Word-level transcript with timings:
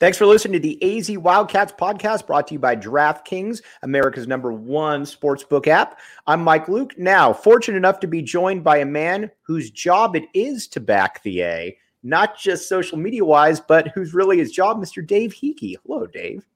Thanks 0.00 0.16
for 0.16 0.24
listening 0.24 0.54
to 0.54 0.66
the 0.66 0.98
AZ 0.98 1.10
Wildcats 1.18 1.74
podcast 1.78 2.26
brought 2.26 2.46
to 2.46 2.54
you 2.54 2.58
by 2.58 2.74
DraftKings, 2.74 3.60
America's 3.82 4.26
number 4.26 4.50
one 4.50 5.02
sportsbook 5.02 5.66
app. 5.66 5.98
I'm 6.26 6.42
Mike 6.42 6.70
Luke. 6.70 6.98
Now, 6.98 7.34
fortunate 7.34 7.76
enough 7.76 8.00
to 8.00 8.06
be 8.06 8.22
joined 8.22 8.64
by 8.64 8.78
a 8.78 8.86
man 8.86 9.30
whose 9.42 9.70
job 9.70 10.16
it 10.16 10.24
is 10.32 10.66
to 10.68 10.80
back 10.80 11.22
the 11.22 11.42
A, 11.42 11.76
not 12.02 12.38
just 12.38 12.66
social 12.66 12.96
media 12.96 13.22
wise, 13.22 13.60
but 13.60 13.88
who's 13.88 14.14
really 14.14 14.38
his 14.38 14.50
job, 14.50 14.78
Mr. 14.78 15.06
Dave 15.06 15.34
Heeke. 15.34 15.76
Hello, 15.84 16.06
Dave. 16.06 16.46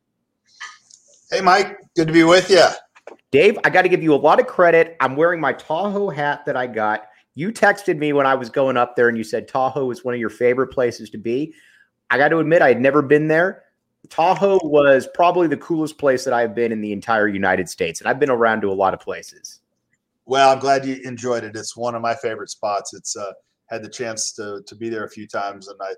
Hey, 1.31 1.43
Mike. 1.43 1.77
Good 1.97 2.07
to 2.07 2.15
be 2.15 2.25
with 2.25 2.49
you. 2.49 2.65
Dave, 3.31 3.59
I 3.63 3.69
got 3.69 3.83
to 3.83 3.91
give 3.91 4.03
you 4.03 4.15
a 4.15 4.17
lot 4.17 4.41
of 4.41 4.47
credit. 4.47 4.97
I'm 5.01 5.17
wearing 5.17 5.43
my 5.43 5.53
Tahoe 5.53 6.09
hat 6.09 6.47
that 6.47 6.57
I 6.57 6.67
got. 6.67 7.09
You 7.35 7.53
texted 7.53 7.99
me 7.99 8.15
when 8.15 8.25
I 8.25 8.37
was 8.37 8.49
going 8.49 8.79
up 8.79 8.97
there 8.97 9.11
and 9.11 9.19
you 9.19 9.25
said 9.25 9.49
Tahoe 9.49 9.91
is 9.91 10.03
one 10.03 10.15
of 10.15 10.21
your 10.21 10.31
favorite 10.31 10.69
places 10.69 11.11
to 11.11 11.19
be. 11.19 11.53
I 12.11 12.19
got 12.19 12.29
to 12.29 12.39
admit, 12.39 12.63
I 12.63 12.69
had 12.69 12.81
never 12.81 13.03
been 13.03 13.29
there. 13.29 13.65
Tahoe 14.11 14.61
was 14.63 15.09
probably 15.15 15.47
the 15.47 15.57
coolest 15.57 15.99
place 15.99 16.25
that 16.25 16.35
I've 16.35 16.55
been 16.55 16.73
in 16.73 16.81
the 16.81 16.93
entire 16.93 17.29
United 17.29 17.69
States, 17.69 18.01
and 18.01 18.09
I've 18.09 18.21
been 18.21 18.31
around 18.31 18.61
to 18.63 18.71
a 18.71 18.75
lot 18.75 18.95
of 18.95 19.01
places. 19.01 19.61
Well, 20.27 20.51
I'm 20.51 20.59
glad 20.59 20.85
you 20.85 21.01
enjoyed 21.05 21.45
it. 21.45 21.57
It's 21.57 21.77
one 21.77 21.95
of 21.95 22.03
my 22.03 22.15
favorite 22.15 22.51
spots. 22.51 22.95
It's 22.95 23.17
uh, 23.17 23.33
had 23.67 23.83
the 23.83 23.89
chance 23.89 24.33
to 24.33 24.63
to 24.67 24.77
be 24.77 24.89
there 24.89 25.05
a 25.05 25.11
few 25.11 25.27
times, 25.27 25.69
and 25.69 25.79
I 25.83 25.95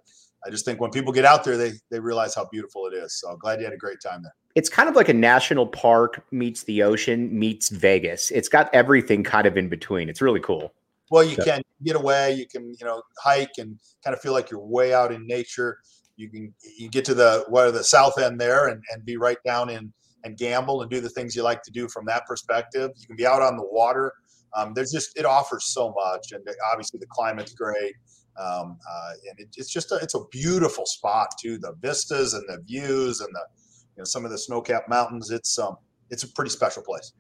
I 0.46 0.50
just 0.50 0.64
think 0.64 0.80
when 0.80 0.90
people 0.90 1.12
get 1.12 1.24
out 1.24 1.44
there, 1.44 1.56
they 1.56 1.72
they 1.90 2.00
realize 2.00 2.34
how 2.34 2.46
beautiful 2.50 2.86
it 2.86 2.94
is. 2.94 3.18
So 3.20 3.28
I'm 3.28 3.38
glad 3.38 3.58
you 3.58 3.64
had 3.64 3.74
a 3.74 3.78
great 3.78 4.00
time 4.00 4.22
there. 4.22 4.34
It's 4.54 4.68
kind 4.68 4.88
of 4.88 4.96
like 4.96 5.08
a 5.08 5.14
national 5.14 5.66
park 5.66 6.24
meets 6.30 6.62
the 6.62 6.82
ocean 6.82 7.36
meets 7.36 7.68
Vegas. 7.68 8.30
It's 8.30 8.48
got 8.48 8.72
everything 8.74 9.22
kind 9.22 9.46
of 9.46 9.56
in 9.56 9.68
between. 9.68 10.08
It's 10.08 10.22
really 10.22 10.40
cool. 10.40 10.72
Well, 11.10 11.22
you 11.22 11.36
so. 11.36 11.44
can 11.44 11.62
get 11.84 11.94
away. 11.94 12.34
You 12.34 12.46
can 12.46 12.74
you 12.78 12.86
know 12.86 13.02
hike 13.22 13.58
and 13.58 13.78
kind 14.02 14.14
of 14.14 14.20
feel 14.20 14.32
like 14.32 14.50
you're 14.50 14.64
way 14.64 14.94
out 14.94 15.12
in 15.12 15.26
nature 15.26 15.78
you 16.16 16.30
can 16.30 16.54
you 16.76 16.88
get 16.88 17.04
to 17.06 17.14
the 17.14 17.44
what 17.48 17.70
the 17.72 17.84
south 17.84 18.18
end 18.18 18.40
there 18.40 18.68
and, 18.68 18.82
and 18.92 19.04
be 19.04 19.16
right 19.16 19.38
down 19.44 19.70
in 19.70 19.92
and 20.24 20.36
gamble 20.36 20.82
and 20.82 20.90
do 20.90 21.00
the 21.00 21.08
things 21.08 21.36
you 21.36 21.42
like 21.42 21.62
to 21.62 21.70
do 21.70 21.88
from 21.88 22.04
that 22.06 22.26
perspective. 22.26 22.90
You 22.96 23.06
can 23.06 23.16
be 23.16 23.26
out 23.26 23.42
on 23.42 23.56
the 23.56 23.66
water. 23.70 24.12
Um, 24.54 24.72
there's 24.74 24.90
just 24.90 25.16
it 25.18 25.24
offers 25.24 25.66
so 25.66 25.94
much, 25.96 26.32
and 26.32 26.46
obviously 26.72 26.98
the 26.98 27.06
climate's 27.06 27.52
great. 27.52 27.94
Um, 28.38 28.78
uh, 28.86 29.12
and 29.30 29.40
it, 29.40 29.48
it's 29.56 29.72
just 29.72 29.92
a, 29.92 29.96
it's 29.96 30.14
a 30.14 30.24
beautiful 30.30 30.84
spot 30.84 31.28
too. 31.40 31.58
The 31.58 31.74
vistas 31.80 32.34
and 32.34 32.44
the 32.48 32.62
views 32.62 33.20
and 33.20 33.28
the 33.32 33.44
you 33.96 34.00
know 34.00 34.04
some 34.04 34.24
of 34.24 34.30
the 34.30 34.38
snow-capped 34.38 34.88
mountains. 34.88 35.30
It's 35.30 35.58
um 35.58 35.76
it's 36.10 36.22
a 36.22 36.28
pretty 36.28 36.50
special 36.50 36.82
place. 36.82 37.12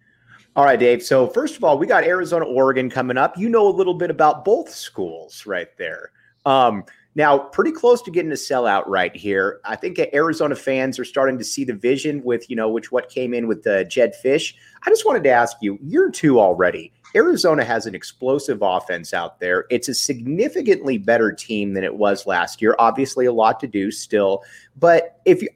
All 0.54 0.64
right, 0.64 0.78
Dave. 0.78 1.02
So 1.02 1.26
first 1.26 1.56
of 1.56 1.64
all, 1.64 1.78
we 1.78 1.86
got 1.86 2.04
Arizona, 2.04 2.46
Oregon 2.46 2.88
coming 2.88 3.18
up. 3.18 3.36
You 3.36 3.48
know 3.50 3.68
a 3.68 3.70
little 3.70 3.94
bit 3.94 4.10
about 4.10 4.44
both 4.44 4.70
schools 4.70 5.44
right 5.44 5.68
there. 5.76 6.12
Um, 6.46 6.84
now, 7.16 7.38
pretty 7.38 7.72
close 7.72 8.02
to 8.02 8.10
getting 8.10 8.30
a 8.30 8.34
sellout 8.34 8.84
right 8.86 9.16
here. 9.16 9.58
I 9.64 9.74
think 9.74 9.98
Arizona 10.12 10.54
fans 10.54 10.98
are 10.98 11.04
starting 11.04 11.38
to 11.38 11.44
see 11.44 11.64
the 11.64 11.72
vision 11.72 12.22
with, 12.22 12.48
you 12.50 12.54
know, 12.54 12.68
which 12.68 12.92
what 12.92 13.08
came 13.08 13.32
in 13.32 13.48
with 13.48 13.62
the 13.62 13.86
Jedd 13.86 14.12
Fisch. 14.22 14.52
I 14.86 14.90
just 14.90 15.06
wanted 15.06 15.24
to 15.24 15.30
ask 15.30 15.56
you, 15.62 15.78
year 15.82 16.10
two 16.10 16.38
already. 16.38 16.92
Arizona 17.14 17.64
has 17.64 17.86
an 17.86 17.94
explosive 17.94 18.58
offense 18.60 19.14
out 19.14 19.40
there. 19.40 19.64
It's 19.70 19.88
a 19.88 19.94
significantly 19.94 20.98
better 20.98 21.32
team 21.32 21.72
than 21.72 21.84
it 21.84 21.96
was 21.96 22.26
last 22.26 22.60
year. 22.60 22.76
Obviously, 22.78 23.24
a 23.24 23.32
lot 23.32 23.60
to 23.60 23.66
do 23.66 23.90
still. 23.90 24.42
But 24.76 25.18
if 25.24 25.40
you 25.40 25.48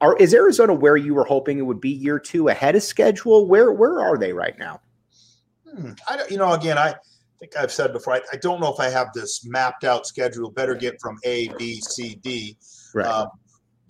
are, 0.00 0.16
is 0.18 0.32
Arizona 0.32 0.72
where 0.72 0.96
you 0.96 1.14
were 1.14 1.24
hoping 1.24 1.58
it 1.58 1.62
would 1.62 1.80
be 1.80 1.90
year 1.90 2.20
two 2.20 2.46
ahead 2.46 2.76
of 2.76 2.82
schedule? 2.84 3.48
Where 3.48 3.72
where 3.72 4.00
are 4.00 4.16
they 4.16 4.32
right 4.32 4.56
now? 4.56 4.80
Hmm, 5.68 5.94
I 6.08 6.16
don't, 6.16 6.30
you 6.30 6.36
know, 6.36 6.52
again, 6.52 6.78
I 6.78 6.94
think 7.42 7.56
I've 7.56 7.72
said 7.72 7.92
before, 7.92 8.14
I, 8.14 8.20
I, 8.32 8.36
don't 8.36 8.60
know 8.60 8.72
if 8.72 8.78
I 8.78 8.88
have 8.88 9.08
this 9.12 9.44
mapped 9.44 9.82
out 9.82 10.06
schedule. 10.06 10.50
Better 10.50 10.76
get 10.76 11.00
from 11.00 11.18
A, 11.24 11.48
B, 11.58 11.80
C, 11.80 12.14
D. 12.22 12.56
Right. 12.94 13.04
Um, 13.04 13.28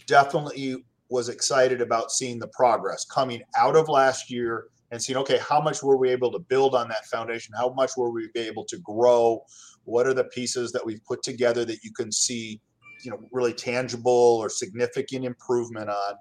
definitely 0.07 0.77
was 1.11 1.29
excited 1.29 1.83
about 1.83 2.11
seeing 2.11 2.39
the 2.39 2.49
progress 2.49 3.05
coming 3.05 3.43
out 3.59 3.77
of 3.77 3.91
last 3.91 4.31
year 4.31 4.69
and 4.91 5.03
seeing, 5.03 5.19
okay, 5.19 5.39
how 5.39 5.61
much 5.61 5.83
were 5.83 5.99
we 5.99 6.09
able 6.09 6.33
to 6.33 6.39
build 6.39 6.75
on 6.75 6.89
that 6.89 7.05
foundation? 7.07 7.53
How 7.55 7.75
much 7.75 7.91
were 7.97 8.11
we 8.11 8.31
able 8.37 8.65
to 8.65 8.79
grow? 8.79 9.43
What 9.85 10.07
are 10.07 10.15
the 10.15 10.25
pieces 10.25 10.73
that 10.73 10.85
we've 10.85 11.05
put 11.05 11.23
together 11.23 11.67
that 11.67 11.85
you 11.85 11.93
can 11.93 12.11
see, 12.11 12.59
you 13.05 13.11
know, 13.11 13.21
really 13.33 13.53
tangible 13.53 14.39
or 14.41 14.49
significant 14.49 15.27
improvement 15.27 15.91
on? 15.91 16.15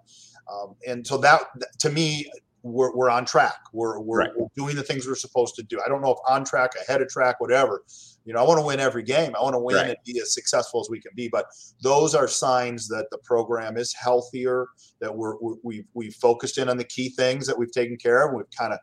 Um, 0.51 0.75
and 0.85 1.07
so 1.07 1.17
that, 1.19 1.43
to 1.79 1.89
me, 1.89 2.29
we're, 2.63 2.95
we're 2.95 3.09
on 3.09 3.25
track. 3.25 3.59
We're, 3.73 3.99
we're, 3.99 4.19
right. 4.19 4.29
we're, 4.35 4.47
doing 4.55 4.75
the 4.75 4.83
things 4.83 5.07
we're 5.07 5.15
supposed 5.15 5.55
to 5.55 5.63
do. 5.63 5.79
I 5.83 5.89
don't 5.89 6.01
know 6.01 6.11
if 6.11 6.17
on 6.27 6.43
track, 6.43 6.71
ahead 6.81 7.01
of 7.01 7.09
track, 7.09 7.39
whatever. 7.39 7.83
You 8.25 8.33
know, 8.33 8.39
I 8.39 8.47
want 8.47 8.59
to 8.59 8.65
win 8.65 8.79
every 8.79 9.03
game. 9.03 9.33
I 9.35 9.41
want 9.41 9.55
to 9.55 9.59
win 9.59 9.77
right. 9.77 9.89
and 9.89 9.97
be 10.05 10.19
as 10.19 10.33
successful 10.33 10.79
as 10.79 10.89
we 10.89 10.99
can 10.99 11.11
be. 11.15 11.27
But 11.27 11.45
those 11.81 12.13
are 12.13 12.27
signs 12.27 12.87
that 12.89 13.07
the 13.09 13.17
program 13.19 13.77
is 13.77 13.93
healthier. 13.93 14.67
That 14.99 15.15
we're, 15.15 15.37
we're 15.39 15.55
we've 15.63 15.85
we've 15.93 16.13
focused 16.15 16.57
in 16.59 16.69
on 16.69 16.77
the 16.77 16.83
key 16.83 17.09
things 17.09 17.47
that 17.47 17.57
we've 17.57 17.71
taken 17.71 17.97
care 17.97 18.27
of. 18.27 18.35
We've 18.35 18.45
kind 18.57 18.73
of 18.73 18.79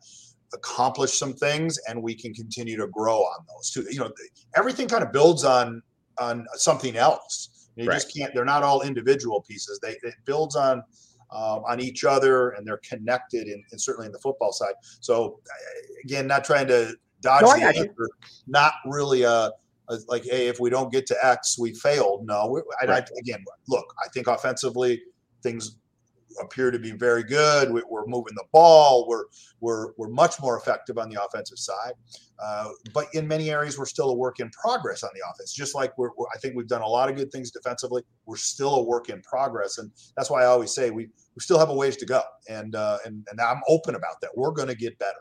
accomplished 0.55 1.19
some 1.19 1.35
things, 1.35 1.79
and 1.89 2.03
we 2.03 2.15
can 2.15 2.35
continue 2.35 2.77
to 2.79 2.89
grow 2.89 3.19
on 3.19 3.45
those 3.49 3.71
too. 3.71 3.87
You 3.91 4.01
know, 4.01 4.11
everything 4.57 4.89
kind 4.89 5.05
of 5.05 5.13
builds 5.13 5.45
on 5.45 5.83
on 6.19 6.45
something 6.55 6.97
else. 6.97 7.69
You 7.77 7.87
right. 7.87 7.95
just 7.95 8.13
can't. 8.13 8.35
They're 8.35 8.45
not 8.45 8.65
all 8.65 8.83
individual 8.83 9.43
pieces. 9.43 9.79
They 9.81 9.93
it 10.03 10.15
builds 10.25 10.57
on 10.57 10.83
um, 11.31 11.63
on 11.67 11.81
each 11.81 12.05
other 12.05 12.51
and 12.51 12.67
they're 12.67 12.79
connected 12.79 13.49
and 13.49 13.81
certainly 13.81 14.07
in 14.07 14.13
the 14.13 14.19
football 14.19 14.53
side. 14.53 14.75
So 15.01 15.41
again, 16.05 16.27
not 16.27 16.45
trying 16.45 16.69
to 16.69 16.95
dodge 17.21 17.43
no, 17.43 17.55
the 17.55 17.65
answer, 17.65 18.09
not 18.47 18.75
really 18.87 19.23
a, 19.23 19.51
a, 19.89 19.99
like, 20.07 20.25
hey, 20.25 20.49
if 20.49 20.61
we 20.61 20.71
don't 20.71 20.93
get 20.93 21.07
to 21.07 21.17
X, 21.23 21.59
we 21.59 21.75
failed. 21.75 22.27
No. 22.27 22.63
I, 22.81 23.05
again, 23.19 23.45
look, 23.69 23.95
I 24.05 24.09
think 24.09 24.27
offensively 24.27 25.03
things 25.43 25.77
appear 26.41 26.71
to 26.71 26.79
be 26.79 26.93
very 26.93 27.23
good. 27.23 27.71
We, 27.71 27.81
are 27.81 28.07
moving 28.07 28.35
the 28.35 28.45
ball. 28.53 29.07
We're 29.09 29.25
we're 29.61 29.93
we're 29.97 30.09
much 30.09 30.41
more 30.41 30.59
effective 30.59 30.99
on 30.99 31.09
the 31.09 31.23
offensive 31.23 31.59
side. 31.59 31.93
Uh, 32.41 32.69
but 32.95 33.07
in 33.15 33.27
many 33.27 33.51
areas, 33.51 33.79
we're 33.79 33.87
still 33.87 34.11
a 34.11 34.15
work 34.15 34.41
in 34.41 34.51
progress 34.51 35.03
on 35.03 35.11
the 35.15 35.21
offense. 35.29 35.53
Just 35.53 35.75
like 35.75 35.97
we're, 35.99 36.11
we're, 36.17 36.27
I 36.35 36.39
think 36.39 36.55
we've 36.55 36.69
done 36.69 36.83
a 36.83 36.87
lot 36.87 37.11
of 37.11 37.17
good 37.17 37.33
things 37.33 37.51
defensively. 37.51 38.03
We're 38.27 38.37
still 38.37 38.77
a 38.77 38.83
work 38.83 39.09
in 39.09 39.21
progress, 39.23 39.79
and 39.79 39.91
that's 40.17 40.31
why 40.31 40.43
I 40.43 40.47
always 40.47 40.75
say 40.75 40.91
we 40.91 41.07
we 41.35 41.41
still 41.41 41.59
have 41.59 41.71
a 41.71 41.75
ways 41.75 41.97
to 41.97 42.07
go. 42.07 42.23
And 42.49 42.75
uh, 42.75 42.99
and 43.05 43.27
and 43.31 43.41
I'm 43.41 43.61
open 43.69 43.95
about 43.95 44.21
that. 44.23 44.31
We're 44.37 44.53
going 44.53 44.69
to 44.69 44.77
get 44.77 44.99
better. 44.99 45.19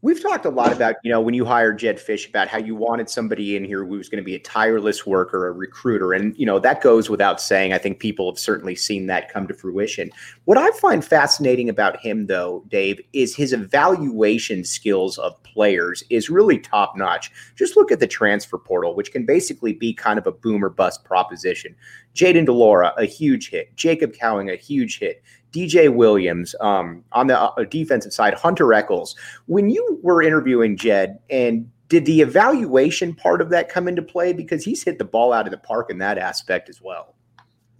We've 0.00 0.22
talked 0.22 0.44
a 0.44 0.50
lot 0.50 0.72
about, 0.72 0.94
you 1.02 1.10
know, 1.10 1.20
when 1.20 1.34
you 1.34 1.44
hired 1.44 1.80
Jedd 1.80 1.96
Fisch 1.96 2.28
about 2.28 2.46
how 2.46 2.58
you 2.58 2.76
wanted 2.76 3.10
somebody 3.10 3.56
in 3.56 3.64
here 3.64 3.84
who 3.84 3.96
was 3.96 4.08
going 4.08 4.22
to 4.22 4.24
be 4.24 4.36
a 4.36 4.38
tireless 4.38 5.04
worker, 5.04 5.48
a 5.48 5.52
recruiter. 5.52 6.12
And, 6.12 6.38
you 6.38 6.46
know, 6.46 6.60
that 6.60 6.82
goes 6.82 7.10
without 7.10 7.40
saying. 7.40 7.72
I 7.72 7.78
think 7.78 7.98
people 7.98 8.30
have 8.30 8.38
certainly 8.38 8.76
seen 8.76 9.08
that 9.08 9.32
come 9.32 9.48
to 9.48 9.54
fruition. 9.54 10.12
What 10.44 10.56
I 10.56 10.70
find 10.70 11.04
fascinating 11.04 11.68
about 11.68 11.98
him, 11.98 12.26
though, 12.26 12.64
Dave, 12.68 13.00
is 13.12 13.34
his 13.34 13.52
evaluation 13.52 14.62
skills 14.62 15.18
of 15.18 15.42
players 15.42 16.04
is 16.10 16.30
really 16.30 16.60
top 16.60 16.96
notch. 16.96 17.32
Just 17.56 17.76
look 17.76 17.90
at 17.90 17.98
the 17.98 18.06
transfer 18.06 18.56
portal, 18.56 18.94
which 18.94 19.10
can 19.10 19.26
basically 19.26 19.72
be 19.72 19.92
kind 19.92 20.20
of 20.20 20.28
a 20.28 20.32
boom 20.32 20.64
or 20.64 20.70
bust 20.70 21.02
proposition. 21.02 21.74
Jayden 22.18 22.46
de 22.46 22.52
Laura, 22.52 22.92
a 22.98 23.04
huge 23.04 23.48
hit. 23.48 23.74
Jacob 23.76 24.12
Cowing, 24.12 24.50
a 24.50 24.56
huge 24.56 24.98
hit. 24.98 25.22
DJ 25.52 25.94
Williams 25.94 26.54
um, 26.60 27.04
on 27.12 27.28
the 27.28 27.40
uh, 27.40 27.64
defensive 27.70 28.12
side, 28.12 28.34
Hunter 28.34 28.74
Echols. 28.74 29.14
When 29.46 29.70
you 29.70 30.00
were 30.02 30.20
interviewing 30.20 30.76
Jedd, 30.76 31.18
and 31.30 31.70
did 31.88 32.04
the 32.04 32.20
evaluation 32.20 33.14
part 33.14 33.40
of 33.40 33.50
that 33.50 33.68
come 33.68 33.86
into 33.86 34.02
play? 34.02 34.32
Because 34.32 34.64
he's 34.64 34.82
hit 34.82 34.98
the 34.98 35.04
ball 35.04 35.32
out 35.32 35.46
of 35.46 35.52
the 35.52 35.58
park 35.58 35.90
in 35.90 35.98
that 35.98 36.18
aspect 36.18 36.68
as 36.68 36.82
well. 36.82 37.14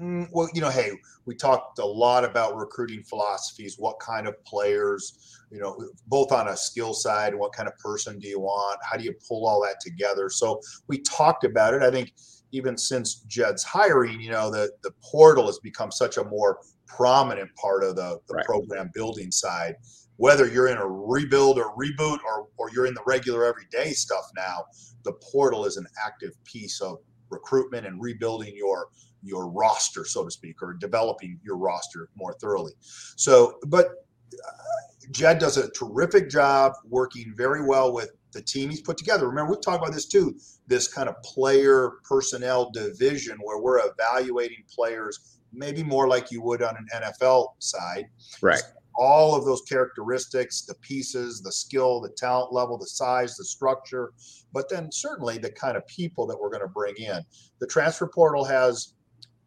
Mm, 0.01 0.29
well, 0.31 0.49
you 0.55 0.61
know, 0.61 0.71
hey, 0.71 0.93
we 1.27 1.35
talked 1.35 1.81
a 1.81 1.85
lot 1.85 2.25
about 2.25 2.57
recruiting 2.57 3.03
philosophies, 3.03 3.75
what 3.77 3.99
kind 3.99 4.29
of 4.29 4.43
players, 4.45 5.37
you 5.51 5.59
know, 5.59 5.77
both 6.07 6.31
on 6.31 6.49
a 6.49 6.57
skill 6.57 6.95
side, 6.95 7.35
what 7.35 7.53
kind 7.53 7.69
of 7.69 7.77
person 7.79 8.19
do 8.21 8.29
you 8.29 8.39
want? 8.39 8.79
How 8.89 8.97
do 8.97 9.03
you 9.03 9.13
pull 9.27 9.47
all 9.47 9.61
that 9.63 9.81
together? 9.81 10.31
So 10.31 10.61
we 10.87 11.01
talked 11.01 11.43
about 11.43 11.75
it. 11.75 11.83
I 11.83 11.91
think 11.91 12.15
even 12.53 12.77
since 12.77 13.17
Jedd's 13.27 13.63
hiring, 13.63 14.21
you 14.21 14.31
know, 14.31 14.51
the, 14.51 14.71
the 14.83 14.93
portal 15.03 15.47
has 15.47 15.59
become 15.59 15.91
such 15.91 16.17
a 16.17 16.25
more 16.25 16.59
prominent 16.87 17.55
part 17.57 17.85
of 17.85 17.97
the, 17.97 18.19
the 18.29 18.35
right. 18.35 18.45
program 18.45 18.91
building 18.95 19.31
side. 19.31 19.77
Whether 20.17 20.49
you're 20.49 20.69
in 20.69 20.79
a 20.79 20.87
rebuild 20.87 21.59
or 21.59 21.77
reboot 21.77 22.19
or, 22.25 22.49
or 22.57 22.71
you're 22.73 22.87
in 22.87 22.95
the 22.95 23.03
regular 23.07 23.45
everyday 23.45 23.93
stuff 23.93 24.25
now, 24.37 24.65
the 25.05 25.13
portal 25.13 25.65
is 25.65 25.77
an 25.77 25.87
active 26.05 26.33
piece 26.45 26.81
of 26.81 26.99
recruitment 27.31 27.87
and 27.87 28.01
rebuilding 28.01 28.57
your 28.57 28.89
your 29.23 29.49
roster, 29.49 30.05
so 30.05 30.25
to 30.25 30.31
speak, 30.31 30.63
or 30.63 30.75
developing 30.75 31.41
your 31.43 31.57
roster 31.57 32.09
more 32.15 32.35
thoroughly. 32.35 32.73
So, 33.17 33.59
but 33.67 33.87
uh, 34.33 35.09
Jedd 35.11 35.39
does 35.39 35.57
a 35.57 35.71
terrific 35.71 36.31
job 36.31 36.73
working 36.85 37.35
very 37.37 37.65
well 37.65 37.93
with 37.93 38.13
the 38.33 38.43
team 38.43 38.71
he's 38.71 38.81
put 38.81 38.97
together. 38.99 39.29
Remember, 39.29 39.53
we've 39.53 39.63
talked 39.63 39.83
about 39.83 39.95
this 39.95 40.07
too 40.07 40.37
this 40.67 40.87
kind 40.87 41.09
of 41.09 41.21
player 41.23 41.93
personnel 42.05 42.71
division 42.71 43.39
where 43.43 43.59
we're 43.59 43.81
evaluating 43.89 44.63
players 44.73 45.39
maybe 45.53 45.83
more 45.83 46.09
like 46.09 46.31
you 46.31 46.43
would 46.43 46.63
on 46.63 46.77
an 46.77 47.03
NFL 47.03 47.49
side. 47.59 48.07
Right. 48.43 48.63
All 48.97 49.35
of 49.35 49.45
those 49.45 49.63
characteristics, 49.63 50.63
the 50.63 50.75
pieces, 50.77 51.41
the 51.41 51.53
skill, 51.53 52.01
the 52.01 52.11
talent 52.11 52.53
level, 52.53 52.77
the 52.77 52.87
size, 52.87 53.37
the 53.37 53.45
structure, 53.45 54.13
but 54.53 54.69
then 54.69 54.91
certainly 54.91 55.39
the 55.39 55.51
kind 55.51 55.77
of 55.77 55.87
people 55.87 56.27
that 56.27 56.39
we're 56.39 56.51
going 56.51 56.63
to 56.63 56.69
bring 56.69 56.97
in. 56.97 57.21
The 57.61 57.67
transfer 57.67 58.09
portal 58.09 58.45
has, 58.45 58.95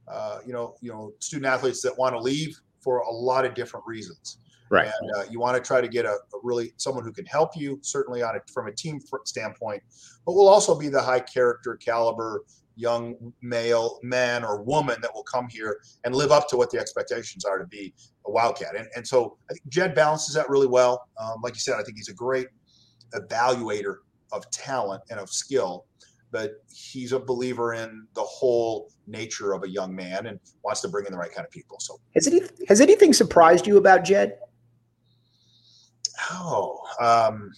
uh, 0.07 0.39
you 0.45 0.53
know, 0.53 0.75
you 0.81 0.91
know, 0.91 1.13
student 1.19 1.53
athletes 1.53 1.81
that 1.81 1.97
want 1.97 2.15
to 2.15 2.19
leave 2.19 2.57
for 2.79 2.99
a 2.99 3.11
lot 3.11 3.45
of 3.45 3.53
different 3.53 3.85
reasons. 3.85 4.37
Right. 4.71 4.89
And 5.01 5.11
uh, 5.17 5.23
you 5.29 5.37
want 5.37 5.61
to 5.61 5.67
try 5.67 5.81
to 5.81 5.87
get 5.89 6.05
a, 6.05 6.13
a, 6.13 6.39
really 6.43 6.71
someone 6.77 7.03
who 7.03 7.11
can 7.11 7.25
help 7.25 7.57
you, 7.57 7.77
certainly 7.81 8.23
on 8.23 8.37
it 8.37 8.43
from 8.51 8.67
a 8.67 8.71
team 8.71 9.01
standpoint, 9.25 9.83
but 10.25 10.31
will 10.31 10.47
also 10.47 10.79
be 10.79 10.87
the 10.87 11.01
high 11.01 11.19
character 11.19 11.75
caliber 11.75 12.45
young 12.77 13.33
male 13.41 13.99
man 14.01 14.45
or 14.45 14.63
woman 14.63 14.95
that 15.01 15.13
will 15.13 15.23
come 15.23 15.49
here 15.49 15.81
and 16.05 16.15
live 16.15 16.31
up 16.31 16.47
to 16.47 16.55
what 16.55 16.71
the 16.71 16.79
expectations 16.79 17.43
are 17.43 17.59
to 17.59 17.67
be 17.67 17.93
a 18.25 18.31
wildcat. 18.31 18.77
And, 18.77 18.87
and 18.95 19.05
so 19.05 19.37
I 19.49 19.53
think 19.53 19.67
Jedd 19.67 19.93
balances 19.93 20.35
that 20.35 20.49
really 20.49 20.67
well. 20.67 21.05
Um, 21.21 21.41
like 21.43 21.53
you 21.53 21.59
said, 21.59 21.75
I 21.77 21.83
think 21.83 21.97
he's 21.97 22.07
a 22.07 22.13
great 22.13 22.47
evaluator 23.13 23.97
of 24.31 24.49
talent 24.51 25.03
and 25.09 25.19
of 25.19 25.29
skill, 25.29 25.85
but 26.31 26.63
he's 26.73 27.11
a 27.11 27.19
believer 27.19 27.73
in 27.73 28.07
the 28.13 28.23
whole 28.23 28.89
nature 29.05 29.51
of 29.51 29.63
a 29.63 29.69
young 29.69 29.93
man 29.93 30.27
and 30.27 30.39
wants 30.63 30.79
to 30.81 30.87
bring 30.87 31.05
in 31.05 31.11
the 31.11 31.17
right 31.17 31.33
kind 31.33 31.45
of 31.45 31.51
people. 31.51 31.77
So 31.81 31.99
has 32.15 32.25
any 32.25 32.41
has 32.69 32.79
anything 32.79 33.11
surprised 33.11 33.67
you 33.67 33.75
about 33.75 34.05
Jedd? 34.05 34.37
Oh, 36.29 36.79
um, 36.99 37.51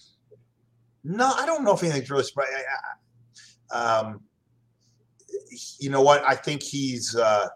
no, 1.04 1.32
I 1.36 1.44
don't 1.44 1.64
know 1.64 1.74
if 1.74 1.82
anything's 1.82 2.10
really 2.10 2.24
surprised. 2.24 2.50
Um, 3.70 4.20
you 5.78 5.90
know 5.90 6.00
what? 6.00 6.24
I 6.26 6.34
think 6.34 6.62
he's 6.62 7.14
uh, 7.14 7.48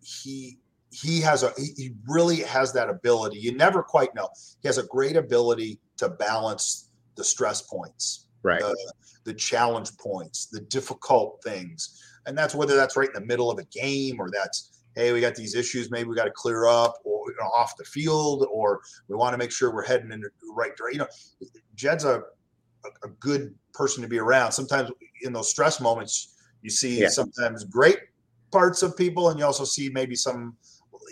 he 0.00 0.58
he 0.90 1.20
has 1.20 1.42
a 1.42 1.52
he 1.56 1.92
really 2.08 2.42
has 2.42 2.72
that 2.72 2.88
ability. 2.88 3.38
You 3.38 3.56
never 3.56 3.82
quite 3.82 4.14
know. 4.14 4.28
He 4.62 4.68
has 4.68 4.78
a 4.78 4.84
great 4.84 5.16
ability 5.16 5.80
to 5.98 6.08
balance 6.08 6.90
the 7.16 7.24
stress 7.24 7.62
points, 7.62 8.26
right? 8.42 8.60
The, 8.60 8.92
the 9.24 9.34
challenge 9.34 9.96
points, 9.98 10.46
the 10.46 10.60
difficult 10.60 11.42
things, 11.44 12.02
and 12.26 12.36
that's 12.36 12.54
whether 12.54 12.74
that's 12.74 12.96
right 12.96 13.08
in 13.08 13.14
the 13.14 13.26
middle 13.26 13.50
of 13.50 13.58
a 13.58 13.64
game 13.64 14.18
or 14.18 14.30
that's 14.30 14.69
hey, 14.94 15.12
we 15.12 15.20
got 15.20 15.34
these 15.34 15.54
issues, 15.54 15.90
maybe 15.90 16.08
we 16.08 16.16
got 16.16 16.24
to 16.24 16.32
clear 16.32 16.66
up 16.66 16.96
or 17.04 17.30
you 17.30 17.36
know, 17.40 17.48
off 17.48 17.76
the 17.76 17.84
field, 17.84 18.46
or 18.50 18.80
we 19.08 19.16
want 19.16 19.32
to 19.32 19.38
make 19.38 19.52
sure 19.52 19.72
we're 19.72 19.84
heading 19.84 20.12
in 20.12 20.20
the 20.20 20.30
right 20.54 20.76
direction. 20.76 21.00
You 21.00 21.06
know, 21.06 21.48
Jedd's 21.74 22.04
a, 22.04 22.22
a, 22.84 22.88
a 23.04 23.08
good 23.20 23.54
person 23.72 24.02
to 24.02 24.08
be 24.08 24.18
around. 24.18 24.52
Sometimes 24.52 24.90
in 25.22 25.32
those 25.32 25.50
stress 25.50 25.80
moments, 25.80 26.36
you 26.62 26.70
see 26.70 27.00
yeah. 27.00 27.08
sometimes 27.08 27.64
great 27.64 27.98
parts 28.50 28.82
of 28.82 28.96
people, 28.96 29.30
and 29.30 29.38
you 29.38 29.44
also 29.44 29.64
see 29.64 29.90
maybe 29.90 30.14
some, 30.14 30.56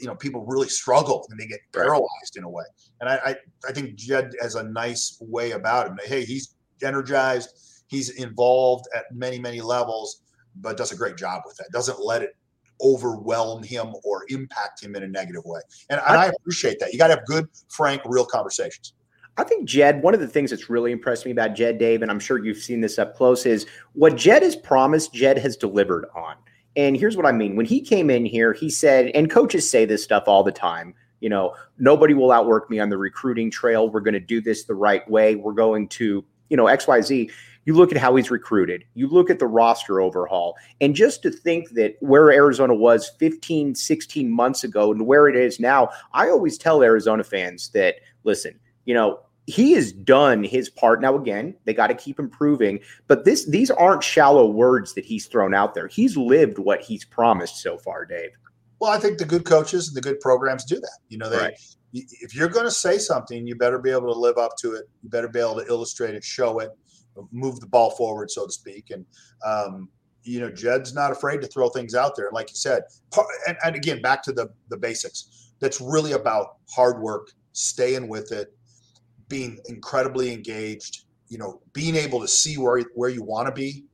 you 0.00 0.06
know, 0.06 0.14
people 0.14 0.44
really 0.46 0.68
struggle 0.68 1.26
and 1.30 1.38
they 1.38 1.46
get 1.46 1.60
paralyzed 1.72 2.02
right. 2.02 2.36
in 2.36 2.44
a 2.44 2.48
way. 2.48 2.64
And 3.00 3.08
I, 3.08 3.16
I, 3.24 3.36
I 3.68 3.72
think 3.72 3.94
Jedd 3.94 4.34
has 4.40 4.54
a 4.54 4.64
nice 4.64 5.18
way 5.20 5.52
about 5.52 5.88
him. 5.88 5.98
Hey, 6.04 6.24
he's 6.24 6.54
energized, 6.82 7.82
he's 7.88 8.10
involved 8.10 8.86
at 8.94 9.04
many, 9.12 9.38
many 9.38 9.60
levels, 9.60 10.22
but 10.56 10.76
does 10.76 10.92
a 10.92 10.96
great 10.96 11.16
job 11.16 11.42
with 11.46 11.56
that. 11.56 11.66
Doesn't 11.72 12.00
let 12.00 12.22
it 12.22 12.36
overwhelm 12.80 13.62
him 13.62 13.94
or 14.04 14.24
impact 14.28 14.82
him 14.82 14.94
in 14.96 15.02
a 15.02 15.08
negative 15.08 15.42
way. 15.44 15.60
And, 15.90 16.00
and 16.00 16.16
I, 16.16 16.24
I 16.24 16.26
appreciate 16.28 16.78
that. 16.80 16.92
You 16.92 16.98
got 16.98 17.08
to 17.08 17.14
have 17.14 17.26
good, 17.26 17.48
frank, 17.68 18.02
real 18.04 18.24
conversations. 18.24 18.92
I 19.36 19.44
think 19.44 19.68
Jedd, 19.68 20.02
one 20.02 20.14
of 20.14 20.20
the 20.20 20.26
things 20.26 20.50
that's 20.50 20.68
really 20.68 20.90
impressed 20.90 21.24
me 21.24 21.30
about 21.30 21.54
Jedd, 21.54 21.78
Dave, 21.78 22.02
and 22.02 22.10
I'm 22.10 22.18
sure 22.18 22.44
you've 22.44 22.58
seen 22.58 22.80
this 22.80 22.98
up 22.98 23.14
close, 23.14 23.46
is 23.46 23.66
what 23.92 24.16
Jedd 24.16 24.42
has 24.42 24.56
promised, 24.56 25.14
Jedd 25.14 25.38
has 25.38 25.56
delivered 25.56 26.06
on. 26.16 26.34
And 26.74 26.96
here's 26.96 27.16
what 27.16 27.26
I 27.26 27.32
mean. 27.32 27.54
When 27.54 27.66
he 27.66 27.80
came 27.80 28.10
in 28.10 28.26
here, 28.26 28.52
he 28.52 28.68
said, 28.68 29.06
and 29.14 29.30
coaches 29.30 29.68
say 29.68 29.84
this 29.84 30.02
stuff 30.02 30.24
all 30.26 30.42
the 30.42 30.52
time, 30.52 30.94
you 31.20 31.28
know, 31.28 31.54
nobody 31.78 32.14
will 32.14 32.32
outwork 32.32 32.68
me 32.68 32.78
on 32.80 32.88
the 32.88 32.98
recruiting 32.98 33.50
trail. 33.50 33.88
We're 33.88 34.00
going 34.00 34.14
to 34.14 34.20
do 34.20 34.40
this 34.40 34.64
the 34.64 34.74
right 34.74 35.08
way. 35.08 35.36
We're 35.36 35.52
going 35.52 35.88
to, 35.88 36.24
you 36.48 36.56
know, 36.56 36.64
XYZ. 36.64 37.30
You 37.68 37.74
look 37.74 37.92
at 37.92 37.98
how 37.98 38.16
he's 38.16 38.30
recruited, 38.30 38.84
you 38.94 39.08
look 39.08 39.28
at 39.28 39.40
the 39.40 39.46
roster 39.46 40.00
overhaul, 40.00 40.56
and 40.80 40.94
just 40.94 41.22
to 41.24 41.30
think 41.30 41.72
that 41.72 41.96
where 42.00 42.32
Arizona 42.32 42.72
was 42.72 43.10
15, 43.18 43.74
16 43.74 44.30
months 44.30 44.64
ago 44.64 44.90
and 44.90 45.06
where 45.06 45.28
it 45.28 45.36
is 45.36 45.60
now, 45.60 45.90
I 46.14 46.30
always 46.30 46.56
tell 46.56 46.82
Arizona 46.82 47.24
fans 47.24 47.68
that, 47.74 47.96
listen, 48.24 48.58
you 48.86 48.94
know, 48.94 49.20
he 49.44 49.74
has 49.74 49.92
done 49.92 50.44
his 50.44 50.70
part. 50.70 51.02
Now, 51.02 51.14
again, 51.14 51.54
they 51.66 51.74
got 51.74 51.88
to 51.88 51.94
keep 51.94 52.18
improving, 52.18 52.80
but 53.06 53.26
this 53.26 53.44
these 53.44 53.70
aren't 53.70 54.02
shallow 54.02 54.46
words 54.46 54.94
that 54.94 55.04
he's 55.04 55.26
thrown 55.26 55.52
out 55.52 55.74
there. 55.74 55.88
He's 55.88 56.16
lived 56.16 56.58
what 56.58 56.80
he's 56.80 57.04
promised 57.04 57.58
so 57.58 57.76
far, 57.76 58.06
Dave. 58.06 58.30
Well, 58.80 58.92
I 58.92 58.98
think 58.98 59.18
the 59.18 59.26
good 59.26 59.44
coaches 59.44 59.88
and 59.88 59.94
the 59.94 60.00
good 60.00 60.20
programs 60.20 60.64
do 60.64 60.80
that. 60.80 60.98
You 61.10 61.18
know, 61.18 61.28
they 61.28 61.36
right. 61.36 61.54
if 61.92 62.34
you're 62.34 62.48
going 62.48 62.64
to 62.64 62.70
say 62.70 62.96
something, 62.96 63.46
you 63.46 63.56
better 63.56 63.78
be 63.78 63.90
able 63.90 64.10
to 64.10 64.18
live 64.18 64.38
up 64.38 64.52
to 64.60 64.72
it. 64.72 64.88
You 65.02 65.10
better 65.10 65.28
be 65.28 65.38
able 65.38 65.56
to 65.56 65.66
illustrate 65.66 66.14
it, 66.14 66.24
show 66.24 66.60
it, 66.60 66.70
move 67.32 67.60
the 67.60 67.66
ball 67.66 67.90
forward, 67.90 68.30
so 68.30 68.46
to 68.46 68.52
speak. 68.52 68.90
And 68.90 69.04
um, 69.44 69.88
you 70.22 70.40
know, 70.40 70.50
Jedd's 70.50 70.94
not 70.94 71.10
afraid 71.10 71.40
to 71.40 71.46
throw 71.46 71.68
things 71.68 71.94
out 71.94 72.16
there. 72.16 72.26
And 72.26 72.34
Like 72.34 72.50
you 72.50 72.56
said, 72.56 72.82
and, 73.46 73.56
and 73.64 73.76
again, 73.76 74.02
back 74.02 74.22
to 74.24 74.32
the 74.32 74.48
the 74.68 74.76
basics. 74.76 75.50
That's 75.60 75.80
really 75.80 76.12
about 76.12 76.58
hard 76.70 77.02
work, 77.02 77.32
staying 77.52 78.06
with 78.06 78.30
it, 78.30 78.56
being 79.28 79.58
incredibly 79.66 80.32
engaged, 80.32 81.04
you 81.28 81.38
know, 81.38 81.60
being 81.72 81.96
able 81.96 82.20
to 82.20 82.28
see 82.28 82.58
where 82.58 82.82
where 82.94 83.10
you 83.10 83.22
want 83.22 83.48
to 83.48 83.52
be, 83.52 83.84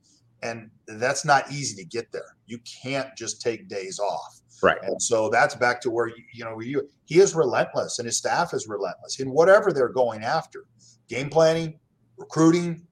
and 0.42 0.70
that's 0.86 1.24
not 1.24 1.50
easy 1.50 1.82
to 1.82 1.88
get 1.88 2.12
there. 2.12 2.36
You 2.46 2.58
can't 2.82 3.08
just 3.16 3.40
take 3.40 3.68
days 3.68 3.98
off. 3.98 4.40
Right. 4.62 4.78
And 4.82 5.00
so 5.00 5.28
that's 5.28 5.54
back 5.54 5.80
to 5.82 5.90
where 5.90 6.08
you, 6.08 6.22
you 6.32 6.44
know 6.44 6.60
you 6.60 6.88
he 7.04 7.18
is 7.18 7.34
relentless 7.34 7.98
and 7.98 8.06
his 8.06 8.16
staff 8.16 8.54
is 8.54 8.66
relentless 8.68 9.20
in 9.20 9.30
whatever 9.30 9.72
they're 9.72 9.88
going 9.88 10.22
after. 10.22 10.64
Game 11.08 11.28
planning, 11.28 11.78
recruiting, 12.16 12.86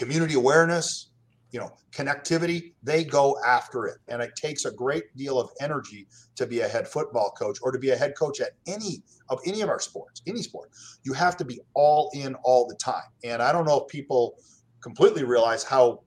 community 0.00 0.32
awareness, 0.32 1.10
you 1.50 1.60
know 1.60 1.70
connectivity 1.92 2.72
they 2.82 3.04
go 3.04 3.36
after 3.44 3.86
it. 3.86 3.98
And 4.08 4.22
it 4.22 4.34
takes 4.36 4.64
a 4.64 4.70
great 4.70 5.04
deal 5.16 5.38
of 5.38 5.50
energy 5.60 6.06
to 6.36 6.46
be 6.46 6.60
a 6.60 6.68
head 6.68 6.88
football 6.88 7.30
coach 7.32 7.58
or 7.62 7.70
to 7.72 7.78
be 7.78 7.90
a 7.90 7.96
head 7.96 8.14
coach 8.16 8.40
at 8.40 8.52
any 8.66 9.02
of 9.28 9.40
any 9.44 9.60
of 9.60 9.68
our 9.68 9.80
sports 9.80 10.22
any 10.26 10.42
sport. 10.42 10.70
You 11.02 11.12
have 11.12 11.36
to 11.38 11.44
be 11.44 11.60
all 11.74 12.10
in 12.14 12.34
all 12.44 12.66
the 12.66 12.76
time. 12.76 13.10
And 13.24 13.42
i 13.42 13.52
don't 13.52 13.66
know 13.66 13.80
if 13.80 13.88
people 13.88 14.36
completely 14.80 15.24
realize 15.24 15.62
how 15.64 16.02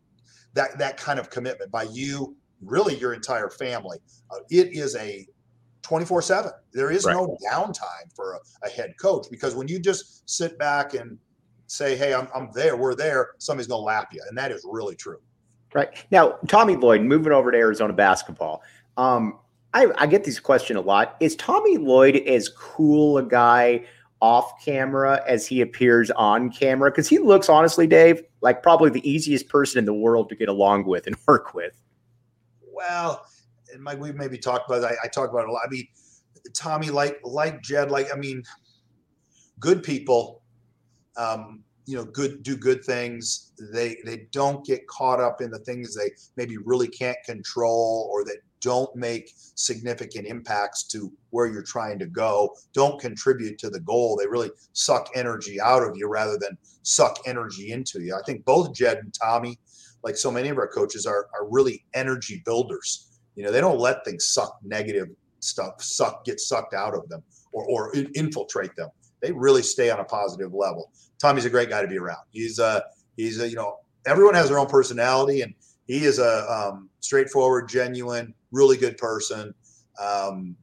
that 0.53 0.77
that 0.79 0.97
kind 0.97 1.19
of 1.19 1.29
commitment 1.29 1.69
by 1.71 1.83
you 1.83 2.35
really 2.61 2.95
your 2.95 3.13
entire 3.13 3.49
family. 3.49 3.97
Uh, 4.31 4.37
it 4.49 4.69
is 4.73 4.95
a 4.95 5.27
24 5.81 6.21
7 6.21 6.51
there 6.71 6.89
is 6.89 7.03
right. 7.03 7.13
no 7.13 7.37
downtime 7.51 8.07
for 8.15 8.35
a, 8.35 8.39
a 8.65 8.69
head 8.69 8.93
coach 9.01 9.27
because 9.29 9.53
when 9.53 9.67
you 9.67 9.77
just 9.79 10.27
sit 10.29 10.57
back 10.57 10.93
and 10.93 11.19
say 11.67 11.95
hey 11.95 12.13
i'm, 12.13 12.27
I'm 12.35 12.49
there 12.53 12.77
we're 12.77 12.95
there 12.95 13.31
somebody's 13.37 13.67
going 13.67 13.79
to 13.81 13.85
lap 13.85 14.09
you 14.13 14.21
and 14.27 14.37
that 14.37 14.51
is 14.51 14.65
really 14.69 14.95
true 14.95 15.19
Right 15.73 16.05
now, 16.11 16.37
Tommy 16.47 16.75
Lloyd 16.75 17.01
moving 17.01 17.33
over 17.33 17.51
to 17.51 17.57
Arizona 17.57 17.93
basketball. 17.93 18.61
Um, 18.97 19.39
I, 19.73 19.87
I 19.97 20.05
get 20.05 20.23
this 20.23 20.39
question 20.39 20.77
a 20.77 20.81
lot. 20.81 21.15
Is 21.19 21.35
Tommy 21.35 21.77
Lloyd 21.77 22.15
as 22.27 22.49
cool 22.49 23.17
a 23.17 23.23
guy 23.23 23.85
off 24.21 24.63
camera 24.63 25.21
as 25.27 25.47
he 25.47 25.61
appears 25.61 26.11
on 26.11 26.51
camera? 26.51 26.91
Because 26.91 27.09
he 27.09 27.17
looks, 27.17 27.49
honestly, 27.49 27.87
Dave, 27.87 28.21
like 28.41 28.61
probably 28.61 28.91
the 28.91 29.07
easiest 29.09 29.49
person 29.49 29.79
in 29.79 29.85
the 29.85 29.93
world 29.93 30.29
to 30.29 30.35
get 30.35 30.47
along 30.47 30.85
with 30.85 31.07
and 31.07 31.15
work 31.27 31.55
with. 31.55 31.73
Well, 32.71 33.25
and 33.73 33.81
Mike, 33.81 33.99
we've 33.99 34.15
maybe 34.15 34.37
talked 34.37 34.69
about. 34.69 34.83
I, 34.83 34.95
I 35.03 35.07
talk 35.07 35.31
about 35.31 35.43
it 35.43 35.49
a 35.49 35.51
lot. 35.51 35.63
I 35.65 35.69
mean, 35.69 35.87
Tommy, 36.53 36.91
like 36.91 37.19
like 37.23 37.61
Jedd, 37.63 37.89
like 37.89 38.13
I 38.13 38.17
mean, 38.17 38.43
good 39.59 39.81
people. 39.81 40.42
Um, 41.17 41.63
you 41.85 41.97
know 41.97 42.05
good 42.05 42.43
do 42.43 42.55
good 42.55 42.83
things. 42.83 43.51
They 43.73 43.97
they 44.05 44.27
don't 44.31 44.65
get 44.65 44.87
caught 44.87 45.19
up 45.19 45.41
in 45.41 45.51
the 45.51 45.59
things 45.59 45.95
they 45.95 46.11
maybe 46.37 46.57
really 46.57 46.87
can't 46.87 47.17
control 47.25 48.09
or 48.11 48.23
that 48.25 48.37
don't 48.61 48.95
make 48.95 49.33
significant 49.55 50.25
impacts 50.25 50.83
to 50.83 51.11
where 51.31 51.47
you're 51.47 51.63
trying 51.63 51.99
to 51.99 52.05
go 52.05 52.55
don't 52.73 52.99
contribute 52.99 53.57
to 53.59 53.69
the 53.69 53.81
goal. 53.81 54.15
They 54.15 54.27
really 54.27 54.51
suck 54.71 55.09
energy 55.15 55.59
out 55.59 55.83
of 55.83 55.97
you 55.97 56.07
rather 56.07 56.37
than 56.39 56.57
suck 56.83 57.19
energy 57.25 57.71
into 57.71 58.01
you. 58.01 58.15
I 58.15 58.21
think 58.25 58.45
both 58.45 58.73
jed 58.73 58.99
and 58.99 59.13
tommy 59.13 59.59
like 60.03 60.17
so 60.17 60.31
many 60.31 60.49
of 60.49 60.57
our 60.57 60.67
coaches 60.67 61.05
are 61.05 61.27
are 61.33 61.49
really 61.49 61.83
energy 61.93 62.41
builders. 62.45 63.19
You 63.35 63.43
know 63.43 63.51
they 63.51 63.61
don't 63.61 63.79
let 63.79 64.05
things 64.05 64.27
suck 64.27 64.57
negative 64.63 65.09
stuff 65.39 65.83
suck 65.83 66.23
get 66.23 66.39
sucked 66.39 66.73
out 66.73 66.95
of 66.95 67.09
them 67.09 67.21
or, 67.51 67.65
or 67.65 67.93
infiltrate 68.15 68.73
them 68.77 68.89
they 69.23 69.31
really 69.31 69.63
stay 69.63 69.89
on 69.89 69.99
a 69.99 70.03
positive 70.03 70.53
level. 70.53 70.91
Tommy's 71.19 71.45
a 71.45 71.49
great 71.49 71.69
guy 71.69 71.81
to 71.81 71.87
be 71.87 71.97
around. 71.97 72.19
He's 72.31 72.59
a 72.59 72.65
uh, 72.65 72.81
he's 73.15 73.39
a, 73.39 73.49
you 73.49 73.55
know 73.55 73.77
everyone 74.05 74.35
has 74.35 74.49
their 74.49 74.59
own 74.59 74.67
personality, 74.67 75.41
and 75.41 75.55
he 75.87 76.03
is 76.03 76.19
a 76.19 76.51
um, 76.51 76.89
straightforward, 76.99 77.69
genuine, 77.69 78.35
really 78.51 78.77
good 78.77 78.97
person. 78.97 79.53
Um, 79.99 80.55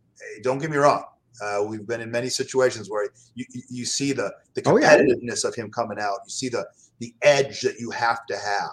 don't 0.42 0.58
get 0.58 0.70
me 0.70 0.76
wrong. 0.76 1.04
Uh, 1.42 1.64
we've 1.66 1.86
been 1.86 2.02
in 2.02 2.10
many 2.10 2.28
situations 2.28 2.90
where 2.90 3.08
you, 3.34 3.46
you 3.70 3.86
see 3.86 4.12
the 4.12 4.32
the 4.54 4.60
competitiveness 4.60 5.44
oh, 5.44 5.48
yeah. 5.48 5.48
of 5.48 5.54
him 5.54 5.70
coming 5.70 5.98
out. 5.98 6.18
You 6.26 6.30
see 6.30 6.48
the 6.50 6.66
the 6.98 7.14
edge 7.22 7.62
that 7.62 7.80
you 7.80 7.90
have 7.90 8.26
to 8.26 8.36
have. 8.36 8.70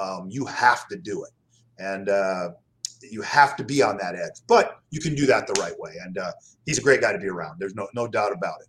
Um, 0.00 0.26
you 0.30 0.44
have 0.46 0.88
to 0.88 0.96
do 0.96 1.24
it, 1.24 1.30
and 1.78 2.08
uh, 2.08 2.50
you 3.08 3.22
have 3.22 3.54
to 3.56 3.62
be 3.62 3.82
on 3.82 3.98
that 3.98 4.16
edge. 4.16 4.40
But 4.48 4.80
you 4.90 5.00
can 5.00 5.14
do 5.14 5.26
that 5.26 5.46
the 5.46 5.60
right 5.60 5.78
way, 5.78 5.92
and 6.02 6.18
uh, 6.18 6.32
he's 6.66 6.78
a 6.78 6.82
great 6.82 7.00
guy 7.00 7.12
to 7.12 7.18
be 7.18 7.28
around. 7.28 7.60
There's 7.60 7.76
no 7.76 7.86
no 7.94 8.08
doubt 8.08 8.32
about 8.32 8.62
it. 8.62 8.68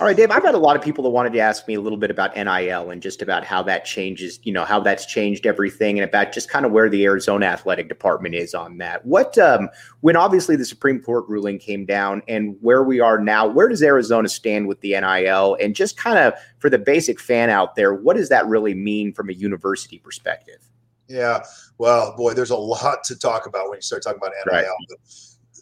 All 0.00 0.06
right, 0.06 0.16
Dave, 0.16 0.30
I've 0.30 0.44
had 0.44 0.54
a 0.54 0.58
lot 0.58 0.76
of 0.76 0.82
people 0.82 1.02
that 1.02 1.10
wanted 1.10 1.32
to 1.32 1.40
ask 1.40 1.66
me 1.66 1.74
a 1.74 1.80
little 1.80 1.98
bit 1.98 2.08
about 2.08 2.36
NIL 2.36 2.90
and 2.90 3.02
just 3.02 3.20
about 3.20 3.44
how 3.44 3.64
that 3.64 3.84
changes, 3.84 4.38
you 4.44 4.52
know, 4.52 4.64
how 4.64 4.78
that's 4.78 5.04
changed 5.04 5.44
everything 5.44 5.98
and 5.98 6.08
about 6.08 6.30
just 6.30 6.48
kind 6.48 6.64
of 6.64 6.70
where 6.70 6.88
the 6.88 7.04
Arizona 7.04 7.46
athletic 7.46 7.88
department 7.88 8.36
is 8.36 8.54
on 8.54 8.78
that. 8.78 9.04
What, 9.04 9.36
um, 9.38 9.68
when 10.02 10.14
obviously 10.14 10.54
the 10.54 10.64
Supreme 10.64 11.00
Court 11.00 11.24
ruling 11.26 11.58
came 11.58 11.84
down 11.84 12.22
and 12.28 12.56
where 12.60 12.84
we 12.84 13.00
are 13.00 13.18
now, 13.18 13.48
where 13.48 13.68
does 13.68 13.82
Arizona 13.82 14.28
stand 14.28 14.68
with 14.68 14.80
the 14.82 14.90
NIL? 14.90 15.56
And 15.60 15.74
just 15.74 15.96
kind 15.96 16.16
of 16.16 16.34
for 16.60 16.70
the 16.70 16.78
basic 16.78 17.18
fan 17.18 17.50
out 17.50 17.74
there, 17.74 17.92
what 17.92 18.16
does 18.16 18.28
that 18.28 18.46
really 18.46 18.74
mean 18.74 19.12
from 19.12 19.30
a 19.30 19.32
university 19.32 19.98
perspective? 19.98 20.60
Yeah, 21.08 21.42
well, 21.78 22.14
boy, 22.16 22.34
there's 22.34 22.50
a 22.50 22.56
lot 22.56 23.02
to 23.04 23.18
talk 23.18 23.46
about 23.46 23.68
when 23.68 23.78
you 23.78 23.82
start 23.82 24.04
talking 24.04 24.18
about 24.18 24.32
NIL. 24.46 24.62
Right 24.62 24.66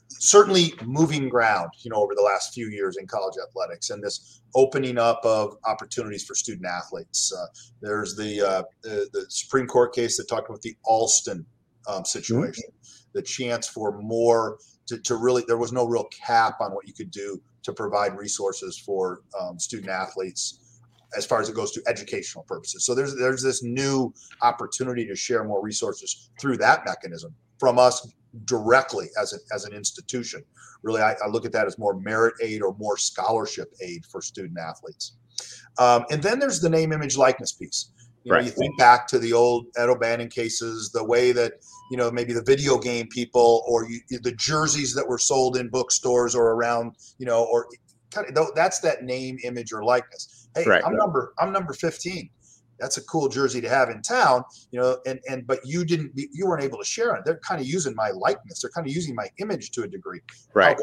certainly 0.08 0.72
moving 0.84 1.28
ground, 1.28 1.70
you 1.80 1.90
know, 1.90 1.96
over 1.96 2.14
the 2.14 2.22
last 2.22 2.54
few 2.54 2.68
years 2.68 2.96
in 2.96 3.06
college 3.06 3.34
athletics 3.42 3.90
and 3.90 4.02
this 4.02 4.40
opening 4.54 4.98
up 4.98 5.20
of 5.24 5.56
opportunities 5.64 6.24
for 6.24 6.34
student 6.34 6.66
athletes. 6.66 7.32
Uh, 7.36 7.46
there's 7.82 8.16
the, 8.16 8.40
uh, 8.40 8.62
the, 8.82 9.08
the 9.12 9.26
Supreme 9.28 9.66
Court 9.66 9.94
case 9.94 10.16
that 10.16 10.28
talked 10.28 10.48
about 10.48 10.62
the 10.62 10.76
Alston 10.84 11.44
um, 11.88 12.04
situation, 12.04 12.64
mm-hmm. 12.68 13.08
the 13.12 13.22
chance 13.22 13.68
for 13.68 14.00
more 14.00 14.58
to, 14.86 14.98
to, 14.98 15.16
really. 15.16 15.44
There 15.46 15.58
was 15.58 15.72
no 15.72 15.86
real 15.86 16.08
cap 16.26 16.60
on 16.60 16.72
what 16.72 16.86
you 16.86 16.94
could 16.94 17.10
do 17.10 17.40
to 17.64 17.72
provide 17.72 18.16
resources 18.16 18.78
for 18.78 19.20
um, 19.40 19.58
student 19.58 19.90
athletes 19.90 20.80
as 21.16 21.24
far 21.24 21.40
as 21.40 21.48
it 21.48 21.54
goes 21.54 21.72
to 21.72 21.82
educational 21.86 22.44
purposes. 22.44 22.84
So 22.84 22.94
there's 22.94 23.16
there's 23.16 23.42
this 23.42 23.62
new 23.62 24.12
opportunity 24.42 25.06
to 25.06 25.14
share 25.14 25.44
more 25.44 25.62
resources 25.62 26.30
through 26.40 26.58
that 26.58 26.84
mechanism 26.84 27.34
from 27.58 27.78
us 27.78 28.06
directly 28.44 29.06
as 29.20 29.32
an 29.32 29.40
as 29.52 29.64
an 29.64 29.72
institution. 29.72 30.42
Really, 30.82 31.00
I, 31.00 31.14
I, 31.24 31.28
look 31.28 31.44
at 31.44 31.52
that 31.52 31.66
as 31.66 31.78
more 31.78 31.98
merit 31.98 32.34
aid 32.42 32.62
or 32.62 32.74
more 32.78 32.96
scholarship 32.96 33.72
aid 33.80 34.04
for 34.06 34.20
student 34.20 34.58
athletes. 34.58 35.16
Um, 35.78 36.04
and 36.10 36.22
then 36.22 36.38
there's 36.38 36.60
the 36.60 36.70
name, 36.70 36.92
image, 36.92 37.16
likeness 37.16 37.52
piece. 37.52 37.90
You 38.24 38.32
know, 38.32 38.38
right. 38.38 38.44
you 38.44 38.50
think 38.50 38.76
back 38.78 39.06
to 39.08 39.18
the 39.18 39.32
old 39.32 39.66
Ed 39.76 39.88
O'Bannon 39.88 40.28
cases, 40.28 40.90
the 40.92 41.04
way 41.04 41.32
that 41.32 41.54
you 41.90 41.96
know 41.96 42.10
maybe 42.10 42.32
the 42.32 42.42
video 42.42 42.78
game 42.78 43.06
people 43.08 43.64
or 43.68 43.88
you, 43.88 44.00
the 44.10 44.32
jerseys 44.32 44.94
that 44.94 45.06
were 45.06 45.18
sold 45.18 45.56
in 45.56 45.68
bookstores 45.68 46.34
or 46.34 46.52
around, 46.52 46.96
you 47.18 47.26
know, 47.26 47.44
or 47.44 47.68
kind 48.10 48.26
of 48.36 48.48
that's 48.54 48.80
that 48.80 49.04
name, 49.04 49.38
image, 49.44 49.72
or 49.72 49.84
likeness. 49.84 50.48
Hey, 50.54 50.64
right. 50.64 50.82
I'm 50.84 50.96
number 50.96 51.34
I'm 51.38 51.52
number 51.52 51.72
15 51.72 52.30
that's 52.78 52.96
a 52.96 53.04
cool 53.04 53.28
jersey 53.28 53.60
to 53.60 53.68
have 53.68 53.88
in 53.88 54.02
town, 54.02 54.42
you 54.70 54.80
know, 54.80 54.98
and, 55.06 55.20
and, 55.28 55.46
but 55.46 55.60
you 55.64 55.84
didn't, 55.84 56.12
you 56.14 56.46
weren't 56.46 56.62
able 56.62 56.78
to 56.78 56.84
share 56.84 57.14
it. 57.14 57.22
They're 57.24 57.38
kind 57.38 57.60
of 57.60 57.66
using 57.66 57.94
my 57.94 58.10
likeness. 58.10 58.60
They're 58.60 58.70
kind 58.70 58.86
of 58.86 58.92
using 58.92 59.14
my 59.14 59.28
image 59.38 59.70
to 59.72 59.82
a 59.82 59.88
degree. 59.88 60.20
Right. 60.54 60.76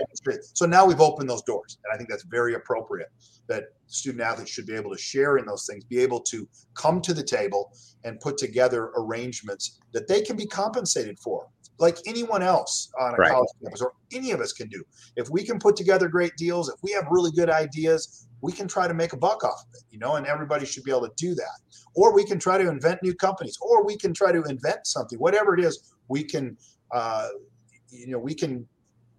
So 0.54 0.66
now 0.66 0.86
we've 0.86 1.02
opened 1.02 1.30
those 1.30 1.44
doors. 1.44 1.78
And 1.84 1.94
I 1.94 1.98
think 1.98 2.10
that's 2.10 2.24
very 2.24 2.56
appropriate 2.56 3.10
that 3.48 3.66
student 3.88 4.24
athletes 4.24 4.52
should 4.52 4.66
be 4.66 4.74
able 4.74 4.92
to 4.92 4.98
share 4.98 5.38
in 5.38 5.46
those 5.46 5.66
things, 5.66 5.84
be 5.84 6.00
able 6.00 6.20
to 6.22 6.48
come 6.76 7.02
to 7.02 7.14
the 7.14 7.24
table 7.24 7.72
and 8.04 8.20
put 8.20 8.38
together 8.38 8.92
arrangements 8.96 9.80
that 9.94 10.08
they 10.08 10.22
can 10.22 10.36
be 10.36 10.46
compensated 10.46 11.20
for 11.20 11.48
like 11.80 11.98
anyone 12.06 12.44
else 12.44 12.92
on 13.00 13.14
a 13.14 13.18
right. 13.18 13.32
college 13.32 13.50
campus 13.62 13.82
or 13.82 13.94
any 14.14 14.32
of 14.32 14.40
us 14.40 14.54
can 14.54 14.68
do. 14.68 14.84
If 15.16 15.30
we 15.30 15.44
can 15.44 15.60
put 15.60 15.76
together 15.76 16.08
great 16.08 16.36
deals, 16.38 16.70
if 16.70 16.76
we 16.82 16.92
have 16.92 17.06
really 17.10 17.32
good 17.32 17.50
ideas, 17.50 18.28
we 18.42 18.52
can 18.52 18.68
try 18.68 18.88
to 18.88 18.94
make 18.94 19.14
a 19.14 19.18
buck 19.18 19.44
off 19.44 19.64
of 19.68 19.74
it, 19.76 19.84
you 19.90 20.00
know, 20.00 20.16
and 20.16 20.28
everybody 20.28 20.66
should 20.66 20.84
be 20.84 20.92
able 20.92 21.08
to 21.08 21.14
do 21.16 21.34
that. 21.34 21.60
Or 21.96 22.14
we 22.14 22.26
can 22.26 22.40
try 22.40 22.58
to 22.58 22.70
invent 22.70 23.02
new 23.02 23.16
companies, 23.16 23.58
or 23.62 23.86
we 23.86 23.98
can 23.98 24.14
try 24.14 24.32
to 24.32 24.44
invent 24.44 24.86
something, 24.86 25.18
whatever 25.18 25.54
it 25.58 25.64
is, 25.64 25.94
we 26.10 26.24
can, 26.24 26.58
uh, 26.92 27.30
you 27.90 28.08
know, 28.08 28.20
we 28.20 28.36
can 28.36 28.68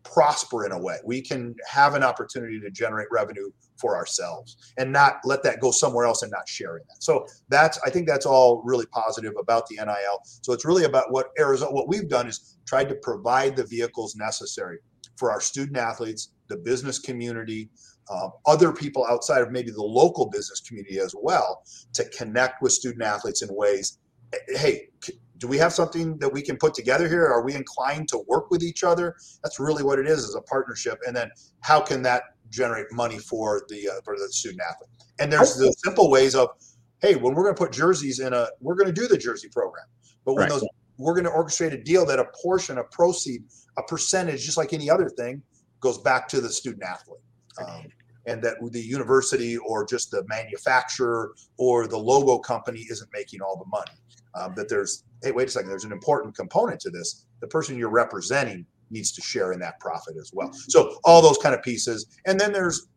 prosper 0.04 0.66
in 0.66 0.72
a 0.72 0.78
way. 0.78 0.98
We 1.04 1.20
can 1.20 1.54
have 1.66 1.94
an 1.94 2.02
opportunity 2.02 2.60
to 2.60 2.70
generate 2.70 3.08
revenue 3.10 3.50
for 3.76 3.96
ourselves 3.96 4.72
and 4.78 4.92
not 4.92 5.16
let 5.24 5.42
that 5.42 5.60
go 5.60 5.70
somewhere 5.70 6.06
else 6.06 6.22
and 6.22 6.30
not 6.30 6.48
sharing 6.48 6.84
that. 6.88 7.02
So 7.02 7.26
that's 7.48 7.78
I 7.84 7.90
think 7.90 8.06
that's 8.06 8.26
all 8.26 8.62
really 8.64 8.86
positive 8.86 9.34
about 9.40 9.66
the 9.66 9.76
NIL. 9.76 10.20
So 10.42 10.52
it's 10.52 10.64
really 10.64 10.84
about 10.84 11.10
what 11.10 11.28
Arizona 11.38 11.72
what 11.72 11.88
we've 11.88 12.08
done 12.08 12.28
is 12.28 12.58
tried 12.66 12.88
to 12.90 12.94
provide 12.96 13.56
the 13.56 13.64
vehicles 13.64 14.14
necessary 14.14 14.78
for 15.16 15.30
our 15.30 15.40
student 15.40 15.78
athletes, 15.78 16.30
the 16.48 16.56
business 16.56 16.98
community, 16.98 17.70
uh, 18.10 18.28
other 18.46 18.72
people 18.72 19.06
outside 19.06 19.42
of 19.42 19.50
maybe 19.50 19.70
the 19.70 19.82
local 19.82 20.28
business 20.28 20.60
community 20.60 20.98
as 20.98 21.14
well 21.20 21.62
to 21.94 22.04
connect 22.10 22.60
with 22.60 22.72
student 22.72 23.02
athletes 23.02 23.42
in 23.42 23.48
ways 23.52 23.98
hey 24.48 24.88
do 25.38 25.48
we 25.48 25.58
have 25.58 25.72
something 25.72 26.16
that 26.18 26.32
we 26.32 26.42
can 26.42 26.56
put 26.56 26.74
together 26.74 27.08
here? 27.08 27.26
Are 27.26 27.42
we 27.44 27.54
inclined 27.54 28.08
to 28.08 28.22
work 28.28 28.50
with 28.50 28.62
each 28.62 28.84
other? 28.84 29.16
That's 29.42 29.58
really 29.58 29.82
what 29.82 29.98
it 29.98 30.06
is 30.06 30.20
is 30.20 30.34
a 30.34 30.40
partnership. 30.42 30.98
And 31.06 31.14
then 31.14 31.30
how 31.60 31.80
can 31.80 32.02
that 32.02 32.22
generate 32.50 32.86
money 32.92 33.18
for 33.18 33.62
the 33.68 33.88
uh, 33.88 34.00
for 34.04 34.16
the 34.16 34.28
student 34.30 34.62
athlete? 34.62 34.90
And 35.18 35.32
there's 35.32 35.56
the 35.56 35.74
simple 35.84 36.10
ways 36.10 36.34
of 36.34 36.50
hey 37.00 37.16
when 37.16 37.34
we're 37.34 37.42
going 37.42 37.54
to 37.54 37.58
put 37.58 37.72
jerseys 37.72 38.20
in 38.20 38.32
a 38.32 38.48
we're 38.60 38.76
going 38.76 38.92
to 38.92 39.00
do 39.00 39.08
the 39.08 39.18
jersey 39.18 39.48
program. 39.48 39.86
But 40.24 40.34
when 40.34 40.42
right. 40.42 40.50
those 40.50 40.64
we're 40.98 41.14
going 41.14 41.24
to 41.24 41.30
orchestrate 41.30 41.72
a 41.72 41.82
deal 41.82 42.06
that 42.06 42.20
a 42.20 42.26
portion 42.42 42.78
a 42.78 42.84
proceed 42.84 43.42
a 43.76 43.82
percentage 43.82 44.44
just 44.44 44.56
like 44.56 44.72
any 44.72 44.88
other 44.88 45.08
thing 45.08 45.42
goes 45.80 45.98
back 45.98 46.28
to 46.28 46.40
the 46.40 46.48
student 46.48 46.84
athlete. 46.84 47.20
Um, 47.58 47.86
and 48.26 48.42
that 48.42 48.56
the 48.72 48.80
university 48.80 49.56
or 49.58 49.84
just 49.84 50.10
the 50.10 50.24
manufacturer 50.26 51.34
or 51.58 51.86
the 51.86 51.98
logo 51.98 52.38
company 52.38 52.86
isn't 52.90 53.10
making 53.12 53.40
all 53.42 53.56
the 53.58 53.68
money. 53.68 53.98
Um, 54.34 54.54
that 54.56 54.68
there's, 54.68 55.04
hey, 55.24 55.32
wait 55.32 55.48
a 55.48 55.50
second, 55.50 55.70
there's 55.70 55.84
an 55.84 55.92
important 55.92 56.36
component 56.36 56.80
to 56.80 56.90
this. 56.90 57.26
The 57.40 57.48
person 57.48 57.76
you're 57.76 57.88
representing 57.88 58.66
needs 58.90 59.12
to 59.12 59.22
share 59.22 59.52
in 59.52 59.58
that 59.60 59.80
profit 59.80 60.16
as 60.20 60.30
well. 60.32 60.52
So 60.52 60.98
all 61.04 61.22
those 61.22 61.38
kind 61.38 61.54
of 61.54 61.62
pieces. 61.62 62.06
And 62.26 62.38
then 62.38 62.52
there's, 62.52 62.88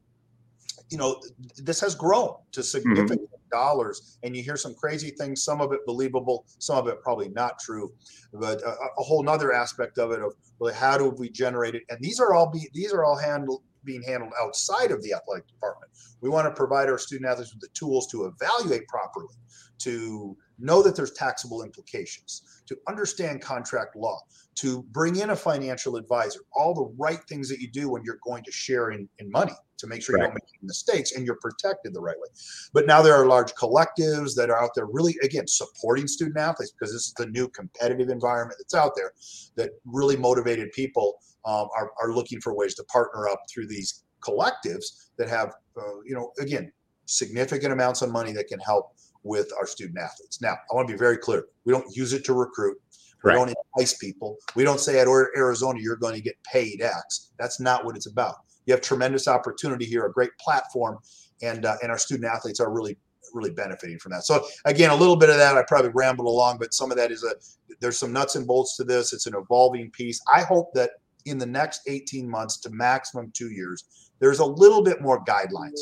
you 0.89 0.97
know, 0.97 1.21
this 1.57 1.79
has 1.81 1.95
grown 1.95 2.35
to 2.51 2.59
mm-hmm. 2.59 2.65
significant 2.65 3.21
mm-hmm. 3.21 3.57
dollars, 3.57 4.17
and 4.23 4.35
you 4.35 4.43
hear 4.43 4.57
some 4.57 4.75
crazy 4.75 5.11
things. 5.11 5.43
Some 5.43 5.61
of 5.61 5.71
it 5.71 5.79
believable, 5.85 6.45
some 6.59 6.77
of 6.77 6.87
it 6.87 7.01
probably 7.01 7.29
not 7.29 7.59
true. 7.59 7.91
But 8.33 8.61
a, 8.61 8.69
a 8.69 9.03
whole 9.03 9.23
nother 9.23 9.53
aspect 9.53 9.97
of 9.97 10.11
it 10.11 10.21
of 10.21 10.33
really 10.59 10.73
how 10.73 10.97
do 10.97 11.09
we 11.09 11.29
generate 11.29 11.75
it? 11.75 11.83
And 11.89 11.99
these 12.01 12.19
are 12.19 12.33
all 12.33 12.49
be 12.51 12.69
these 12.73 12.93
are 12.93 13.03
all 13.03 13.17
handled 13.17 13.63
being 13.83 14.03
handled 14.03 14.33
outside 14.41 14.91
of 14.91 15.01
the 15.01 15.13
athletic 15.13 15.47
department. 15.47 15.91
We 16.21 16.29
want 16.29 16.45
to 16.47 16.51
provide 16.51 16.89
our 16.89 16.97
student 16.97 17.29
athletes 17.29 17.53
with 17.53 17.61
the 17.61 17.69
tools 17.73 18.07
to 18.11 18.25
evaluate 18.25 18.87
properly, 18.87 19.33
to 19.79 20.37
know 20.59 20.81
that 20.83 20.95
there's 20.95 21.11
taxable 21.11 21.63
implications, 21.63 22.63
to 22.67 22.77
understand 22.87 23.41
contract 23.41 23.95
law, 23.95 24.19
to 24.55 24.83
bring 24.91 25.17
in 25.17 25.29
a 25.29 25.35
financial 25.35 25.95
advisor, 25.95 26.39
all 26.53 26.73
the 26.73 26.93
right 26.97 27.23
things 27.29 27.47
that 27.49 27.59
you 27.59 27.69
do 27.69 27.89
when 27.89 28.03
you're 28.03 28.19
going 28.23 28.43
to 28.43 28.51
share 28.51 28.91
in, 28.91 29.07
in 29.19 29.29
money 29.31 29.53
to 29.77 29.87
make 29.87 30.01
sure 30.01 30.15
right. 30.15 30.21
you 30.21 30.27
don't 30.27 30.33
make 30.33 30.43
mistakes 30.63 31.11
and 31.11 31.25
you're 31.25 31.37
protected 31.41 31.93
the 31.93 32.01
right 32.01 32.17
way. 32.17 32.27
But 32.73 32.87
now 32.87 33.01
there 33.01 33.13
are 33.13 33.27
large 33.27 33.53
collectives 33.53 34.35
that 34.35 34.49
are 34.49 34.61
out 34.61 34.71
there 34.75 34.87
really, 34.87 35.15
again, 35.23 35.47
supporting 35.47 36.07
student 36.07 36.37
athletes 36.37 36.71
because 36.71 36.91
this 36.91 37.03
is 37.03 37.13
the 37.17 37.27
new 37.27 37.47
competitive 37.49 38.09
environment 38.09 38.57
that's 38.59 38.73
out 38.73 38.93
there 38.95 39.13
that 39.55 39.71
really 39.85 40.17
motivated 40.17 40.71
people 40.71 41.19
um, 41.45 41.67
are, 41.77 41.91
are 42.01 42.11
looking 42.11 42.41
for 42.41 42.55
ways 42.55 42.73
to 42.75 42.83
partner 42.85 43.29
up 43.29 43.41
through 43.53 43.67
these 43.67 44.03
collectives 44.21 45.09
that 45.17 45.29
have, 45.29 45.53
uh, 45.77 46.01
you 46.05 46.15
know, 46.15 46.31
again, 46.39 46.71
significant 47.05 47.71
amounts 47.71 48.01
of 48.01 48.11
money 48.11 48.31
that 48.33 48.47
can 48.47 48.59
help 48.59 48.93
with 49.27 49.51
our 49.59 49.67
student 49.67 49.99
athletes. 49.99 50.41
Now, 50.41 50.53
I 50.53 50.75
want 50.75 50.87
to 50.87 50.93
be 50.93 50.97
very 50.97 51.17
clear. 51.17 51.45
We 51.65 51.73
don't 51.73 51.95
use 51.95 52.13
it 52.13 52.23
to 52.25 52.33
recruit. 52.33 52.77
We 53.23 53.29
right. 53.31 53.35
don't 53.35 53.55
entice 53.75 53.97
people. 53.97 54.37
We 54.55 54.63
don't 54.63 54.79
say 54.79 54.99
at 54.99 55.07
Arizona 55.07 55.79
you're 55.79 55.95
going 55.95 56.15
to 56.15 56.21
get 56.21 56.35
paid 56.43 56.81
X. 56.81 57.31
That's 57.39 57.59
not 57.59 57.83
what 57.83 57.95
it's 57.95 58.05
about. 58.05 58.35
You 58.65 58.73
have 58.73 58.81
tremendous 58.81 59.27
opportunity 59.27 59.85
here, 59.85 60.05
a 60.05 60.11
great 60.11 60.31
platform, 60.39 60.99
and 61.41 61.65
uh, 61.65 61.77
and 61.81 61.91
our 61.91 61.97
student 61.97 62.31
athletes 62.31 62.59
are 62.59 62.71
really 62.71 62.97
really 63.33 63.51
benefiting 63.51 63.99
from 63.99 64.11
that. 64.11 64.23
So 64.23 64.45
again, 64.65 64.89
a 64.89 64.95
little 64.95 65.15
bit 65.15 65.29
of 65.29 65.37
that 65.37 65.57
I 65.57 65.63
probably 65.67 65.91
rambled 65.93 66.27
along, 66.27 66.57
but 66.59 66.73
some 66.73 66.91
of 66.91 66.97
that 66.97 67.11
is 67.11 67.23
a 67.23 67.33
there's 67.79 67.97
some 67.97 68.13
nuts 68.13 68.35
and 68.35 68.47
bolts 68.47 68.77
to 68.77 68.83
this. 68.83 69.13
It's 69.13 69.25
an 69.25 69.35
evolving 69.35 69.91
piece. 69.91 70.21
I 70.33 70.41
hope 70.41 70.73
that 70.73 70.91
in 71.25 71.37
the 71.37 71.45
next 71.45 71.81
18 71.87 72.29
months 72.29 72.57
to 72.61 72.69
maximum 72.69 73.31
two 73.31 73.51
years, 73.51 74.09
there's 74.19 74.39
a 74.39 74.45
little 74.45 74.81
bit 74.81 75.01
more 75.01 75.23
guidelines. 75.25 75.79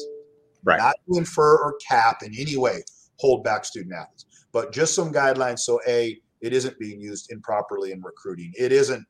Right. 0.64 0.80
Not 0.80 0.96
to 1.08 1.18
infer 1.18 1.58
or 1.58 1.76
cap 1.88 2.24
in 2.24 2.34
any 2.36 2.58
way 2.58 2.84
hold 3.18 3.44
back 3.44 3.66
student 3.66 3.94
athletes, 3.94 4.26
but 4.52 4.72
just 4.72 4.96
some 4.96 5.12
guidelines. 5.12 5.60
So 5.60 5.80
a 5.88 6.18
it 6.42 6.54
isn't 6.54 6.78
being 6.80 7.02
used 7.02 7.32
improperly 7.32 7.92
in 7.92 8.02
recruiting. 8.02 8.52
It 8.58 8.72
isn't 8.72 9.06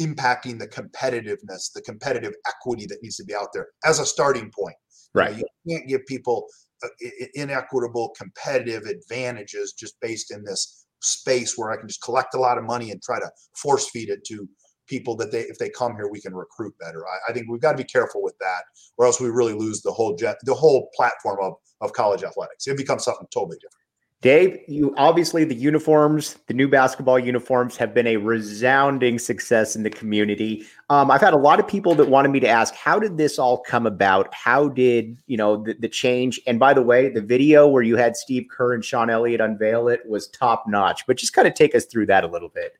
impacting 0.00 0.58
the 0.58 0.68
competitiveness, 0.68 1.72
the 1.72 1.82
competitive 1.82 2.34
equity 2.46 2.86
that 2.86 2.98
needs 3.02 3.16
to 3.16 3.24
be 3.24 3.34
out 3.34 3.48
there 3.52 3.68
as 3.84 3.98
a 3.98 4.06
starting 4.06 4.50
point. 4.50 4.76
Right. 5.14 5.36
You, 5.36 5.42
know, 5.42 5.48
you 5.64 5.76
can't 5.76 5.88
give 5.88 6.06
people 6.06 6.46
uh, 6.82 6.88
inequitable 7.34 8.14
competitive 8.18 8.84
advantages 8.84 9.72
just 9.72 10.00
based 10.00 10.32
in 10.32 10.44
this 10.44 10.86
space 11.00 11.56
where 11.56 11.70
I 11.70 11.76
can 11.76 11.88
just 11.88 12.02
collect 12.02 12.34
a 12.34 12.40
lot 12.40 12.58
of 12.58 12.64
money 12.64 12.90
and 12.90 13.02
try 13.02 13.18
to 13.18 13.30
force 13.56 13.90
feed 13.90 14.08
it 14.08 14.24
to 14.26 14.48
people 14.92 15.16
that 15.16 15.32
they 15.32 15.42
if 15.52 15.58
they 15.58 15.70
come 15.70 15.94
here 15.96 16.08
we 16.08 16.20
can 16.20 16.34
recruit 16.34 16.74
better. 16.78 17.02
I, 17.06 17.30
I 17.30 17.32
think 17.32 17.46
we've 17.48 17.60
got 17.66 17.72
to 17.72 17.82
be 17.84 17.90
careful 17.96 18.22
with 18.22 18.36
that, 18.38 18.62
or 18.98 19.06
else 19.06 19.20
we 19.20 19.30
really 19.30 19.54
lose 19.54 19.80
the 19.80 19.92
whole 19.92 20.14
jet, 20.14 20.36
the 20.44 20.54
whole 20.54 20.90
platform 20.94 21.38
of 21.40 21.54
of 21.80 21.92
college 21.92 22.22
athletics. 22.22 22.66
It 22.66 22.76
becomes 22.76 23.04
something 23.04 23.26
totally 23.32 23.56
different. 23.56 23.82
Dave, 24.22 24.60
you 24.68 24.94
obviously 24.98 25.42
the 25.42 25.54
uniforms, 25.56 26.36
the 26.46 26.54
new 26.54 26.68
basketball 26.68 27.18
uniforms 27.18 27.76
have 27.76 27.92
been 27.92 28.06
a 28.06 28.18
resounding 28.18 29.18
success 29.18 29.74
in 29.74 29.82
the 29.82 29.90
community. 29.90 30.64
Um, 30.90 31.10
I've 31.10 31.20
had 31.20 31.34
a 31.34 31.38
lot 31.48 31.58
of 31.58 31.66
people 31.66 31.96
that 31.96 32.08
wanted 32.08 32.30
me 32.30 32.38
to 32.38 32.46
ask, 32.46 32.72
how 32.72 33.00
did 33.00 33.16
this 33.16 33.36
all 33.36 33.58
come 33.58 33.84
about? 33.84 34.32
How 34.32 34.68
did 34.68 35.18
you 35.26 35.36
know 35.36 35.64
the, 35.64 35.74
the 35.74 35.88
change? 35.88 36.40
And 36.46 36.60
by 36.60 36.72
the 36.72 36.82
way, 36.82 37.08
the 37.08 37.20
video 37.20 37.66
where 37.66 37.82
you 37.82 37.96
had 37.96 38.16
Steve 38.16 38.46
Kerr 38.48 38.74
and 38.74 38.84
Sean 38.84 39.10
Elliott 39.10 39.40
unveil 39.40 39.88
it 39.88 40.02
was 40.06 40.28
top 40.28 40.66
notch. 40.68 41.04
But 41.08 41.16
just 41.16 41.32
kind 41.32 41.48
of 41.48 41.54
take 41.54 41.74
us 41.74 41.86
through 41.86 42.06
that 42.06 42.22
a 42.22 42.28
little 42.28 42.50
bit. 42.50 42.78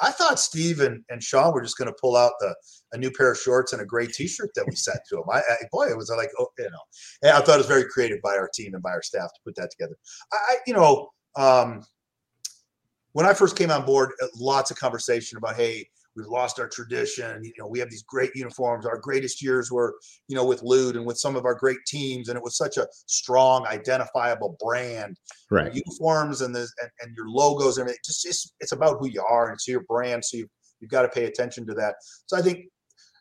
I 0.00 0.10
thought 0.10 0.38
Steve 0.38 0.80
and, 0.80 1.02
and 1.08 1.22
Sean 1.22 1.52
were 1.52 1.62
just 1.62 1.78
going 1.78 1.88
to 1.88 1.96
pull 2.00 2.16
out 2.16 2.32
the 2.40 2.54
a 2.92 2.98
new 2.98 3.10
pair 3.10 3.32
of 3.32 3.38
shorts 3.38 3.72
and 3.72 3.82
a 3.82 3.84
gray 3.84 4.06
T-shirt 4.06 4.50
that 4.54 4.66
we 4.66 4.74
sent 4.74 5.00
to 5.08 5.16
them. 5.16 5.24
I, 5.30 5.38
I 5.38 5.56
boy, 5.70 5.88
it 5.88 5.96
was 5.96 6.10
like 6.10 6.30
oh, 6.38 6.48
you 6.58 6.64
know, 6.64 6.78
and 7.22 7.32
I 7.32 7.40
thought 7.40 7.56
it 7.56 7.58
was 7.58 7.66
very 7.66 7.84
creative 7.84 8.20
by 8.22 8.36
our 8.36 8.48
team 8.52 8.74
and 8.74 8.82
by 8.82 8.90
our 8.90 9.02
staff 9.02 9.28
to 9.34 9.40
put 9.44 9.56
that 9.56 9.70
together. 9.70 9.96
I, 10.32 10.56
you 10.66 10.74
know, 10.74 11.10
um, 11.36 11.84
when 13.12 13.26
I 13.26 13.34
first 13.34 13.56
came 13.56 13.70
on 13.70 13.84
board, 13.84 14.12
uh, 14.22 14.26
lots 14.36 14.70
of 14.70 14.78
conversation 14.78 15.38
about 15.38 15.56
hey, 15.56 15.88
We've 16.18 16.26
lost 16.26 16.58
our 16.58 16.68
tradition. 16.68 17.44
You 17.44 17.52
know, 17.58 17.66
we 17.68 17.78
have 17.78 17.90
these 17.90 18.02
great 18.02 18.32
uniforms. 18.34 18.84
Our 18.84 18.98
greatest 18.98 19.42
years 19.42 19.70
were, 19.70 19.94
you 20.26 20.36
know, 20.36 20.44
with 20.44 20.62
Lute 20.62 20.96
and 20.96 21.06
with 21.06 21.16
some 21.16 21.36
of 21.36 21.44
our 21.44 21.54
great 21.54 21.78
teams, 21.86 22.28
and 22.28 22.36
it 22.36 22.42
was 22.42 22.56
such 22.56 22.76
a 22.76 22.86
strong, 23.06 23.66
identifiable 23.66 24.56
brand. 24.60 25.16
Right. 25.50 25.72
uniforms 25.72 26.42
and 26.42 26.54
the 26.54 26.68
and, 26.82 26.90
and, 27.00 27.16
your 27.16 27.30
logos 27.30 27.78
and 27.78 27.88
it 27.88 27.96
just 28.04 28.26
it's, 28.26 28.52
it's 28.60 28.72
about 28.72 28.98
who 29.00 29.08
you 29.08 29.24
are 29.26 29.46
and 29.46 29.54
it's 29.54 29.66
your 29.66 29.84
brand. 29.88 30.22
So 30.22 30.36
you 30.36 30.48
you've 30.80 30.90
got 30.90 31.02
to 31.02 31.08
pay 31.08 31.24
attention 31.24 31.66
to 31.66 31.74
that. 31.74 31.94
So 32.26 32.36
I 32.36 32.42
think 32.42 32.66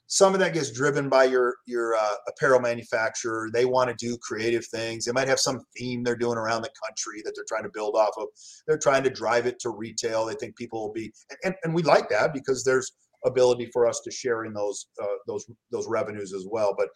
some 0.08 0.34
of 0.34 0.40
that 0.40 0.54
gets 0.54 0.72
driven 0.72 1.10
by 1.10 1.26
your 1.26 1.58
your 1.66 1.96
uh, 1.96 2.16
apparel 2.28 2.62
manufacturer. 2.62 3.50
They 3.52 3.66
want 3.66 3.90
to 3.90 4.06
do 4.06 4.18
creative 4.18 4.66
things. 4.66 5.06
They 5.06 5.12
might 5.12 5.28
have 5.28 5.40
some 5.40 5.60
theme 5.78 6.04
they're 6.04 6.16
doing 6.16 6.38
around 6.38 6.62
the 6.62 6.72
country 6.86 7.22
that 7.24 7.34
they're 7.36 7.46
trying 7.48 7.64
to 7.64 7.72
build 7.74 7.96
off 7.96 8.14
of. 8.18 8.28
They're 8.66 8.78
trying 8.78 9.04
to 9.04 9.10
drive 9.10 9.46
it 9.46 9.60
to 9.60 9.70
retail. 9.70 10.26
They 10.26 10.36
think 10.36 10.56
people 10.56 10.82
will 10.82 10.94
be, 10.94 11.12
and, 11.44 11.54
and 11.64 11.76
we 11.76 11.84
like 11.84 12.10
that 12.10 12.34
because 12.34 12.64
there's 12.64 12.94
ability 13.26 13.70
for 13.74 13.86
us 13.86 14.00
to 14.06 14.12
share 14.12 14.46
in 14.46 14.54
those 14.54 14.88
uh, 15.02 15.18
those 15.28 15.46
those 15.72 15.88
revenues 15.88 16.34
as 16.34 16.46
well. 16.50 16.74
But 16.78 16.88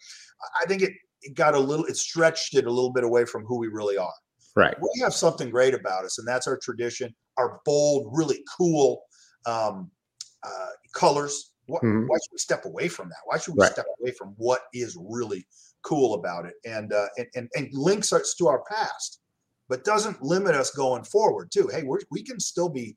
I 0.62 0.66
think 0.66 0.80
it, 0.80 0.92
it 1.20 1.34
got 1.34 1.54
a 1.54 1.58
little, 1.58 1.84
it 1.84 1.96
stretched 1.96 2.56
it 2.56 2.66
a 2.66 2.70
little 2.70 2.92
bit 2.92 3.04
away 3.04 3.26
from 3.26 3.44
who 3.44 3.58
we 3.58 3.68
really 3.68 3.98
are. 3.98 4.14
Right. 4.56 4.74
We 4.80 5.02
have 5.02 5.14
something 5.14 5.50
great 5.50 5.74
about 5.74 6.06
us, 6.06 6.18
and 6.18 6.26
that's 6.26 6.46
our 6.46 6.58
tradition, 6.62 7.14
our 7.36 7.60
bold, 7.66 8.10
really 8.16 8.42
cool 8.58 9.02
um, 9.44 9.90
uh, 10.42 10.70
colors 10.94 11.51
why, 11.72 11.78
mm-hmm. 11.80 12.06
why, 12.06 12.16
should 12.16 12.32
we 12.32 12.38
step 12.38 12.64
away 12.64 12.88
from 12.88 13.08
that? 13.08 13.18
Why 13.24 13.38
should 13.38 13.54
we 13.54 13.62
right. 13.62 13.72
step 13.72 13.86
away 14.00 14.12
from 14.18 14.34
what 14.36 14.62
is 14.74 14.96
really 15.00 15.46
cool 15.82 16.14
about 16.14 16.46
it 16.46 16.54
and 16.64 16.92
uh, 16.92 17.06
and, 17.16 17.26
and, 17.34 17.48
and 17.54 17.68
links 17.72 18.12
us 18.12 18.34
to 18.38 18.46
our 18.48 18.62
past, 18.70 19.20
but 19.68 19.84
doesn't 19.84 20.22
limit 20.22 20.54
us 20.54 20.70
going 20.70 21.04
forward 21.04 21.50
too? 21.52 21.68
Hey, 21.72 21.82
we 21.82 21.98
we 22.10 22.22
can 22.22 22.38
still 22.38 22.68
be 22.68 22.96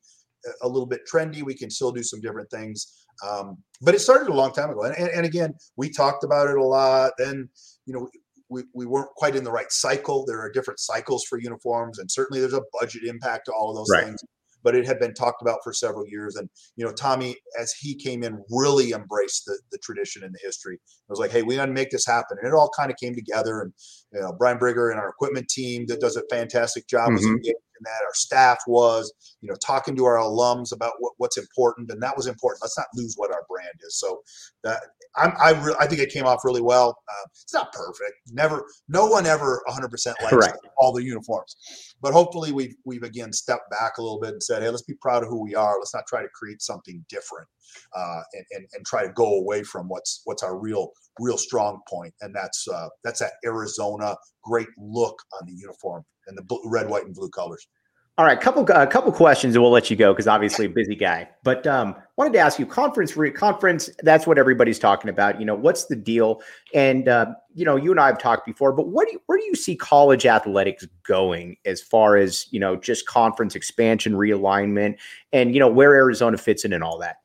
a 0.62 0.68
little 0.68 0.86
bit 0.86 1.00
trendy. 1.10 1.42
We 1.42 1.54
can 1.54 1.70
still 1.70 1.92
do 1.92 2.02
some 2.02 2.20
different 2.20 2.50
things. 2.50 3.04
Um, 3.26 3.56
but 3.80 3.94
it 3.94 4.00
started 4.00 4.28
a 4.28 4.34
long 4.34 4.52
time 4.52 4.70
ago. 4.70 4.82
And, 4.82 4.94
and, 4.96 5.08
and, 5.08 5.26
again, 5.26 5.54
we 5.76 5.90
talked 5.90 6.22
about 6.22 6.48
it 6.48 6.56
a 6.56 6.62
lot. 6.62 7.12
Then, 7.16 7.48
you 7.86 7.94
know, 7.94 8.08
we, 8.50 8.64
we 8.74 8.84
weren't 8.84 9.08
quite 9.16 9.34
in 9.34 9.42
the 9.42 9.50
right 9.50 9.72
cycle. 9.72 10.24
There 10.26 10.38
are 10.38 10.52
different 10.52 10.80
cycles 10.80 11.24
for 11.24 11.38
uniforms, 11.38 11.98
and 11.98 12.10
certainly 12.10 12.40
there's 12.40 12.52
a 12.52 12.62
budget 12.78 13.04
impact 13.04 13.46
to 13.46 13.52
all 13.52 13.70
of 13.70 13.76
those 13.76 13.90
right. 13.90 14.04
things 14.04 14.22
but 14.62 14.74
it 14.74 14.86
had 14.86 14.98
been 14.98 15.14
talked 15.14 15.42
about 15.42 15.58
for 15.62 15.72
several 15.72 16.06
years. 16.06 16.36
And 16.36 16.48
you 16.76 16.84
know, 16.84 16.92
Tommy, 16.92 17.36
as 17.58 17.72
he 17.72 17.94
came 17.94 18.22
in, 18.22 18.42
really 18.50 18.92
embraced 18.92 19.44
the, 19.46 19.58
the 19.72 19.78
tradition 19.78 20.22
and 20.24 20.34
the 20.34 20.40
history. 20.42 20.74
It 20.74 21.10
was 21.10 21.18
like, 21.18 21.30
hey, 21.30 21.42
we 21.42 21.56
got 21.56 21.66
to 21.66 21.72
make 21.72 21.90
this 21.90 22.06
happen, 22.06 22.38
and 22.38 22.48
it 22.48 22.54
all 22.54 22.70
kind 22.76 22.90
of 22.90 22.96
came 22.96 23.14
together. 23.14 23.60
And 23.60 23.72
you 24.12 24.20
know, 24.20 24.32
Brian 24.38 24.58
Brigger 24.58 24.90
and 24.90 24.98
our 24.98 25.08
equipment 25.08 25.48
team 25.48 25.86
that 25.86 26.00
does 26.00 26.16
a 26.16 26.22
fantastic 26.30 26.88
job 26.88 27.10
mm-hmm. 27.10 27.34
was 27.34 27.52
in 27.78 27.84
that. 27.84 28.04
Our 28.04 28.14
staff 28.14 28.58
was, 28.66 29.12
you 29.40 29.48
know, 29.48 29.56
talking 29.56 29.96
to 29.96 30.04
our 30.04 30.16
alums 30.16 30.72
about 30.72 30.92
what, 30.98 31.12
what's 31.18 31.36
important, 31.36 31.90
and 31.90 32.02
that 32.02 32.16
was 32.16 32.26
important. 32.26 32.62
Let's 32.62 32.78
not 32.78 32.86
lose 32.94 33.14
what 33.16 33.30
our 33.30 33.42
brand 33.48 33.74
is. 33.86 33.98
So 33.98 34.20
that 34.64 34.80
I'm, 35.16 35.32
I, 35.38 35.50
re- 35.50 35.76
I 35.78 35.86
think 35.86 36.00
it 36.00 36.10
came 36.12 36.26
off 36.26 36.44
really 36.44 36.62
well. 36.62 36.98
Uh, 37.08 37.26
it's 37.42 37.54
not 37.54 37.72
perfect. 37.72 38.12
Never, 38.32 38.64
no 38.88 39.06
one 39.06 39.26
ever 39.26 39.62
100 39.66 39.88
percent 39.88 40.16
likes 40.22 40.32
all 40.78 40.92
the 40.92 41.02
uniforms, 41.02 41.56
but 42.00 42.12
hopefully 42.12 42.52
we've 42.52 42.74
we've 42.84 43.02
again 43.02 43.32
stepped 43.32 43.70
back 43.70 43.98
a 43.98 44.02
little 44.02 44.20
bit 44.20 44.32
and 44.32 44.42
said, 44.42 44.62
hey, 44.62 44.68
let's 44.68 44.82
be 44.82 44.94
proud 45.00 45.22
of 45.22 45.28
who 45.28 45.42
we 45.42 45.54
are. 45.54 45.78
Let's 45.78 45.94
not 45.94 46.06
try 46.06 46.22
to 46.22 46.28
create 46.34 46.62
something 46.62 47.04
different 47.08 47.48
uh, 47.94 48.20
and, 48.32 48.44
and 48.52 48.66
and 48.72 48.86
try 48.86 49.06
to 49.06 49.12
go 49.12 49.38
away 49.38 49.62
from 49.62 49.88
what's 49.88 50.22
what's 50.24 50.42
our 50.42 50.58
real 50.58 50.90
real 51.18 51.38
strong 51.38 51.80
point, 51.88 52.14
and 52.20 52.34
that's 52.34 52.66
uh, 52.68 52.88
that's 53.04 53.20
that 53.20 53.32
Arizona 53.44 54.16
great 54.42 54.68
look 54.78 55.16
on 55.40 55.46
the 55.46 55.54
uniform 55.54 56.04
and 56.26 56.36
the 56.36 56.42
blue, 56.42 56.60
red, 56.64 56.88
white, 56.88 57.04
and 57.04 57.14
blue 57.14 57.30
colors. 57.30 57.66
All 58.18 58.24
right, 58.24 58.40
couple 58.40 58.66
a 58.70 58.72
uh, 58.72 58.86
couple 58.86 59.12
questions, 59.12 59.54
and 59.54 59.62
we'll 59.62 59.70
let 59.70 59.90
you 59.90 59.96
go 59.96 60.14
because 60.14 60.26
obviously 60.26 60.64
a 60.64 60.70
busy 60.70 60.94
guy. 60.94 61.28
But 61.42 61.66
um, 61.66 61.94
wanted 62.16 62.32
to 62.32 62.38
ask 62.38 62.58
you, 62.58 62.64
conference 62.64 63.14
re- 63.14 63.30
conference. 63.30 63.90
That's 64.02 64.26
what 64.26 64.38
everybody's 64.38 64.78
talking 64.78 65.10
about. 65.10 65.38
You 65.38 65.44
know, 65.44 65.54
what's 65.54 65.84
the 65.84 65.96
deal? 65.96 66.40
And 66.72 67.10
uh, 67.10 67.34
you 67.54 67.66
know, 67.66 67.76
you 67.76 67.90
and 67.90 68.00
I 68.00 68.06
have 68.06 68.18
talked 68.18 68.46
before, 68.46 68.72
but 68.72 68.88
what 68.88 69.06
do 69.06 69.12
you, 69.12 69.22
where 69.26 69.36
do 69.36 69.44
you 69.44 69.54
see 69.54 69.76
college 69.76 70.24
athletics 70.24 70.86
going 71.06 71.58
as 71.66 71.82
far 71.82 72.16
as 72.16 72.46
you 72.50 72.58
know, 72.58 72.74
just 72.74 73.04
conference 73.04 73.54
expansion, 73.54 74.14
realignment, 74.14 74.96
and 75.34 75.52
you 75.52 75.60
know 75.60 75.68
where 75.68 75.94
Arizona 75.94 76.38
fits 76.38 76.64
in 76.64 76.72
and 76.72 76.82
all 76.82 76.98
that? 77.00 77.16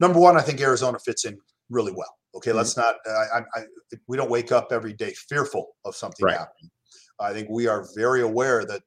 Number 0.00 0.18
one, 0.18 0.36
I 0.36 0.40
think 0.40 0.60
Arizona 0.60 0.98
fits 0.98 1.24
in 1.24 1.38
really 1.70 1.92
well. 1.92 2.12
Okay, 2.34 2.50
mm-hmm. 2.50 2.58
let's 2.58 2.76
not. 2.76 2.96
Uh, 3.08 3.12
I, 3.12 3.38
I, 3.54 3.64
we 4.08 4.16
don't 4.16 4.30
wake 4.30 4.50
up 4.50 4.72
every 4.72 4.94
day 4.94 5.12
fearful 5.12 5.76
of 5.84 5.94
something 5.94 6.24
right. 6.24 6.36
happening. 6.36 6.72
I 7.20 7.32
think 7.32 7.48
we 7.50 7.66
are 7.66 7.88
very 7.96 8.22
aware 8.22 8.64
that 8.66 8.82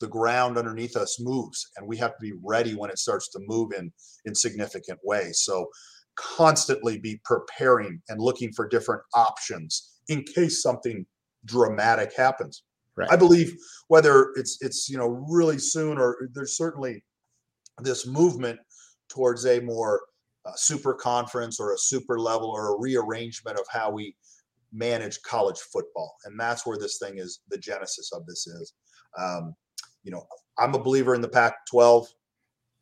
the 0.00 0.08
ground 0.08 0.56
underneath 0.56 0.96
us 0.96 1.18
moves 1.20 1.70
and 1.76 1.86
we 1.86 1.96
have 1.96 2.12
to 2.12 2.20
be 2.20 2.32
ready 2.44 2.74
when 2.74 2.90
it 2.90 2.98
starts 2.98 3.28
to 3.30 3.40
move 3.46 3.72
in 3.72 3.92
in 4.26 4.34
significant 4.34 4.98
ways 5.02 5.40
so 5.40 5.68
constantly 6.14 6.98
be 6.98 7.20
preparing 7.24 8.00
and 8.08 8.20
looking 8.20 8.52
for 8.52 8.68
different 8.68 9.02
options 9.14 9.98
in 10.06 10.22
case 10.22 10.62
something 10.62 11.04
dramatic 11.46 12.14
happens 12.14 12.62
Right. 12.98 13.12
I 13.12 13.16
believe 13.16 13.56
whether 13.86 14.32
it's 14.34 14.58
it's 14.60 14.88
you 14.88 14.98
know 14.98 15.24
really 15.30 15.58
soon 15.58 15.98
or 15.98 16.28
there's 16.34 16.56
certainly 16.56 17.04
this 17.80 18.08
movement 18.08 18.58
towards 19.08 19.46
a 19.46 19.60
more 19.60 20.00
uh, 20.44 20.50
super 20.56 20.94
conference 20.94 21.60
or 21.60 21.74
a 21.74 21.78
super 21.78 22.18
level 22.18 22.50
or 22.50 22.74
a 22.74 22.80
rearrangement 22.80 23.56
of 23.56 23.66
how 23.70 23.92
we 23.92 24.16
manage 24.72 25.20
college 25.22 25.58
football, 25.58 26.14
and 26.24 26.38
that's 26.38 26.66
where 26.66 26.78
this 26.78 26.98
thing 26.98 27.18
is. 27.18 27.40
The 27.50 27.58
genesis 27.58 28.10
of 28.12 28.26
this 28.26 28.46
is, 28.46 28.74
um, 29.18 29.54
you 30.02 30.10
know, 30.10 30.26
I'm 30.58 30.74
a 30.74 30.78
believer 30.78 31.14
in 31.14 31.20
the 31.20 31.28
Pac-12. 31.28 32.06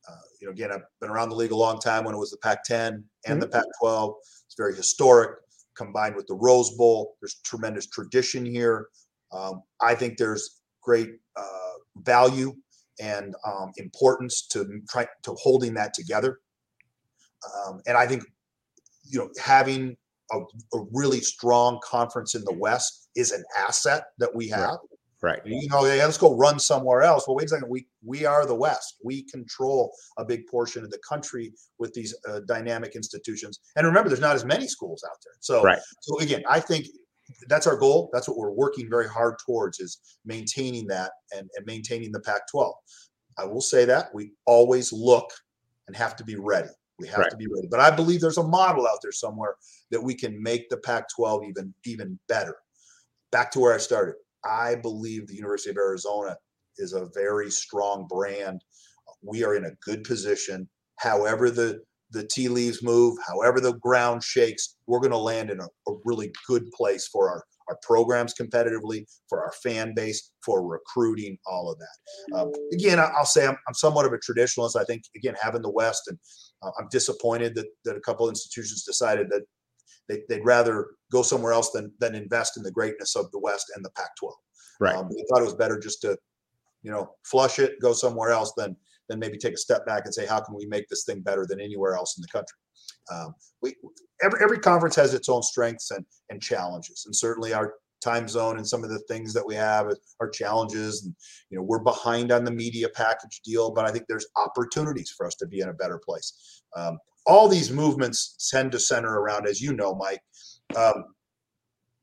Uh, 0.09 0.15
you 0.41 0.47
know, 0.47 0.53
again, 0.53 0.71
I've 0.73 0.85
been 1.01 1.11
around 1.11 1.31
the 1.31 1.37
league 1.37 1.53
a 1.53 1.57
long 1.57 1.79
time 1.79 2.05
when 2.05 2.15
it 2.15 2.19
was 2.19 2.31
the 2.31 2.39
Pac-10 2.39 2.89
and 2.89 3.05
mm-hmm. 3.27 3.41
the 3.41 3.49
Pac-12. 3.49 4.15
It's 4.47 4.55
very 4.57 4.75
historic, 4.75 5.39
combined 5.77 6.17
with 6.17 6.27
the 6.27 6.35
Rose 6.35 6.71
Bowl. 6.77 7.17
There's 7.21 7.41
tremendous 7.45 7.87
tradition 7.87 8.45
here. 8.45 8.89
Um, 9.33 9.63
I 9.81 9.95
think 9.95 10.17
there's 10.17 10.61
great 10.83 11.11
uh, 11.37 11.75
value 11.97 12.55
and 13.01 13.35
um, 13.47 13.73
importance 13.77 14.47
to 14.49 14.81
try 14.89 15.07
to 15.23 15.35
holding 15.35 15.75
that 15.75 15.95
together. 15.95 16.39
Um, 17.67 17.81
and 17.87 17.97
I 17.97 18.07
think 18.07 18.25
you 19.09 19.19
know 19.19 19.29
having 19.43 19.97
a, 20.33 20.39
a, 20.77 20.85
really 20.93 21.21
strong 21.21 21.79
conference 21.85 22.35
in 22.35 22.45
the 22.45 22.53
West 22.53 23.09
is 23.15 23.33
an 23.33 23.45
asset 23.57 24.05
that 24.19 24.35
we 24.35 24.49
have. 24.49 24.77
Right. 25.23 25.41
You 25.45 25.69
know, 25.69 25.85
yeah, 25.87 26.05
let's 26.05 26.19
go 26.19 26.37
run 26.37 26.59
somewhere 26.59 27.03
else. 27.03 27.27
Well, 27.27 27.37
wait 27.37 27.47
a 27.47 27.49
second. 27.49 27.69
We 27.71 27.87
we 28.05 28.27
are 28.27 28.45
the 28.45 28.55
West. 28.55 28.97
We 29.03 29.23
control 29.23 29.93
a 30.19 30.25
big 30.25 30.47
portion 30.47 30.85
of 30.85 30.91
the 30.91 30.99
country 30.99 31.53
with 31.79 31.95
these 31.95 32.15
uh, 32.29 32.41
dynamic 32.47 32.95
institutions. 32.95 33.61
And 33.77 33.87
remember, 33.87 34.09
there's 34.09 34.21
not 34.21 34.37
as 34.37 34.45
many 34.45 34.69
schools 34.69 35.03
out 35.09 35.17
there. 35.25 35.33
So, 35.41 35.63
right. 35.63 35.79
so 36.01 36.19
again, 36.21 36.43
I 36.49 36.61
think 36.61 36.87
that's 37.49 37.67
our 37.67 37.77
goal. 37.77 38.11
That's 38.13 38.29
what 38.29 38.37
we're 38.37 38.51
working 38.51 38.89
very 38.91 39.09
hard 39.09 39.37
towards 39.45 39.81
is 39.81 39.99
maintaining 40.25 40.87
that 40.89 41.13
and, 41.35 41.49
and 41.57 41.67
maintaining 41.67 42.13
the 42.13 42.21
Pac-12. 42.21 42.73
I 43.39 43.45
will 43.45 43.61
say 43.61 43.85
that 43.87 44.15
we 44.15 44.33
always 44.45 44.93
look 44.93 45.31
and 45.87 45.97
have 45.97 46.17
to 46.17 46.25
be 46.25 46.37
ready. 46.37 46.69
We 46.99 47.09
have 47.09 47.19
right. 47.19 47.31
to 47.31 47.37
be 47.37 47.47
ready. 47.47 47.69
But 47.71 47.81
I 47.81 47.91
believe 47.91 48.21
there's 48.21 48.39
a 48.39 48.47
model 48.47 48.87
out 48.87 48.99
there 49.03 49.13
somewhere 49.13 49.57
that 49.91 50.03
we 50.03 50.15
can 50.15 50.43
make 50.43 50.69
the 50.71 50.79
Pac-12 50.79 51.49
even 51.49 51.75
even 51.85 52.19
better. 52.29 52.57
Back 53.33 53.51
to 53.53 53.61
where 53.61 53.75
I 53.75 53.79
started. 53.79 54.15
I 54.45 54.77
believe 54.77 55.27
the 55.27 55.35
University 55.35 55.71
of 55.71 55.77
Arizona 55.77 56.37
is 56.79 56.93
a 56.93 57.09
very 57.15 57.51
strong 57.51 58.07
brand. 58.09 58.63
We 59.23 59.45
are 59.45 59.57
in 59.57 59.65
a 59.65 59.75
good 59.85 60.05
position. 60.05 60.69
However, 60.99 61.51
the 61.51 61.81
the 62.13 62.27
tea 62.27 62.49
leaves 62.49 62.83
move, 62.83 63.17
however 63.27 63.61
the 63.61 63.75
ground 63.75 64.23
shakes, 64.23 64.77
we're 64.87 65.01
going 65.01 65.11
to 65.11 65.19
land 65.19 65.51
in 65.51 65.59
a, 65.61 65.65
a, 65.91 65.97
really 66.05 66.31
good 66.47 66.71
place 66.71 67.09
for 67.09 67.29
our 67.29 67.43
our 67.69 67.79
programs 67.83 68.33
competitively, 68.33 69.05
for 69.29 69.43
our 69.43 69.53
fan 69.63 69.93
base, 69.95 70.31
for 70.45 70.65
recruiting, 70.65 71.37
all 71.47 71.69
of 71.69 71.79
that. 71.79 72.39
Um, 72.39 72.53
again, 72.73 73.01
I'll 73.01 73.25
say 73.25 73.45
I'm, 73.45 73.57
I'm, 73.67 73.75
somewhat 73.75 74.07
of 74.07 74.13
a 74.13 74.19
traditionalist. 74.19 74.77
I 74.77 74.85
think 74.85 75.03
again 75.17 75.35
having 75.41 75.63
the 75.63 75.71
West, 75.71 76.03
and 76.07 76.17
uh, 76.17 76.46
I'm 76.79 76.89
disappointed 76.91 77.55
that 77.55 77.67
that 77.85 77.97
a 77.97 78.01
couple 78.01 78.29
institutions 78.29 78.85
decided 78.85 79.29
that 79.31 79.43
they, 80.09 80.23
would 80.29 80.45
rather 80.45 80.89
go 81.11 81.23
somewhere 81.23 81.53
else 81.53 81.71
than 81.73 81.93
than 81.99 82.15
invest 82.15 82.57
in 82.57 82.63
the 82.63 82.71
greatness 82.71 83.17
of 83.17 83.31
the 83.33 83.39
West 83.39 83.73
and 83.75 83.85
the 83.85 83.91
Pac-12. 83.91 84.33
Right. 84.81 84.97
Um, 84.97 85.09
they 85.09 85.25
thought 85.29 85.43
it 85.43 85.47
was 85.47 85.55
better 85.55 85.79
just 85.79 86.01
to, 86.03 86.17
you 86.83 86.91
know, 86.91 87.11
flush 87.25 87.59
it, 87.59 87.81
go 87.81 87.93
somewhere 87.93 88.31
else 88.31 88.53
than 88.57 88.77
than 89.09 89.19
maybe 89.19 89.39
take 89.39 89.55
a 89.55 89.59
step 89.59 89.87
back 89.87 90.03
and 90.05 90.15
say, 90.15 90.27
how 90.27 90.41
can 90.41 90.55
we 90.55 90.67
make 90.67 90.89
this 90.89 91.05
thing 91.05 91.21
better 91.21 91.47
than 91.49 91.61
anywhere 91.61 91.95
else 91.95 92.17
in 92.17 92.23
the 92.23 92.29
country? 92.29 92.59
Um, 93.13 93.35
we 93.63 93.75
every 94.23 94.43
every 94.43 94.59
conference 94.59 94.97
has 94.97 95.15
its 95.15 95.29
own 95.29 95.43
strengths 95.43 95.91
and 95.91 96.05
and 96.31 96.43
challenges, 96.43 97.05
and 97.07 97.15
certainly 97.15 97.53
our 97.53 97.75
time 98.03 98.29
zone 98.29 98.59
and 98.59 98.67
some 98.67 98.85
of 98.85 98.91
the 98.91 98.99
things 99.01 99.33
that 99.33 99.47
we 99.47 99.55
have 99.55 99.87
are 100.21 100.29
challenges 100.29 101.05
and 101.05 101.15
you 101.51 101.57
know 101.57 101.65
we're 101.65 101.79
behind 101.79 102.31
on 102.31 102.45
the 102.45 102.51
media 102.51 102.89
package 102.91 103.41
deal 103.45 103.71
but 103.71 103.85
i 103.85 103.91
think 103.91 104.05
there's 104.07 104.27
opportunities 104.37 105.11
for 105.17 105.27
us 105.27 105.35
to 105.35 105.47
be 105.47 105.61
in 105.61 105.69
a 105.71 105.75
better 105.75 105.99
place 106.05 106.56
um, 106.77 106.99
all 107.27 107.49
these 107.49 107.73
movements 107.73 108.49
tend 108.51 108.71
to 108.73 108.79
center 108.79 109.21
around 109.21 109.47
as 109.47 109.61
you 109.61 109.73
know 109.73 109.95
mike 109.95 110.21
um, 110.77 111.05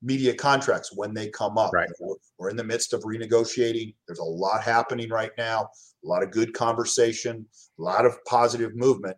media 0.04 0.36
contracts 0.36 0.92
when 0.96 1.14
they 1.14 1.30
come 1.30 1.58
up. 1.58 1.74
Right. 1.74 1.90
We're, 2.38 2.50
in 2.50 2.58
the 2.58 2.64
midst 2.64 2.92
of 2.92 3.02
renegotiating. 3.04 3.96
There's 4.06 4.20
a 4.20 4.24
lot 4.24 4.62
happening 4.62 5.10
right 5.10 5.32
now, 5.38 5.70
a 6.04 6.08
lot 6.08 6.24
of 6.24 6.32
good 6.32 6.54
conversation, 6.54 7.46
a 7.80 7.82
lot 7.82 8.06
of 8.06 8.18
positive 8.26 8.76
movement. 8.76 9.16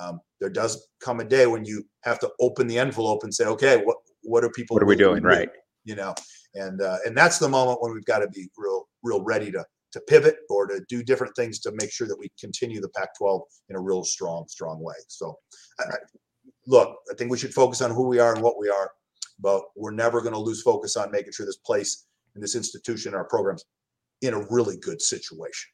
Um, 0.00 0.20
there 0.40 0.48
does 0.48 0.86
come 1.00 1.18
a 1.18 1.24
day 1.24 1.48
when 1.48 1.64
you 1.64 1.84
have 2.04 2.20
to 2.20 2.30
open 2.40 2.68
the 2.68 2.78
envelope 2.78 3.24
and 3.24 3.34
say, 3.34 3.46
okay, 3.46 3.82
what 3.84 3.96
what 4.22 4.44
are 4.44 4.50
people? 4.50 4.76
What 4.76 4.84
are 4.84 4.86
we 4.86 4.94
doing? 4.94 5.24
Right. 5.24 5.48
You 5.84 5.96
know, 5.96 6.14
and 6.54 6.80
uh, 6.80 6.98
and 7.04 7.16
that's 7.16 7.38
the 7.38 7.48
moment 7.48 7.82
when 7.82 7.92
we've 7.92 8.04
got 8.04 8.20
to 8.20 8.28
be 8.28 8.48
real 8.56 8.88
real 9.02 9.24
ready 9.24 9.50
to 9.50 9.64
to 9.92 10.00
pivot 10.00 10.36
or 10.50 10.66
to 10.66 10.80
do 10.88 11.02
different 11.02 11.34
things 11.34 11.58
to 11.60 11.72
make 11.72 11.90
sure 11.90 12.06
that 12.06 12.18
we 12.18 12.30
continue 12.38 12.80
the 12.80 12.90
Pac-12 12.90 13.40
in 13.70 13.76
a 13.76 13.80
real 13.80 14.04
strong 14.04 14.46
strong 14.48 14.80
way. 14.80 14.94
So, 15.08 15.38
I, 15.80 15.84
look, 16.66 16.96
I 17.10 17.14
think 17.14 17.30
we 17.30 17.38
should 17.38 17.54
focus 17.54 17.80
on 17.80 17.90
who 17.90 18.06
we 18.06 18.18
are 18.18 18.34
and 18.34 18.42
what 18.42 18.58
we 18.58 18.68
are 18.68 18.90
but 19.38 19.62
we're 19.76 19.92
never 19.92 20.20
going 20.20 20.32
to 20.32 20.40
lose 20.40 20.62
focus 20.62 20.96
on 20.96 21.10
making 21.10 21.32
sure 21.32 21.46
this 21.46 21.58
place 21.58 22.06
and 22.34 22.42
this 22.42 22.56
institution, 22.56 23.14
our 23.14 23.24
programs, 23.24 23.64
in 24.22 24.34
a 24.34 24.46
really 24.50 24.76
good 24.78 25.00
situation. 25.00 25.70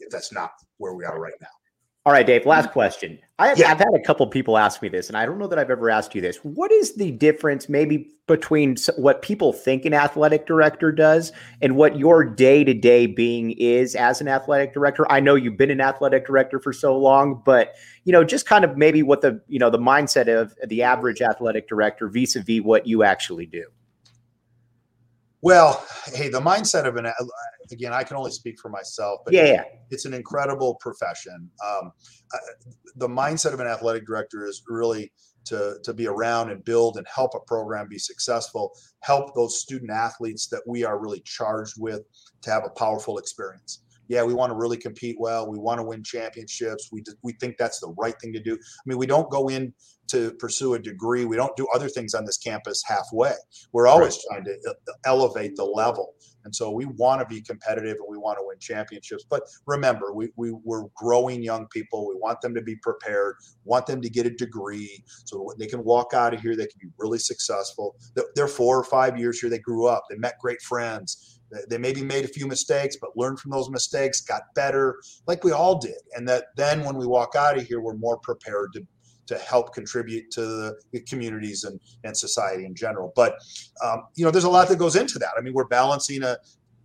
If 0.00 0.10
that's 0.10 0.32
not 0.32 0.52
where 0.78 0.94
we 0.94 1.04
are 1.04 1.20
right 1.20 1.34
now. 1.40 1.48
All 2.06 2.12
right, 2.12 2.24
Dave. 2.24 2.46
Last 2.46 2.70
question. 2.70 3.18
I 3.40 3.48
have, 3.48 3.58
yeah. 3.58 3.68
I've 3.72 3.80
had 3.80 3.92
a 3.92 4.00
couple 4.00 4.24
people 4.28 4.58
ask 4.58 4.80
me 4.80 4.88
this, 4.88 5.08
and 5.08 5.16
I 5.16 5.26
don't 5.26 5.40
know 5.40 5.48
that 5.48 5.58
I've 5.58 5.72
ever 5.72 5.90
asked 5.90 6.14
you 6.14 6.20
this. 6.20 6.36
What 6.44 6.70
is 6.70 6.94
the 6.94 7.10
difference, 7.10 7.68
maybe, 7.68 8.08
between 8.28 8.76
what 8.96 9.22
people 9.22 9.52
think 9.52 9.84
an 9.84 9.92
athletic 9.92 10.46
director 10.46 10.92
does 10.92 11.32
and 11.60 11.74
what 11.74 11.98
your 11.98 12.22
day 12.22 12.62
to 12.62 12.72
day 12.72 13.06
being 13.06 13.50
is 13.58 13.96
as 13.96 14.20
an 14.20 14.28
athletic 14.28 14.72
director? 14.72 15.04
I 15.10 15.18
know 15.18 15.34
you've 15.34 15.56
been 15.56 15.72
an 15.72 15.80
athletic 15.80 16.28
director 16.28 16.60
for 16.60 16.72
so 16.72 16.96
long, 16.96 17.42
but 17.44 17.74
you 18.04 18.12
know, 18.12 18.22
just 18.22 18.46
kind 18.46 18.64
of 18.64 18.76
maybe 18.76 19.02
what 19.02 19.20
the 19.20 19.42
you 19.48 19.58
know 19.58 19.68
the 19.68 19.76
mindset 19.76 20.28
of 20.28 20.54
the 20.64 20.84
average 20.84 21.20
athletic 21.20 21.68
director 21.68 22.06
vis 22.06 22.36
a 22.36 22.40
vis 22.40 22.60
what 22.60 22.86
you 22.86 23.02
actually 23.02 23.46
do. 23.46 23.66
Well, 25.42 25.84
hey, 26.14 26.28
the 26.28 26.40
mindset 26.40 26.86
of 26.86 26.94
an 26.94 27.06
again, 27.72 27.92
I 27.92 28.02
can 28.02 28.16
only 28.16 28.30
speak 28.30 28.58
for 28.60 28.68
myself, 28.68 29.20
but 29.24 29.34
yeah, 29.34 29.64
it's 29.90 30.04
an 30.04 30.14
incredible 30.14 30.76
profession. 30.76 31.50
Um, 31.64 31.92
uh, 32.34 32.38
the 32.96 33.08
mindset 33.08 33.52
of 33.52 33.60
an 33.60 33.66
athletic 33.66 34.06
director 34.06 34.46
is 34.46 34.62
really 34.68 35.12
to 35.46 35.78
to 35.84 35.94
be 35.94 36.06
around 36.06 36.50
and 36.50 36.64
build 36.64 36.96
and 36.96 37.06
help 37.12 37.32
a 37.34 37.40
program 37.40 37.88
be 37.88 37.98
successful, 37.98 38.72
help 39.00 39.34
those 39.34 39.60
student 39.60 39.90
athletes 39.90 40.48
that 40.48 40.62
we 40.66 40.84
are 40.84 40.98
really 41.00 41.20
charged 41.24 41.74
with 41.78 42.02
to 42.42 42.50
have 42.50 42.64
a 42.64 42.70
powerful 42.70 43.18
experience 43.18 43.82
yeah, 44.08 44.22
we 44.22 44.34
want 44.34 44.50
to 44.50 44.56
really 44.56 44.76
compete 44.76 45.16
well. 45.18 45.50
We 45.50 45.58
want 45.58 45.78
to 45.78 45.82
win 45.82 46.02
championships. 46.02 46.90
We 46.92 47.02
we 47.22 47.32
think 47.34 47.56
that's 47.58 47.80
the 47.80 47.92
right 47.98 48.14
thing 48.20 48.32
to 48.32 48.40
do. 48.40 48.54
I 48.54 48.82
mean, 48.86 48.98
we 48.98 49.06
don't 49.06 49.30
go 49.30 49.48
in 49.48 49.72
to 50.08 50.32
pursue 50.34 50.74
a 50.74 50.78
degree. 50.78 51.24
We 51.24 51.36
don't 51.36 51.56
do 51.56 51.66
other 51.74 51.88
things 51.88 52.14
on 52.14 52.24
this 52.24 52.38
campus 52.38 52.82
halfway. 52.86 53.34
We're 53.72 53.88
always 53.88 54.18
right. 54.30 54.44
trying 54.44 54.44
to 54.44 54.74
elevate 55.04 55.56
the 55.56 55.64
level. 55.64 56.14
And 56.46 56.54
so 56.54 56.70
we 56.70 56.86
want 56.86 57.20
to 57.20 57.26
be 57.26 57.42
competitive 57.42 57.96
and 57.96 58.06
we 58.08 58.16
want 58.16 58.38
to 58.38 58.44
win 58.46 58.58
championships. 58.60 59.26
But 59.28 59.42
remember, 59.66 60.14
we, 60.14 60.28
we, 60.36 60.52
we're 60.52 60.84
growing 60.94 61.42
young 61.42 61.66
people. 61.66 62.06
We 62.06 62.14
want 62.14 62.40
them 62.40 62.54
to 62.54 62.62
be 62.62 62.76
prepared, 62.76 63.34
want 63.64 63.86
them 63.86 64.00
to 64.00 64.08
get 64.08 64.26
a 64.26 64.30
degree 64.30 65.02
so 65.24 65.52
they 65.58 65.66
can 65.66 65.82
walk 65.82 66.14
out 66.14 66.32
of 66.32 66.40
here, 66.40 66.54
they 66.54 66.66
can 66.66 66.78
be 66.80 66.88
really 66.98 67.18
successful. 67.18 67.96
They're 68.36 68.46
four 68.46 68.78
or 68.78 68.84
five 68.84 69.18
years 69.18 69.40
here, 69.40 69.50
they 69.50 69.58
grew 69.58 69.88
up, 69.88 70.04
they 70.08 70.16
met 70.16 70.38
great 70.38 70.62
friends 70.62 71.36
they 71.68 71.78
maybe 71.78 72.02
made 72.02 72.24
a 72.24 72.28
few 72.28 72.46
mistakes, 72.46 72.96
but 73.00 73.16
learned 73.16 73.38
from 73.38 73.52
those 73.52 73.70
mistakes, 73.70 74.20
got 74.20 74.42
better, 74.54 75.00
like 75.26 75.44
we 75.44 75.52
all 75.52 75.78
did. 75.78 76.00
And 76.16 76.28
that 76.28 76.46
then 76.56 76.84
when 76.84 76.96
we 76.96 77.06
walk 77.06 77.34
out 77.36 77.56
of 77.56 77.64
here, 77.64 77.80
we're 77.80 77.94
more 77.94 78.18
prepared 78.18 78.72
to 78.74 78.86
to 79.26 79.38
help 79.38 79.74
contribute 79.74 80.30
to 80.32 80.74
the 80.92 81.00
communities 81.06 81.64
and, 81.64 81.80
and 82.04 82.16
society 82.16 82.64
in 82.64 82.74
general. 82.74 83.12
But 83.16 83.38
um, 83.84 84.04
you 84.14 84.24
know, 84.24 84.30
there's 84.30 84.44
a 84.44 84.50
lot 84.50 84.68
that 84.68 84.78
goes 84.78 84.96
into 84.96 85.18
that. 85.18 85.30
I 85.36 85.40
mean, 85.40 85.54
we're 85.54 85.66
balancing 85.66 86.22
a 86.22 86.38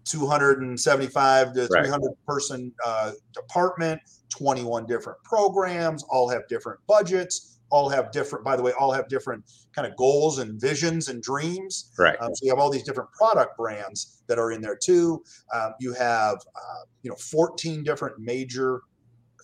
275 0.05 1.53
to 1.53 1.67
300 1.67 1.91
right. 1.91 2.15
person 2.27 2.73
uh, 2.85 3.11
department, 3.33 4.01
21 4.29 4.85
different 4.87 5.21
programs, 5.23 6.03
all 6.09 6.29
have 6.29 6.47
different 6.47 6.79
budgets 6.87 7.51
all 7.71 7.89
have 7.89 8.11
different 8.11 8.45
by 8.45 8.55
the 8.55 8.61
way 8.61 8.71
all 8.73 8.91
have 8.91 9.07
different 9.07 9.43
kind 9.73 9.87
of 9.87 9.95
goals 9.95 10.39
and 10.39 10.59
visions 10.61 11.07
and 11.07 11.23
dreams 11.23 11.91
right 11.97 12.17
um, 12.21 12.35
so 12.35 12.45
you 12.45 12.51
have 12.51 12.59
all 12.59 12.69
these 12.69 12.83
different 12.83 13.09
product 13.11 13.57
brands 13.57 14.21
that 14.27 14.37
are 14.37 14.51
in 14.51 14.61
there 14.61 14.75
too 14.75 15.23
um, 15.53 15.73
you 15.79 15.93
have 15.93 16.35
uh, 16.35 16.83
you 17.01 17.09
know 17.09 17.15
14 17.15 17.83
different 17.83 18.19
major 18.19 18.81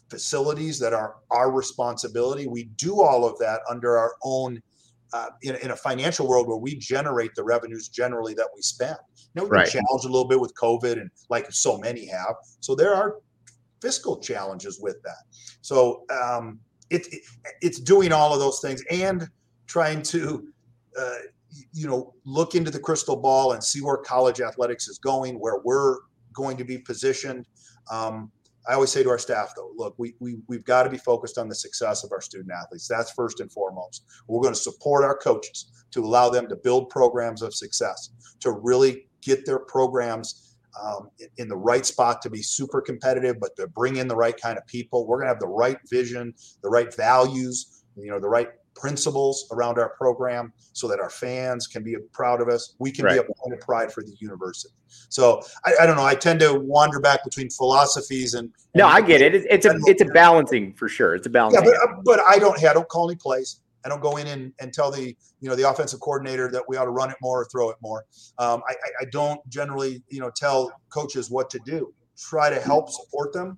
facilities 0.10 0.80
that 0.80 0.94
are 0.94 1.16
our 1.32 1.52
responsibility 1.52 2.48
we 2.48 2.66
do 2.76 3.02
all 3.02 3.26
of 3.26 3.38
that 3.40 3.62
under 3.70 3.98
our 3.98 4.16
own 4.24 4.62
uh, 5.14 5.28
in, 5.42 5.56
in, 5.56 5.72
a 5.72 5.76
financial 5.76 6.28
world 6.28 6.48
where 6.48 6.58
we 6.58 6.76
generate 6.76 7.34
the 7.36 7.44
revenues 7.44 7.88
generally 7.88 8.34
that 8.34 8.50
we 8.54 8.62
spend. 8.62 8.98
Now 9.36 9.44
we've 9.44 9.52
right. 9.52 9.72
been 9.72 9.82
challenged 9.82 10.04
a 10.04 10.10
little 10.10 10.28
bit 10.28 10.38
with 10.38 10.54
COVID, 10.62 11.00
and 11.00 11.10
like 11.30 11.50
so 11.50 11.78
many 11.78 12.06
have. 12.08 12.36
So 12.60 12.76
there 12.76 12.94
are 12.94 13.16
fiscal 13.82 14.20
challenges 14.20 14.82
with 14.82 15.02
that. 15.04 15.24
So 15.62 16.04
um, 16.10 16.60
it, 16.90 17.08
it, 17.14 17.22
it's 17.62 17.80
doing 17.80 18.12
all 18.12 18.34
of 18.34 18.40
those 18.40 18.60
things 18.60 18.84
and 18.92 19.30
trying 19.66 20.02
to 20.04 20.46
uh, 21.00 21.16
you 21.74 21.88
know, 21.88 22.14
look 22.26 22.56
into 22.56 22.72
the 22.72 22.80
crystal 22.80 23.16
ball 23.16 23.54
and 23.54 23.64
see 23.64 23.82
where 23.82 23.98
college 23.98 24.42
athletics 24.42 24.88
is 24.88 24.98
going, 24.98 25.36
where 25.36 25.60
we're 25.64 25.98
going 26.34 26.58
to 26.58 26.64
be 26.64 26.78
positioned. 26.78 27.46
Um, 27.92 28.32
I 28.68 28.74
always 28.74 28.92
say 28.92 29.04
to 29.04 29.10
our 29.10 29.18
staff, 29.18 29.54
though, 29.56 29.72
look, 29.76 29.96
we, 29.98 30.16
we, 30.20 30.38
we've 30.48 30.66
got 30.66 30.84
to 30.84 30.90
be 30.90 30.98
focused 30.98 31.38
on 31.38 31.48
the 31.48 31.56
success 31.56 32.04
of 32.04 32.12
our 32.12 32.22
student 32.22 32.52
athletes. 32.52 32.88
That's 32.88 33.12
first 33.12 33.40
and 33.40 33.52
foremost. 33.52 34.06
We're 34.28 34.42
going 34.42 34.54
to 34.54 34.60
support 34.60 35.04
our 35.04 35.18
coaches 35.18 35.72
to 35.92 36.04
allow 36.04 36.30
them 36.30 36.48
to 36.50 36.56
build 36.56 36.90
programs 36.90 37.42
of 37.42 37.54
success, 37.54 38.10
to 38.42 38.52
really 38.52 39.08
get 39.22 39.46
their 39.46 39.60
programs 39.60 40.58
um, 40.84 41.10
in 41.38 41.48
the 41.48 41.56
right 41.56 41.86
spot 41.86 42.22
to 42.22 42.30
be 42.30 42.42
super 42.42 42.82
competitive, 42.82 43.40
but 43.40 43.56
to 43.56 43.68
bring 43.68 43.96
in 43.98 44.08
the 44.08 44.16
right 44.16 44.40
kind 44.40 44.58
of 44.58 44.68
people. 44.68 45.08
We're 45.08 45.18
going 45.18 45.28
to 45.28 45.34
have 45.34 45.40
the 45.40 45.48
right 45.48 45.78
vision, 45.90 46.34
the 46.62 46.70
right 46.70 46.94
values, 46.96 47.84
you 47.96 48.12
know, 48.12 48.20
the 48.20 48.30
right 48.30 48.50
principles 48.78 49.48
around 49.52 49.80
our 49.80 49.90
program 49.90 50.54
so 50.74 50.88
that 50.88 51.00
our 51.00 51.10
fans 51.10 51.68
can 51.68 51.84
be 51.84 51.96
proud 52.14 52.42
of 52.42 52.48
us. 52.48 52.76
We 52.80 52.92
can 52.92 53.06
right. 53.06 53.14
be 53.14 53.20
a 53.20 53.24
point 53.24 53.54
of 53.54 53.60
pride 53.60 53.92
for 53.92 54.04
the 54.04 54.16
university. 54.20 54.74
So 55.10 55.42
I, 55.66 55.74
I, 55.82 55.86
don't 55.86 55.96
know. 55.96 56.06
I 56.06 56.16
tend 56.16 56.40
to 56.42 56.54
wander 56.60 57.00
back 57.00 57.24
between 57.24 57.50
philosophies 57.50 58.34
and. 58.34 58.46
and 58.46 58.54
no, 58.76 58.88
I 58.88 59.02
get 59.02 59.22
it. 59.22 59.36
It's, 59.36 59.46
it's 59.50 59.66
a 59.66 59.78
it's 59.86 60.02
a 60.02 60.06
balancing 60.06 60.74
for 60.74 60.88
sure. 60.88 61.16
It's 61.16 61.28
a 61.28 61.30
balancing. 61.30 61.66
Yeah, 61.66 61.72
but, 61.86 62.04
but 62.06 62.20
I 62.28 62.40
don't. 62.40 62.64
I 62.64 62.74
don't 62.74 62.88
call 62.88 63.10
any 63.10 63.18
plays. 63.18 63.60
I 63.86 63.90
don't 63.90 64.02
go 64.02 64.18
in 64.18 64.28
and, 64.28 64.52
and 64.60 64.74
tell 64.74 64.92
the 64.92 65.16
you 65.40 65.50
know 65.50 65.56
the 65.56 65.70
offensive 65.70 66.00
coordinator 66.00 66.52
that 66.52 66.64
we 66.68 66.78
ought 66.78 66.86
to 66.86 66.92
run 66.92 67.10
it 67.10 67.18
more 67.22 67.42
or 67.42 67.46
throw 67.46 67.70
it 67.70 67.78
more. 67.82 68.06
Um, 68.38 68.62
I, 68.68 68.76
I 69.02 69.06
don't 69.12 69.40
generally 69.50 70.04
you 70.10 70.20
know 70.20 70.30
tell 70.30 70.72
coaches 70.90 71.30
what 71.30 71.50
to 71.52 71.60
do. 71.66 71.94
Try 72.18 72.50
to 72.50 72.60
help 72.60 72.90
support 72.90 73.34
them. 73.34 73.58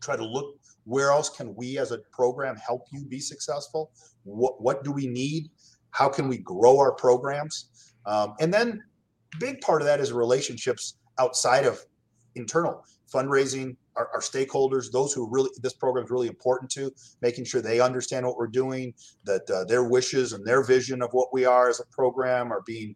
Try 0.00 0.16
to 0.16 0.24
look 0.24 0.56
where 0.84 1.10
else 1.10 1.28
can 1.28 1.54
we 1.54 1.78
as 1.78 1.92
a 1.92 1.98
program 2.12 2.56
help 2.56 2.86
you 2.92 3.04
be 3.04 3.20
successful? 3.20 3.90
What, 4.24 4.60
what 4.60 4.84
do 4.84 4.92
we 4.92 5.06
need? 5.06 5.50
How 5.90 6.08
can 6.08 6.28
we 6.28 6.38
grow 6.38 6.78
our 6.78 6.92
programs? 6.92 7.90
Um, 8.06 8.34
and 8.40 8.52
then 8.52 8.82
big 9.38 9.60
part 9.60 9.82
of 9.82 9.86
that 9.86 10.00
is 10.00 10.12
relationships 10.12 10.94
outside 11.18 11.64
of 11.64 11.84
internal 12.34 12.84
fundraising 13.12 13.76
our, 13.96 14.08
our, 14.14 14.20
stakeholders 14.20 14.90
those 14.90 15.12
who 15.12 15.28
really 15.30 15.50
this 15.62 15.74
program 15.74 16.04
is 16.04 16.10
really 16.10 16.28
important 16.28 16.70
to 16.70 16.90
making 17.20 17.44
sure 17.44 17.60
they 17.60 17.78
understand 17.78 18.24
what 18.24 18.36
we're 18.36 18.46
doing 18.46 18.94
that 19.24 19.48
uh, 19.50 19.64
their 19.64 19.84
wishes 19.84 20.32
and 20.32 20.46
their 20.46 20.62
vision 20.64 21.02
of 21.02 21.10
what 21.12 21.28
we 21.32 21.44
are 21.44 21.68
as 21.68 21.80
a 21.80 21.84
program 21.86 22.50
are 22.50 22.62
being 22.62 22.94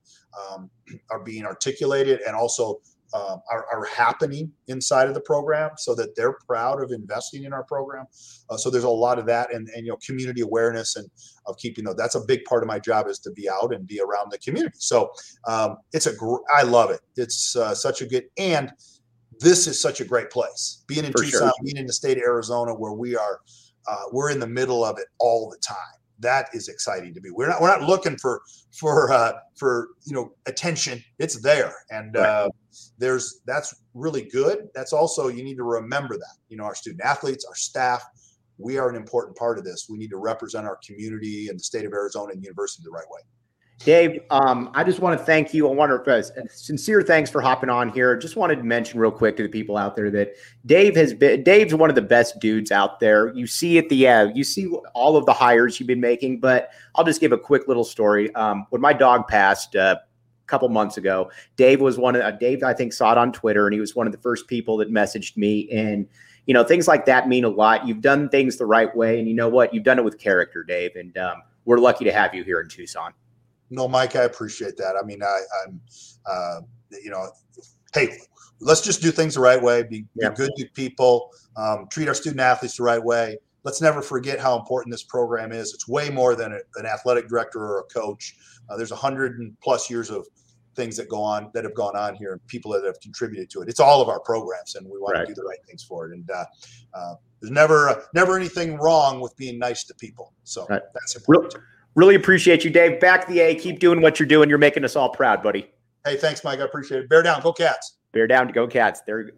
um, 0.51 0.70
are 1.11 1.22
being 1.22 1.44
articulated 1.44 2.20
and 2.27 2.35
also 2.35 2.81
uh, 3.12 3.37
are, 3.51 3.66
are, 3.73 3.85
happening 3.85 4.51
inside 4.69 5.09
of 5.09 5.14
the 5.14 5.21
program 5.21 5.71
so 5.77 5.95
that 5.95 6.14
they're 6.16 6.37
proud 6.47 6.83
of 6.83 6.90
investing 6.90 7.45
in 7.45 7.53
our 7.53 7.64
program. 7.64 8.05
Uh, 8.51 8.57
so 8.57 8.71
there's 8.71 8.85
a 8.85 8.88
lot 8.88 9.19
of 9.19 9.27
that 9.27 9.53
and, 9.55 9.69
and, 9.75 9.87
you 9.87 9.92
know, 9.92 9.99
community 10.05 10.40
awareness 10.40 10.97
and 10.97 11.09
of 11.47 11.57
keeping 11.59 11.85
those. 11.85 11.97
That's 11.97 12.14
a 12.14 12.21
big 12.21 12.45
part 12.45 12.62
of 12.62 12.66
my 12.66 12.79
job 12.79 13.09
is 13.09 13.19
to 13.21 13.31
be 13.31 13.49
out 13.49 13.73
and 13.73 13.87
be 13.87 14.01
around 14.01 14.33
the 14.33 14.38
community. 14.38 14.77
So 14.79 15.11
um, 15.47 15.77
it's 15.92 16.07
a, 16.07 16.14
gr- 16.14 16.42
I 16.55 16.62
love 16.62 16.90
it. 16.90 17.01
It's 17.16 17.55
uh, 17.55 17.75
such 17.75 18.03
a 18.03 18.07
good, 18.07 18.25
and 18.38 18.73
this 19.38 19.66
is 19.66 19.81
such 19.81 20.01
a 20.01 20.05
great 20.05 20.31
place. 20.31 20.85
Being 20.88 21.05
in 21.05 21.12
For 21.12 21.23
Tucson, 21.23 21.40
sure. 21.40 21.53
being 21.64 21.77
in 21.77 21.87
the 21.87 21.92
state 21.92 22.16
of 22.16 22.25
Arizona 22.25 22.75
where 22.75 22.92
we 22.92 23.16
are, 23.16 23.40
uh, 23.88 24.03
we're 24.12 24.31
in 24.31 24.40
the 24.40 24.49
middle 24.49 24.85
of 24.85 24.99
it 24.99 25.07
all 25.21 25.49
the 25.49 25.59
time 25.59 25.95
that 26.20 26.48
is 26.52 26.68
exciting 26.68 27.14
to 27.14 27.20
me. 27.20 27.31
We're 27.31 27.48
not 27.48 27.61
we're 27.61 27.68
not 27.68 27.83
looking 27.83 28.16
for 28.16 28.42
for 28.72 29.12
uh, 29.12 29.33
for 29.57 29.88
you 30.05 30.14
know 30.14 30.33
attention. 30.46 31.02
It's 31.18 31.40
there, 31.40 31.74
and 31.90 32.16
uh, 32.16 32.48
there's 32.98 33.40
that's 33.46 33.74
really 33.94 34.22
good. 34.22 34.68
That's 34.74 34.92
also 34.92 35.29
you 35.29 35.44
need 35.44 35.57
to 35.57 35.64
remember 35.64 36.16
that 36.16 36.37
you 36.48 36.57
know 36.57 36.64
our 36.64 36.74
student 36.74 37.02
athletes, 37.02 37.44
our 37.44 37.55
staff, 37.55 38.02
we 38.59 38.79
are 38.79 38.88
an 38.88 38.96
important 38.96 39.37
part 39.37 39.59
of 39.59 39.64
this. 39.64 39.87
We 39.88 39.98
need 39.98 40.11
to 40.11 40.18
represent 40.18 40.66
our 40.66 40.79
community 40.85 41.48
and 41.48 41.59
the 41.59 41.64
state 41.64 41.85
of 41.85 41.92
Arizona 41.92 42.33
and 42.33 42.40
the 42.40 42.44
university 42.44 42.83
the 42.85 42.90
right 42.90 43.09
way. 43.11 43.20
Dave, 43.85 44.23
um, 44.31 44.71
I 44.75 44.83
just 44.85 45.01
want 45.01 45.19
to 45.19 45.25
thank 45.25 45.53
you. 45.53 45.69
I 45.69 45.73
want 45.73 46.05
to 46.05 46.12
uh, 46.12 46.23
sincere 46.49 47.03
thanks 47.03 47.31
for 47.31 47.41
hopping 47.41 47.69
on 47.69 47.91
here. 47.91 48.17
Just 48.17 48.35
wanted 48.35 48.57
to 48.57 48.62
mention 48.62 48.99
real 48.99 49.11
quick 49.11 49.37
to 49.37 49.43
the 49.43 49.49
people 49.49 49.77
out 49.77 49.95
there 49.95 50.11
that 50.11 50.35
Dave 50.65 50.97
has 50.97 51.12
been. 51.12 51.43
Dave's 51.43 51.75
one 51.75 51.91
of 51.91 51.95
the 51.95 52.03
best 52.03 52.41
dudes 52.41 52.73
out 52.73 53.01
there. 53.01 53.33
You 53.35 53.47
see 53.47 53.79
at 53.79 53.89
the 53.89 54.09
uh, 54.09 54.29
you 54.35 54.45
see 54.45 54.67
all 54.95 55.17
of 55.17 55.27
the 55.27 55.33
hires 55.33 55.79
you've 55.79 55.87
been 55.87 56.01
making. 56.01 56.41
But 56.41 56.71
I'll 56.95 57.05
just 57.05 57.21
give 57.21 57.33
a 57.33 57.39
quick 57.39 57.69
little 57.69 57.85
story. 57.85 58.35
Um, 58.35 58.67
when 58.71 58.81
my 58.81 58.93
dog 58.95 59.29
passed 59.29 59.77
uh, 59.77 59.97
a 60.01 60.47
couple 60.47 60.69
months 60.71 60.97
ago, 60.97 61.31
Dave 61.57 61.81
was 61.81 61.99
one 61.99 62.17
of 62.17 62.23
uh, 62.23 62.31
Dave. 62.31 62.62
I 62.62 62.73
think 62.73 62.93
saw 62.93 63.12
it 63.12 63.19
on 63.19 63.31
Twitter, 63.31 63.67
and 63.67 63.75
he 63.75 63.81
was 63.81 63.95
one 63.95 64.07
of 64.07 64.12
the 64.12 64.21
first 64.21 64.49
people 64.49 64.79
that 64.79 64.91
messaged 64.91 65.37
me. 65.37 65.71
And 65.71 66.09
you 66.47 66.55
know 66.55 66.65
things 66.65 66.89
like 66.89 67.05
that 67.07 67.29
mean 67.29 67.45
a 67.45 67.51
lot. 67.51 67.87
You've 67.87 68.01
done 68.01 68.31
things 68.31 68.57
the 68.57 68.67
right 68.67 68.95
way, 68.97 69.19
and 69.19 69.29
you 69.29 69.35
know 69.35 69.51
what? 69.51 69.75
You've 69.75 69.85
done 69.85 69.99
it 69.99 70.05
with 70.05 70.19
character, 70.19 70.65
Dave. 70.65 70.97
And 70.97 71.17
um, 71.19 71.43
we're 71.67 71.79
lucky 71.79 72.07
to 72.07 72.12
have 72.12 72.35
you 72.35 72.43
here 72.43 72.61
in 72.61 72.69
Tucson. 72.69 73.12
No, 73.70 73.88
Mike, 73.88 74.16
I 74.16 74.22
appreciate 74.22 74.76
that. 74.76 74.96
I 75.00 75.05
mean, 75.05 75.22
I, 75.22 75.40
am 75.66 75.81
uh, 76.26 76.61
you 77.02 77.11
know, 77.11 77.29
hey, 77.94 78.16
let's 78.61 78.81
just 78.81 79.02
do 79.02 79.11
things 79.11 79.35
the 79.35 79.40
right 79.40 79.61
way. 79.61 79.83
Be, 79.83 80.05
yeah. 80.14 80.31
be 80.31 80.37
good 80.37 80.50
to 80.57 80.66
people. 80.74 81.31
Um, 81.57 81.87
treat 81.90 82.09
our 82.09 82.14
student 82.14 82.40
athletes 82.40 82.76
the 82.76 82.85
right 82.85 83.02
way. 83.02 83.38
Let's 83.64 83.81
never 83.81 84.00
forget 84.00 84.38
how 84.38 84.57
important 84.57 84.92
this 84.92 85.02
program 85.02 85.50
is. 85.50 85.74
It's 85.74 85.88
way 85.88 86.11
more 86.11 86.37
than 86.37 86.52
a, 86.52 86.59
an 86.76 86.87
athletic 86.87 87.29
director 87.29 87.59
or 87.59 87.81
a 87.81 87.85
coach. 87.85 88.37
Uh, 88.68 88.76
there's 88.76 88.92
a 88.92 88.96
hundred 88.96 89.38
and 89.40 89.59
plus 89.61 89.90
years 89.90 90.11
of 90.11 90.26
things 90.76 90.96
that 90.96 91.09
go 91.09 91.22
on 91.22 91.50
that 91.55 91.64
have 91.64 91.74
gone 91.74 91.96
on 91.96 92.14
here 92.14 92.33
and 92.33 92.46
people 92.46 92.70
that 92.72 92.85
have 92.85 93.00
contributed 93.00 93.50
to 93.50 93.62
it. 93.62 93.68
It's 93.68 93.81
all 93.81 94.00
of 94.00 94.09
our 94.09 94.20
programs, 94.20 94.76
and 94.76 94.87
we 94.87 94.98
want 94.98 95.16
right. 95.16 95.26
to 95.26 95.35
do 95.35 95.40
the 95.40 95.46
right 95.46 95.59
things 95.66 95.83
for 95.83 96.07
it. 96.07 96.12
And 96.12 96.31
uh, 96.31 96.44
uh, 96.94 97.14
there's 97.40 97.50
never 97.50 97.88
uh, 97.88 98.00
never 98.14 98.37
anything 98.37 98.76
wrong 98.76 99.20
with 99.20 99.37
being 99.37 99.59
nice 99.59 99.85
to 99.85 99.94
people. 99.94 100.33
So 100.44 100.66
right. 100.68 100.83
that's 100.94 101.16
important. 101.16 101.55
Real, 101.55 101.62
Really 101.96 102.14
appreciate 102.14 102.62
you, 102.64 102.70
Dave. 102.70 103.00
Back 103.00 103.26
the 103.26 103.40
A. 103.40 103.54
Keep 103.54 103.80
doing 103.80 104.00
what 104.00 104.20
you're 104.20 104.28
doing. 104.28 104.48
You're 104.48 104.59
making 104.59 104.85
us 104.85 104.94
all 104.94 105.09
proud, 105.09 105.42
buddy. 105.42 105.70
Hey, 106.04 106.16
thanks, 106.16 106.44
Mike. 106.44 106.61
I 106.61 106.64
appreciate 106.64 107.00
it. 107.00 107.09
Bear 107.09 107.22
down. 107.22 107.42
Go 107.42 107.52
Cats. 107.52 107.96
Bear 108.12 108.26
down. 108.26 108.48
Go 108.48 108.68
Cats. 108.68 109.00
There 109.06 109.30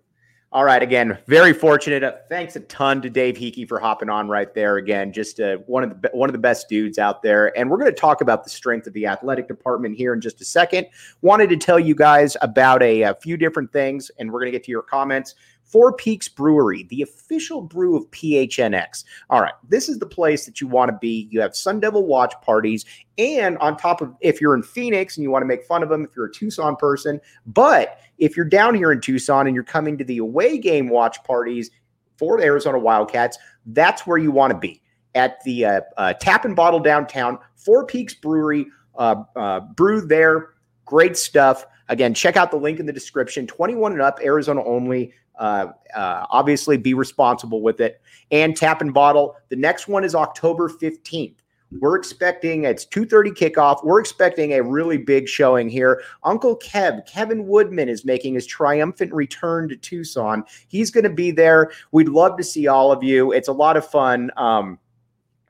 all 0.50 0.64
right, 0.64 0.82
again, 0.82 1.18
very 1.26 1.52
fortunate. 1.52 2.02
Uh, 2.02 2.12
thanks 2.30 2.56
a 2.56 2.60
ton 2.60 3.02
to 3.02 3.10
Dave 3.10 3.36
Heeke 3.36 3.68
for 3.68 3.78
hopping 3.78 4.08
on 4.08 4.28
right 4.28 4.54
there. 4.54 4.78
Again, 4.78 5.12
just 5.12 5.40
uh, 5.40 5.58
one 5.66 5.84
of 5.84 6.00
the 6.00 6.08
one 6.14 6.30
of 6.30 6.32
the 6.32 6.38
best 6.38 6.70
dudes 6.70 6.98
out 6.98 7.22
there. 7.22 7.56
And 7.56 7.68
we're 7.68 7.76
going 7.76 7.90
to 7.90 8.00
talk 8.00 8.22
about 8.22 8.44
the 8.44 8.50
strength 8.50 8.86
of 8.86 8.94
the 8.94 9.06
athletic 9.06 9.46
department 9.46 9.94
here 9.98 10.14
in 10.14 10.22
just 10.22 10.40
a 10.40 10.46
second. 10.46 10.86
Wanted 11.20 11.50
to 11.50 11.58
tell 11.58 11.78
you 11.78 11.94
guys 11.94 12.34
about 12.40 12.82
a, 12.82 13.02
a 13.02 13.14
few 13.16 13.36
different 13.36 13.70
things, 13.74 14.10
and 14.18 14.32
we're 14.32 14.40
going 14.40 14.50
to 14.50 14.56
get 14.56 14.64
to 14.64 14.70
your 14.70 14.80
comments. 14.80 15.34
Four 15.68 15.92
Peaks 15.92 16.28
Brewery, 16.28 16.84
the 16.84 17.02
official 17.02 17.60
brew 17.60 17.94
of 17.94 18.10
PHNX. 18.10 19.04
All 19.28 19.42
right, 19.42 19.52
this 19.68 19.88
is 19.88 19.98
the 19.98 20.06
place 20.06 20.46
that 20.46 20.60
you 20.60 20.66
want 20.66 20.90
to 20.90 20.96
be. 20.98 21.28
You 21.30 21.40
have 21.42 21.54
Sun 21.54 21.80
Devil 21.80 22.06
watch 22.06 22.34
parties, 22.42 22.86
and 23.18 23.58
on 23.58 23.76
top 23.76 24.00
of 24.00 24.14
if 24.20 24.40
you're 24.40 24.54
in 24.54 24.62
Phoenix 24.62 25.16
and 25.16 25.24
you 25.24 25.30
want 25.30 25.42
to 25.42 25.46
make 25.46 25.64
fun 25.64 25.82
of 25.82 25.88
them, 25.88 26.04
if 26.04 26.16
you're 26.16 26.26
a 26.26 26.32
Tucson 26.32 26.74
person, 26.76 27.20
but 27.46 27.98
if 28.16 28.36
you're 28.36 28.46
down 28.46 28.74
here 28.74 28.92
in 28.92 29.00
Tucson 29.00 29.46
and 29.46 29.54
you're 29.54 29.62
coming 29.62 29.98
to 29.98 30.04
the 30.04 30.18
away 30.18 30.58
game 30.58 30.88
watch 30.88 31.22
parties 31.24 31.70
for 32.16 32.38
the 32.38 32.44
Arizona 32.44 32.78
Wildcats, 32.78 33.38
that's 33.66 34.06
where 34.06 34.18
you 34.18 34.30
want 34.30 34.52
to 34.52 34.58
be 34.58 34.82
at 35.14 35.42
the 35.44 35.64
uh, 35.64 35.80
uh, 35.96 36.14
Tap 36.14 36.44
and 36.44 36.56
Bottle 36.56 36.80
downtown, 36.80 37.38
Four 37.56 37.86
Peaks 37.86 38.14
Brewery. 38.14 38.66
Uh, 38.96 39.22
uh, 39.36 39.60
brew 39.60 40.00
there, 40.00 40.54
great 40.84 41.16
stuff. 41.16 41.64
Again, 41.88 42.14
check 42.14 42.36
out 42.36 42.50
the 42.50 42.56
link 42.56 42.80
in 42.80 42.86
the 42.86 42.92
description. 42.92 43.46
21 43.46 43.92
and 43.92 44.02
up, 44.02 44.18
Arizona 44.22 44.62
only. 44.64 45.12
Uh, 45.38 45.68
uh, 45.94 46.26
obviously, 46.30 46.76
be 46.76 46.94
responsible 46.94 47.62
with 47.62 47.80
it. 47.80 48.00
And 48.30 48.56
tap 48.56 48.80
and 48.80 48.92
bottle. 48.92 49.36
The 49.48 49.56
next 49.56 49.88
one 49.88 50.04
is 50.04 50.14
October 50.14 50.68
15th. 50.68 51.36
We're 51.80 51.96
expecting 51.96 52.64
it's 52.64 52.86
2:30 52.86 53.30
kickoff. 53.32 53.84
We're 53.84 54.00
expecting 54.00 54.54
a 54.54 54.62
really 54.62 54.96
big 54.96 55.28
showing 55.28 55.68
here. 55.68 56.02
Uncle 56.24 56.58
Kev, 56.58 57.06
Kevin 57.06 57.46
Woodman 57.46 57.90
is 57.90 58.06
making 58.06 58.34
his 58.34 58.46
triumphant 58.46 59.12
return 59.12 59.68
to 59.68 59.76
Tucson. 59.76 60.44
He's 60.68 60.90
going 60.90 61.04
to 61.04 61.10
be 61.10 61.30
there. 61.30 61.70
We'd 61.92 62.08
love 62.08 62.38
to 62.38 62.44
see 62.44 62.66
all 62.68 62.90
of 62.90 63.02
you. 63.02 63.32
It's 63.32 63.48
a 63.48 63.52
lot 63.52 63.76
of 63.76 63.86
fun. 63.86 64.30
Um, 64.38 64.78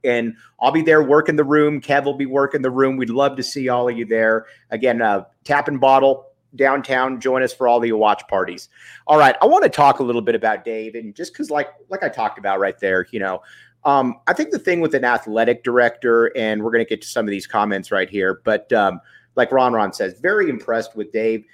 and 0.03 0.35
I'll 0.61 0.73
be 0.73 0.83
there 0.83 1.03
working 1.03 1.37
the 1.37 1.45
room. 1.45 1.81
Kev 1.81 2.05
will 2.05 2.17
be 2.17 2.27
working 2.27 2.63
the 2.63 2.71
room. 2.71 2.97
We'd 2.97 3.11
love 3.11 3.37
to 3.37 3.43
see 3.43 3.69
all 3.69 3.89
of 3.89 3.97
you 3.97 4.05
there. 4.05 4.47
Again, 4.71 5.01
uh, 5.01 5.25
tap 5.45 5.69
and 5.69 5.81
bottle 5.81 6.28
downtown. 6.57 7.21
Join 7.21 7.43
us 7.43 7.53
for 7.53 7.69
all 7.69 7.81
the 7.81 7.93
watch 7.93 8.27
parties. 8.29 8.69
All 9.07 9.19
right, 9.19 9.37
I 9.43 9.47
want 9.47 9.65
to 9.65 9.71
talk 9.71 9.99
a 9.99 10.03
little 10.03 10.23
bit 10.23 10.35
about 10.35 10.65
Dave, 10.65 10.95
and 10.95 11.15
just 11.15 11.33
because, 11.33 11.51
like, 11.51 11.69
like 11.89 12.03
I 12.03 12.09
talked 12.09 12.39
about 12.39 12.61
right 12.61 12.79
there, 12.79 13.07
you 13.11 13.21
know, 13.21 13.43
um, 13.85 14.17
I 14.27 14.33
think 14.33 14.51
the 14.51 14.59
thing 14.59 14.81
with 14.81 14.95
an 14.95 15.05
athletic 15.05 15.65
director, 15.65 16.37
and 16.37 16.63
we're 16.63 16.73
going 16.73 16.85
to 16.85 16.89
get 16.89 17.03
to 17.03 17.09
some 17.09 17.27
of 17.27 17.31
these 17.31 17.47
comments 17.47 17.91
right 17.91 18.11
here, 18.11 18.41
but 18.45 18.73
um, 18.73 19.01
like 19.37 19.53
Ron 19.53 19.73
Ron 19.73 19.93
says, 19.93 20.19
very 20.21 20.51
impressed 20.51 20.97
with 20.97 21.13
Dave. 21.13 21.45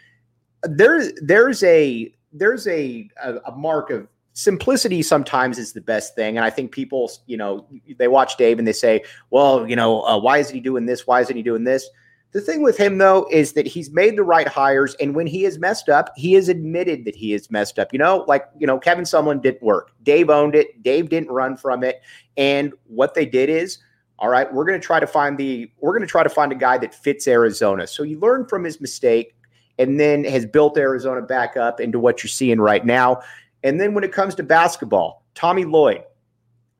There, 0.62 1.12
there's 1.20 1.62
a 1.62 2.12
there's 2.33 2.66
a, 2.66 3.09
a, 3.22 3.35
a 3.46 3.52
mark 3.52 3.90
of 3.90 4.09
simplicity 4.35 5.00
sometimes 5.00 5.59
is 5.59 5.72
the 5.72 5.80
best 5.80 6.14
thing. 6.14 6.37
And 6.37 6.44
I 6.44 6.50
think 6.50 6.72
people, 6.72 7.11
you 7.26 7.37
know, 7.37 7.66
they 7.96 8.09
watch 8.09 8.37
Dave 8.37 8.59
and 8.59 8.66
they 8.66 8.72
say, 8.72 9.04
well, 9.30 9.68
you 9.68 9.76
know, 9.76 10.02
uh, 10.02 10.18
why 10.18 10.38
isn't 10.38 10.54
he 10.54 10.61
doing 10.61 10.87
this? 10.87 11.07
Why 11.07 11.20
isn't 11.20 11.37
he 11.37 11.42
doing 11.42 11.64
this? 11.64 11.88
The 12.35 12.40
thing 12.40 12.62
with 12.62 12.77
him, 12.77 12.99
though, 12.99 13.29
is 13.31 13.53
that 13.53 13.64
he's 13.64 13.92
made 13.92 14.16
the 14.16 14.25
right 14.25 14.49
hires. 14.49 14.97
And 15.01 15.14
when 15.14 15.27
he 15.29 15.44
has 15.44 15.57
messed 15.57 15.88
up, 15.88 16.11
he 16.16 16.33
has 16.33 16.49
admitted 16.49 17.05
that 17.05 17.14
he 17.14 17.31
has 17.31 17.49
messed 17.49 17.79
up. 17.79 17.92
You 17.92 18.01
know, 18.01 18.25
like, 18.27 18.49
you 18.59 18.66
know, 18.66 18.77
Kevin 18.77 19.05
Sumlin 19.05 19.40
didn't 19.40 19.62
work. 19.62 19.92
Dave 20.03 20.29
owned 20.31 20.57
it. 20.57 20.83
Dave 20.83 21.09
didn't 21.09 21.31
run 21.31 21.57
from 21.57 21.85
it. 21.85 22.03
And 22.37 22.73
what 22.88 23.14
they 23.14 23.25
did 23.25 23.49
is 23.49 23.79
All 24.18 24.29
right, 24.29 24.53
we're 24.53 24.64
going 24.64 24.81
to 24.81 24.87
try 24.87 25.01
to 25.01 25.07
find 25.07 25.37
the 25.37 25.70
we're 25.81 25.92
going 25.92 26.03
to 26.03 26.07
try 26.07 26.23
to 26.23 26.29
find 26.29 26.53
a 26.53 26.57
guy 26.57 26.79
that 26.79 26.94
fits 26.94 27.27
Arizona. 27.27 27.87
So 27.87 28.03
you 28.03 28.18
learn 28.20 28.47
from 28.47 28.64
his 28.64 28.81
mistake 28.81 29.35
and 29.79 29.99
then 29.99 30.25
has 30.25 30.47
built 30.47 30.79
Arizona 30.79 31.20
back 31.20 31.57
up 31.57 31.81
into 31.81 31.99
what 31.99 32.23
you're 32.23 32.29
seeing 32.29 32.61
right 32.61 32.85
now. 32.85 33.23
And 33.64 33.81
then 33.81 33.92
when 33.92 34.05
it 34.05 34.12
comes 34.12 34.35
to 34.37 34.42
basketball, 34.42 35.25
Tommy 35.35 35.64
Lloyd. 35.64 36.05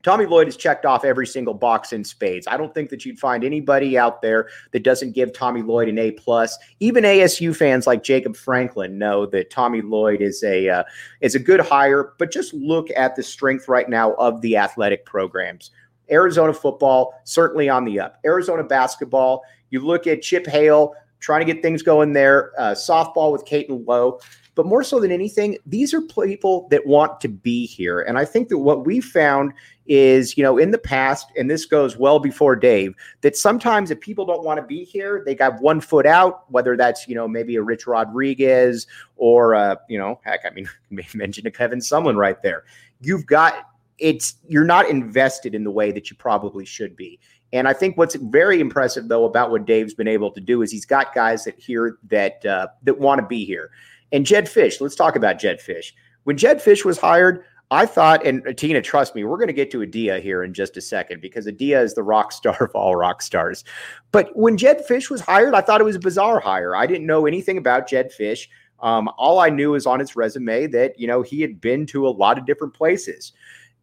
Tommy 0.05 0.27
Lloyd 0.27 0.47
has 0.47 0.57
checked 0.57 0.85
off 0.85 1.05
every 1.05 1.27
single 1.27 1.55
box 1.55 1.93
in 1.93 2.05
spades. 2.05 2.47
I 2.47 2.59
don't 2.59 2.75
think 2.75 2.91
that 2.91 3.05
you'd 3.05 3.19
find 3.19 3.43
anybody 3.43 3.97
out 3.99 4.21
there 4.21 4.49
that 4.73 4.85
doesn't 4.85 5.13
give 5.13 5.33
Tommy 5.33 5.63
Lloyd 5.63 5.89
an 5.89 5.99
A 5.99 6.13
plus. 6.13 6.57
Even 6.79 7.05
ASU 7.05 7.57
fans 7.57 7.87
like 7.87 8.05
Jacob 8.05 8.37
Franklin 8.37 8.99
know 8.99 9.25
that 9.27 9.51
Tommy 9.51 9.81
Lloyd 9.81 10.21
is 10.21 10.45
a 10.45 10.69
uh, 10.69 10.85
is 11.23 11.35
a 11.35 11.39
good 11.39 11.61
hire. 11.61 12.13
But 12.19 12.31
just 12.31 12.53
look 12.53 12.89
at 12.95 13.17
the 13.17 13.23
strength 13.23 13.67
right 13.67 13.89
now 13.89 14.13
of 14.15 14.43
the 14.43 14.59
athletic 14.59 15.07
programs. 15.07 15.71
Arizona 16.11 16.53
football 16.53 17.19
certainly 17.25 17.71
on 17.71 17.87
the 17.87 17.99
up. 17.99 18.19
Arizona 18.27 18.63
basketball. 18.63 19.43
You 19.71 19.81
look 19.81 20.07
at 20.07 20.21
Chip 20.21 20.47
Hale 20.47 20.95
trying 21.21 21.41
to 21.41 21.51
get 21.51 21.63
things 21.63 21.83
going 21.83 22.13
there. 22.13 22.53
Uh, 22.59 22.73
softball 22.73 23.33
with 23.33 23.47
Caitlin 23.47 23.87
Lowe. 23.87 24.21
But 24.55 24.67
more 24.67 24.85
so 24.85 25.01
than 25.01 25.11
anything, 25.11 25.59
these 25.67 25.93
are 25.93 26.01
people 26.01 26.69
that 26.71 26.87
want 26.87 27.21
to 27.23 27.29
be 27.29 27.67
here. 27.67 28.01
And 28.01 28.19
I 28.19 28.25
think 28.25 28.49
that 28.49 28.59
what 28.59 28.87
we 28.87 29.01
found 29.01 29.53
is, 29.87 30.37
you 30.37 30.43
know, 30.43 30.59
in 30.59 30.71
the 30.71 30.79
past, 30.79 31.27
and 31.37 31.51
this 31.51 31.67
goes 31.67 31.97
well 31.97 32.19
before 32.19 32.57
Dave, 32.57 32.95
that 33.23 33.37
sometimes 33.37 33.91
if 33.91 34.01
people 34.01 34.25
don't 34.25 34.45
want 34.45 34.59
to 34.59 34.67
be 34.67 34.85
here, 34.85 35.23
they 35.27 35.35
got 35.35 35.61
one 35.61 35.81
foot 35.81 36.07
out, 36.07 36.51
whether 36.51 36.77
that's, 36.77 37.07
you 37.09 37.15
know, 37.15 37.29
maybe 37.29 37.57
a 37.57 37.63
Rich 37.63 37.87
Rodriguez 37.87 38.87
or, 39.17 39.55
uh, 39.55 39.77
you 39.89 39.99
know, 39.99 40.21
heck, 40.25 40.41
I 40.47 40.51
mean, 40.51 40.69
mention 41.15 41.47
a 41.47 41.51
Kevin 41.51 41.81
Sumlin 41.81 42.17
right 42.17 42.41
there. 42.43 42.65
You've 43.01 43.27
got, 43.27 43.71
it's, 43.99 44.37
you're 44.49 44.65
not 44.65 44.89
invested 44.89 45.55
in 45.55 45.65
the 45.65 45.71
way 45.71 45.93
that 45.93 46.11
you 46.11 46.17
probably 46.17 46.65
should 46.65 46.97
be. 46.97 47.19
And 47.55 47.69
I 47.69 47.73
think 47.73 47.97
what's 47.97 48.17
very 48.17 48.59
impressive, 48.59 49.07
though, 49.07 49.27
about 49.27 49.53
what 49.53 49.65
Dave's 49.65 49.95
been 49.95 50.09
able 50.09 50.33
to 50.33 50.41
do 50.41 50.63
is 50.63 50.73
he's 50.73 50.85
got 50.85 51.15
guys 51.15 51.45
that 51.45 51.57
here 51.57 51.99
that 52.11 52.45
uh, 52.45 52.67
that 52.83 52.99
want 52.99 53.21
to 53.21 53.27
be 53.29 53.45
here. 53.45 53.71
And 54.15 54.25
Jedd 54.25 54.47
Fisch, 54.47 54.81
let's 54.81 54.95
talk 54.95 55.17
about 55.17 55.41
Jedd 55.41 55.59
Fisch. 55.59 55.93
When 56.23 56.37
Jedd 56.37 56.59
Fisch 56.59 56.85
was 56.85 56.99
hired, 56.99 57.45
I 57.73 57.85
thought, 57.85 58.25
and 58.25 58.57
Tina, 58.57 58.81
trust 58.81 59.17
me, 59.17 59.25
we're 59.25 59.39
going 59.39 59.49
to 59.49 59.53
get 59.53 59.73
to 59.73 59.83
Adia 59.83 60.21
here 60.21 60.45
in 60.45 60.55
just 60.55 60.77
a 60.77 60.81
second 60.81 61.21
because 61.21 61.49
Adia 61.49 61.83
is 61.83 61.95
the 61.95 62.05
rock 62.05 62.31
star 62.31 62.57
of 62.63 62.71
all 62.77 62.95
rock 62.95 63.23
stars. 63.23 63.65
But 64.13 64.31
when 64.37 64.57
Jedd 64.57 64.87
Fisch 64.89 65.11
was 65.11 65.21
hired, 65.21 65.53
I 65.55 65.63
thought 65.63 65.81
it 65.81 65.85
was 65.85 65.97
a 65.97 66.01
bizarre 66.01 66.39
hire. 66.39 66.77
I 66.77 66.87
didn't 66.87 67.09
know 67.09 67.27
anything 67.27 67.59
about 67.59 67.89
Jedd 67.89 68.13
Fisch. 68.17 68.47
Um, 68.79 69.11
all 69.19 69.41
I 69.41 69.51
knew 69.51 69.75
is 69.75 69.85
on 69.85 69.99
his 69.99 70.15
resume 70.15 70.69
that, 70.69 70.97
you 70.97 71.09
know, 71.09 71.23
he 71.23 71.41
had 71.41 71.61
been 71.61 71.85
to 71.87 72.07
a 72.07 72.11
lot 72.11 72.39
of 72.39 72.47
different 72.47 72.73
places. 72.73 73.33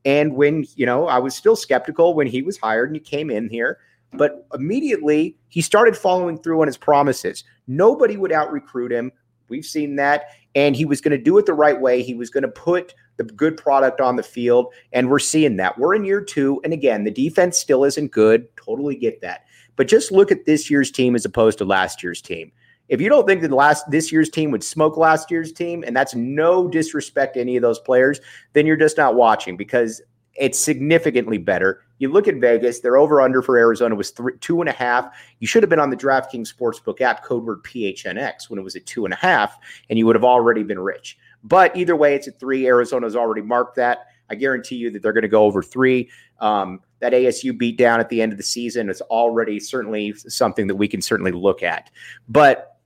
And 0.06 0.34
when, 0.36 0.63
you 0.78 0.86
know, 0.86 1.08
I 1.08 1.20
was 1.20 1.36
still 1.36 1.58
skeptical 1.58 2.13
when 2.13 2.28
he 2.28 2.41
was 2.41 2.58
hired 2.58 2.88
and 2.88 2.96
he 2.96 3.02
came 3.02 3.30
in 3.30 3.50
here, 3.50 3.80
but 4.13 4.48
immediately 4.54 5.36
he 5.50 5.60
started 5.60 5.98
following 5.98 6.38
through 6.38 6.62
on 6.62 6.67
his 6.67 6.78
promises. 6.78 7.44
Nobody 7.67 8.15
would 8.15 8.32
out 8.32 8.50
recruit 8.50 8.94
him. 8.94 9.12
We've 9.52 9.66
seen 9.66 9.98
that. 9.98 10.30
And 10.56 10.76
he 10.76 10.86
was 10.86 11.00
going 11.00 11.16
to 11.16 11.24
do 11.24 11.38
it 11.38 11.46
the 11.46 11.54
right 11.54 11.80
way. 11.80 12.02
He 12.02 12.16
was 12.16 12.32
going 12.32 12.42
to 12.42 12.50
put 12.50 12.96
the 13.18 13.24
good 13.24 13.56
product 13.56 14.02
on 14.02 14.16
the 14.16 14.24
field. 14.24 14.74
And 14.92 15.10
we're 15.10 15.20
seeing 15.20 15.58
that. 15.58 15.78
We're 15.78 15.94
in 15.94 16.06
year 16.06 16.22
two. 16.22 16.60
And 16.64 16.74
again, 16.74 17.04
the 17.04 17.12
defense 17.12 17.60
still 17.60 17.84
isn't 17.84 18.12
good. 18.12 18.48
Totally 18.58 18.96
get 18.96 19.22
that. 19.22 19.46
But 19.76 19.88
just 19.88 20.12
look 20.12 20.32
at 20.32 20.46
this 20.46 20.70
year's 20.72 20.90
team 20.90 21.16
as 21.16 21.26
opposed 21.26 21.58
to 21.60 21.66
last 21.66 22.02
year's 22.02 22.22
team. 22.22 22.52
If 22.90 23.00
you 23.00 23.08
don't 23.08 23.26
think 23.26 23.42
that 23.42 23.52
last 23.52 23.90
this 23.90 24.12
year's 24.12 24.30
team 24.30 24.52
would 24.52 24.64
smoke 24.64 24.98
last 24.98 25.32
year's 25.32 25.54
team, 25.54 25.84
and 25.88 25.96
that's 25.96 26.14
no 26.14 26.68
disrespect 26.68 27.36
to 27.36 27.40
any 27.40 27.56
of 27.56 27.62
those 27.62 27.80
players, 27.80 28.20
then 28.54 28.66
you're 28.66 28.76
just 28.76 28.98
not 28.98 29.16
watching 29.16 29.56
because 29.56 30.02
it's 30.36 30.60
significantly 30.60 31.38
better. 31.38 31.84
You 32.02 32.12
look 32.12 32.28
at 32.28 32.38
Vegas, 32.38 32.80
their 32.80 32.98
over 32.98 33.22
under 33.22 33.44
for 33.44 33.60
Arizona 33.60 33.94
was 33.94 34.10
three, 34.10 34.34
two 34.40 34.60
and 34.60 34.68
a 34.68 34.74
half. 34.74 35.16
You 35.40 35.46
should 35.46 35.62
have 35.62 35.70
been 35.70 35.80
on 35.80 35.92
the 35.92 35.96
DraftKings 35.96 36.52
Sportsbook 36.52 37.00
app, 37.00 37.24
code 37.24 37.46
word 37.46 37.64
PHNX, 37.64 38.50
when 38.50 38.58
it 38.58 38.64
was 38.64 38.76
at 38.76 38.88
two 38.88 39.06
and 39.06 39.14
a 39.14 39.18
half, 39.18 39.60
and 39.88 40.00
you 40.00 40.08
would 40.08 40.16
have 40.16 40.24
already 40.24 40.64
been 40.64 40.80
rich. 40.80 41.20
But 41.44 41.78
either 41.78 41.96
way, 41.96 42.16
it's 42.16 42.28
at 42.28 42.40
three. 42.40 42.66
Arizona's 42.66 43.16
already 43.16 43.44
marked 43.44 43.76
that. 43.76 44.08
I 44.32 44.34
guarantee 44.36 44.78
you 44.78 44.90
that 44.90 45.04
they're 45.04 45.14
going 45.14 45.22
to 45.22 45.28
go 45.28 45.44
over 45.44 45.62
three. 45.62 46.10
Um, 46.40 46.80
that 47.02 47.14
ASU 47.14 47.56
beat 47.56 47.78
down 47.78 48.00
at 48.00 48.10
the 48.10 48.20
end 48.20 48.32
of 48.32 48.40
the 48.40 48.44
season 48.44 48.90
is 48.90 49.02
already 49.02 49.60
certainly 49.60 50.16
something 50.16 50.66
that 50.66 50.76
we 50.76 50.88
can 50.88 51.04
certainly 51.04 51.32
look 51.32 51.62
at. 51.62 51.92
But 52.28 52.78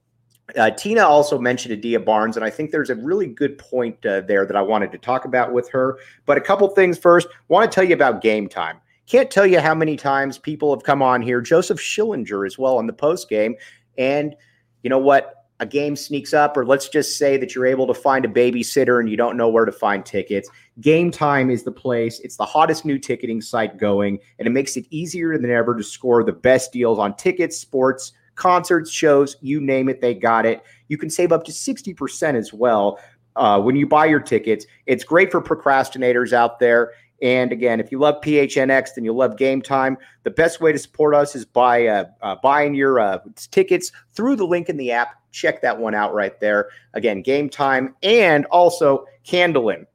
uh, 0.58 0.72
Tina 0.72 1.00
also 1.00 1.38
mentioned 1.38 1.72
Adia 1.72 2.00
Barnes, 2.00 2.36
and 2.36 2.44
I 2.44 2.50
think 2.50 2.70
there's 2.70 2.90
a 2.90 2.96
really 2.96 3.28
good 3.28 3.56
point 3.56 4.04
uh, 4.04 4.20
there 4.20 4.44
that 4.44 4.56
I 4.56 4.62
wanted 4.62 4.92
to 4.92 4.98
talk 4.98 5.24
about 5.24 5.54
with 5.54 5.70
her. 5.70 6.00
But 6.26 6.36
a 6.36 6.42
couple 6.42 6.68
things 6.68 6.98
first. 6.98 7.28
Want 7.48 7.70
to 7.70 7.74
tell 7.74 7.84
you 7.84 7.94
about 7.94 8.20
game 8.20 8.46
time. 8.46 8.78
Can't 9.06 9.30
tell 9.30 9.46
you 9.46 9.60
how 9.60 9.74
many 9.74 9.96
times 9.96 10.38
people 10.38 10.74
have 10.74 10.82
come 10.82 11.02
on 11.02 11.22
here. 11.22 11.40
Joseph 11.40 11.78
Schillinger 11.78 12.46
as 12.46 12.58
well 12.58 12.78
on 12.78 12.86
the 12.86 12.92
post 12.92 13.28
game, 13.28 13.54
and 13.96 14.34
you 14.82 14.90
know 14.90 14.98
what? 14.98 15.32
A 15.58 15.64
game 15.64 15.96
sneaks 15.96 16.34
up, 16.34 16.54
or 16.54 16.66
let's 16.66 16.88
just 16.90 17.16
say 17.16 17.38
that 17.38 17.54
you're 17.54 17.64
able 17.64 17.86
to 17.86 17.94
find 17.94 18.26
a 18.26 18.28
babysitter 18.28 19.00
and 19.00 19.08
you 19.08 19.16
don't 19.16 19.38
know 19.38 19.48
where 19.48 19.64
to 19.64 19.72
find 19.72 20.04
tickets. 20.04 20.50
Game 20.82 21.10
Time 21.10 21.48
is 21.48 21.62
the 21.62 21.72
place. 21.72 22.20
It's 22.20 22.36
the 22.36 22.44
hottest 22.44 22.84
new 22.84 22.98
ticketing 22.98 23.40
site 23.40 23.78
going, 23.78 24.18
and 24.38 24.46
it 24.46 24.50
makes 24.50 24.76
it 24.76 24.84
easier 24.90 25.38
than 25.38 25.50
ever 25.50 25.74
to 25.74 25.82
score 25.82 26.22
the 26.24 26.32
best 26.32 26.72
deals 26.72 26.98
on 26.98 27.16
tickets, 27.16 27.56
sports 27.56 28.12
concerts, 28.36 28.90
shows, 28.90 29.36
you 29.40 29.60
name 29.60 29.88
it, 29.88 30.00
they 30.00 30.14
got 30.14 30.46
it. 30.46 30.62
You 30.88 30.96
can 30.96 31.10
save 31.10 31.32
up 31.32 31.44
to 31.44 31.52
60% 31.52 32.34
as 32.36 32.52
well 32.52 33.00
uh, 33.34 33.60
when 33.60 33.74
you 33.74 33.86
buy 33.86 34.06
your 34.06 34.20
tickets. 34.20 34.66
It's 34.86 35.02
great 35.02 35.32
for 35.32 35.42
procrastinators 35.42 36.32
out 36.32 36.60
there. 36.60 36.92
And 37.22 37.50
again, 37.50 37.80
if 37.80 37.90
you 37.90 37.98
love 37.98 38.20
PHNX, 38.22 38.94
then 38.94 39.04
you'll 39.04 39.16
love 39.16 39.38
Game 39.38 39.62
Time. 39.62 39.96
The 40.24 40.30
best 40.30 40.60
way 40.60 40.72
to 40.72 40.78
support 40.78 41.14
us 41.14 41.34
is 41.34 41.44
by 41.44 41.86
uh, 41.86 42.04
uh, 42.20 42.36
buying 42.42 42.74
your 42.74 43.00
uh, 43.00 43.18
tickets 43.50 43.90
through 44.12 44.36
the 44.36 44.46
link 44.46 44.68
in 44.68 44.76
the 44.76 44.92
app. 44.92 45.14
Check 45.32 45.62
that 45.62 45.78
one 45.78 45.94
out 45.94 46.14
right 46.14 46.38
there. 46.40 46.68
Again, 46.94 47.22
Game 47.22 47.48
Time 47.48 47.94
and 48.02 48.44
also 48.46 49.06
Candelen. 49.26 49.86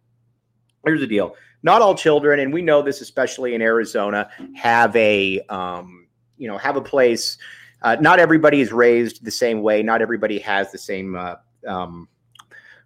Here's 0.83 1.01
the 1.01 1.07
deal: 1.07 1.35
not 1.61 1.81
all 1.81 1.93
children, 1.93 2.39
and 2.39 2.51
we 2.51 2.61
know 2.61 2.81
this 2.81 3.01
especially 3.01 3.53
in 3.53 3.61
Arizona, 3.61 4.29
have 4.55 4.95
a 4.95 5.41
um, 5.49 6.07
you 6.37 6.47
know 6.47 6.57
have 6.57 6.75
a 6.75 6.81
place 6.81 7.37
uh, 7.81 7.97
not 7.99 8.19
everybody 8.19 8.61
is 8.61 8.71
raised 8.71 9.23
the 9.25 9.31
same 9.31 9.61
way. 9.61 9.81
Not 9.81 10.01
everybody 10.01 10.39
has 10.39 10.71
the 10.71 10.77
same 10.77 11.15
uh, 11.15 11.35
um, 11.67 12.07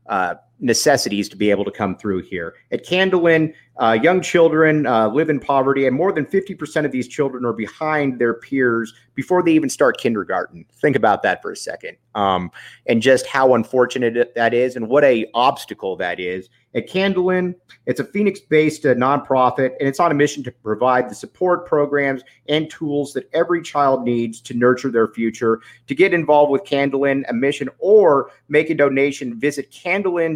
uh, 0.08 0.36
necessities 0.60 1.28
to 1.30 1.36
be 1.36 1.52
able 1.52 1.66
to 1.66 1.72
come 1.72 1.98
through 1.98 2.22
here. 2.24 2.56
At 2.72 2.86
Candelen, 2.86 3.54
uh, 3.78 3.98
young 4.02 4.22
children 4.22 4.86
uh, 4.86 5.10
live 5.10 5.30
in 5.30 5.40
poverty, 5.40 5.86
and 5.86 5.96
more 5.96 6.12
than 6.14 6.26
50% 6.26 6.86
of 6.86 6.92
these 6.92 7.08
children 7.08 7.46
are 7.46 7.54
behind 7.54 8.20
their 8.20 8.34
peers 8.34 8.94
before 9.16 9.44
they 9.44 9.52
even 9.52 9.70
start 9.70 9.98
kindergarten. 9.98 10.66
Think 10.82 10.96
about 10.96 11.24
that 11.24 11.42
for 11.42 11.52
a 11.52 11.58
second, 11.58 11.98
um, 12.16 12.52
and 12.86 13.02
just 13.02 13.28
how 13.28 13.54
unfortunate 13.54 14.34
that 14.36 14.54
is, 14.54 14.76
and 14.76 14.88
what 14.88 15.04
a 15.04 15.26
obstacle 15.34 15.96
that 15.98 16.20
is. 16.20 16.50
At 16.74 16.90
Candelen, 16.90 17.56
it's 17.86 18.02
a 18.02 18.04
Phoenix-based 18.04 18.86
uh, 18.86 18.96
nonprofit, 18.96 19.72
and 19.80 19.88
it's 19.88 20.00
on 20.00 20.12
a 20.12 20.14
mission 20.14 20.44
to 20.44 20.52
provide 20.52 21.10
the 21.10 21.16
support 21.16 21.66
programs 21.66 22.22
and 22.50 22.70
tools 22.70 23.14
that 23.14 23.30
every 23.34 23.62
child 23.62 24.04
needs 24.04 24.42
to 24.42 24.54
nurture 24.54 24.92
their 24.92 25.08
future. 25.08 25.62
To 25.88 25.96
get 25.96 26.14
involved 26.14 26.52
with 26.52 26.66
Candelen, 26.66 27.24
a 27.30 27.34
mission, 27.34 27.70
or 27.80 28.30
make 28.50 28.70
a 28.70 28.76
donation, 28.76 29.40
visit 29.40 29.72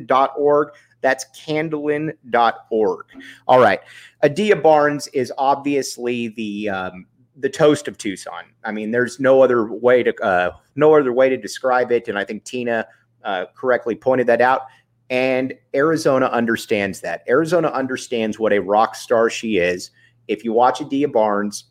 candelen.org. 0.09 0.69
That's 1.01 1.25
candelen.org. 1.37 3.05
All 3.47 3.59
right. 3.59 3.79
Adia 4.23 4.55
Barnes 4.55 5.07
is 5.07 5.31
obviously 5.37 6.29
the 6.29 6.69
um, 6.69 7.05
the 7.37 7.49
toast 7.49 7.87
of 7.87 7.97
Tucson. 7.97 8.43
I 8.65 8.71
mean, 8.71 8.91
there's 8.91 9.19
no 9.19 9.41
other 9.41 9.71
way 9.71 10.03
to 10.03 10.13
uh, 10.21 10.51
no 10.75 10.95
other 10.95 11.13
way 11.13 11.29
to 11.29 11.37
describe 11.37 11.91
it, 11.91 12.07
and 12.07 12.17
I 12.17 12.25
think 12.25 12.43
Tina 12.43 12.85
uh, 13.23 13.45
correctly 13.55 13.95
pointed 13.95 14.27
that 14.27 14.41
out. 14.41 14.63
And 15.09 15.53
Arizona 15.73 16.27
understands 16.27 17.01
that. 17.01 17.23
Arizona 17.27 17.69
understands 17.69 18.37
what 18.37 18.53
a 18.53 18.59
rock 18.59 18.93
star 18.95 19.29
she 19.29 19.57
is. 19.57 19.89
If 20.27 20.43
you 20.43 20.53
watch 20.53 20.81
Adia 20.81 21.07
Barnes, 21.07 21.63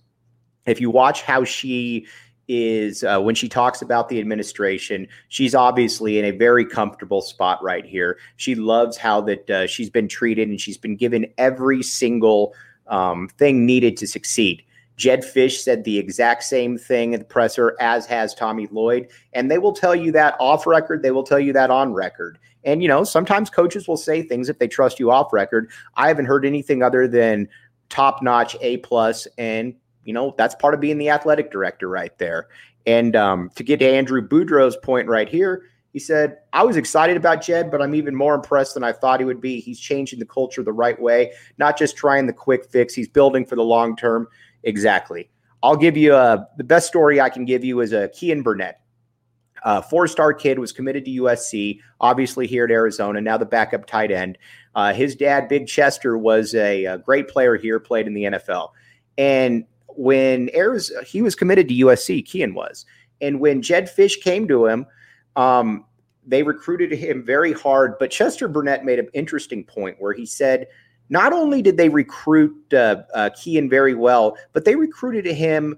if 0.66 0.80
you 0.80 0.90
watch 0.90 1.22
how 1.22 1.44
she 1.44 2.06
is 2.48 3.04
uh, 3.04 3.20
when 3.20 3.34
she 3.34 3.48
talks 3.48 3.82
about 3.82 4.08
the 4.08 4.18
administration, 4.18 5.06
she's 5.28 5.54
obviously 5.54 6.18
in 6.18 6.24
a 6.24 6.30
very 6.30 6.64
comfortable 6.64 7.20
spot 7.20 7.62
right 7.62 7.84
here. 7.84 8.18
She 8.36 8.54
loves 8.54 8.96
how 8.96 9.20
that 9.22 9.50
uh, 9.50 9.66
she's 9.66 9.90
been 9.90 10.08
treated 10.08 10.48
and 10.48 10.60
she's 10.60 10.78
been 10.78 10.96
given 10.96 11.26
every 11.36 11.82
single 11.82 12.54
um, 12.86 13.28
thing 13.38 13.66
needed 13.66 13.96
to 13.98 14.06
succeed. 14.06 14.62
Jedd 14.96 15.22
Fisch 15.22 15.60
said 15.60 15.84
the 15.84 15.98
exact 15.98 16.42
same 16.42 16.76
thing 16.76 17.12
in 17.12 17.20
the 17.20 17.24
presser, 17.24 17.76
as 17.80 18.04
has 18.06 18.34
Tommy 18.34 18.66
Lloyd. 18.72 19.08
And 19.32 19.48
they 19.48 19.58
will 19.58 19.72
tell 19.72 19.94
you 19.94 20.10
that 20.12 20.34
off 20.40 20.66
record, 20.66 21.02
they 21.02 21.12
will 21.12 21.22
tell 21.22 21.38
you 21.38 21.52
that 21.52 21.70
on 21.70 21.92
record. 21.92 22.38
And, 22.64 22.82
you 22.82 22.88
know, 22.88 23.04
sometimes 23.04 23.48
coaches 23.48 23.86
will 23.86 23.96
say 23.96 24.22
things 24.22 24.48
if 24.48 24.58
they 24.58 24.66
trust 24.66 24.98
you 24.98 25.12
off 25.12 25.32
record. 25.32 25.70
I 25.94 26.08
haven't 26.08 26.26
heard 26.26 26.44
anything 26.44 26.82
other 26.82 27.06
than 27.06 27.48
top 27.88 28.22
notch 28.22 28.56
A. 28.60 28.82
And, 29.38 29.74
you 30.08 30.14
know, 30.14 30.34
that's 30.38 30.54
part 30.54 30.72
of 30.72 30.80
being 30.80 30.96
the 30.96 31.10
athletic 31.10 31.50
director 31.50 31.86
right 31.86 32.16
there. 32.16 32.48
And 32.86 33.14
um, 33.14 33.50
to 33.56 33.62
get 33.62 33.78
to 33.80 33.86
Andrew 33.86 34.26
Boudreau's 34.26 34.74
point 34.78 35.06
right 35.06 35.28
here, 35.28 35.64
he 35.92 35.98
said, 35.98 36.38
I 36.54 36.64
was 36.64 36.78
excited 36.78 37.18
about 37.18 37.42
Jedd, 37.42 37.70
but 37.70 37.82
I'm 37.82 37.94
even 37.94 38.14
more 38.14 38.34
impressed 38.34 38.72
than 38.72 38.82
I 38.82 38.92
thought 38.92 39.20
he 39.20 39.26
would 39.26 39.42
be. 39.42 39.60
He's 39.60 39.78
changing 39.78 40.18
the 40.18 40.24
culture 40.24 40.62
the 40.62 40.72
right 40.72 40.98
way, 40.98 41.32
not 41.58 41.76
just 41.76 41.94
trying 41.94 42.26
the 42.26 42.32
quick 42.32 42.64
fix. 42.64 42.94
He's 42.94 43.06
building 43.06 43.44
for 43.44 43.54
the 43.54 43.62
long 43.62 43.96
term. 43.96 44.28
Exactly. 44.62 45.28
I'll 45.62 45.76
give 45.76 45.94
you 45.94 46.14
a, 46.14 46.48
the 46.56 46.64
best 46.64 46.86
story 46.86 47.20
I 47.20 47.28
can 47.28 47.44
give 47.44 47.62
you 47.62 47.80
is 47.82 47.92
a 47.92 48.08
Keyan 48.08 48.42
Burnett. 48.42 48.80
Uh, 49.62 49.82
four-star 49.82 50.32
kid 50.32 50.58
was 50.58 50.72
committed 50.72 51.04
to 51.04 51.10
USC, 51.10 51.80
obviously 52.00 52.46
here 52.46 52.64
at 52.64 52.70
Arizona. 52.70 53.20
Now 53.20 53.36
the 53.36 53.44
backup 53.44 53.84
tight 53.84 54.10
end. 54.10 54.38
Uh, 54.74 54.94
his 54.94 55.14
dad, 55.14 55.48
Big 55.48 55.66
Chester, 55.66 56.16
was 56.16 56.54
a, 56.54 56.86
a, 56.86 56.96
great 56.96 57.28
player 57.28 57.56
here, 57.56 57.78
played 57.78 58.06
in 58.06 58.14
the 58.14 58.22
NFL. 58.22 58.70
And 59.18 59.64
when 59.88 60.50
he 61.06 61.22
was 61.22 61.34
committed 61.34 61.68
to 61.68 61.74
USC, 61.74 62.24
Keyan 62.24 62.54
was. 62.54 62.86
And 63.20 63.40
when 63.40 63.62
Jedd 63.62 63.88
Fisch 63.88 64.20
came 64.20 64.46
to 64.48 64.66
him, 64.66 64.86
um, 65.36 65.84
they 66.26 66.42
recruited 66.42 66.92
him 66.92 67.24
very 67.24 67.52
hard. 67.52 67.98
But 67.98 68.10
Chester 68.10 68.48
Burnett 68.48 68.84
made 68.84 68.98
an 68.98 69.08
interesting 69.14 69.64
point 69.64 69.96
where 69.98 70.12
he 70.12 70.26
said, 70.26 70.66
not 71.10 71.32
only 71.32 71.62
did 71.62 71.78
they 71.78 71.88
recruit 71.88 72.54
uh, 72.72 73.02
uh, 73.14 73.30
Keyan 73.30 73.70
very 73.70 73.94
well, 73.94 74.36
but 74.52 74.64
they 74.64 74.76
recruited 74.76 75.24
him 75.26 75.76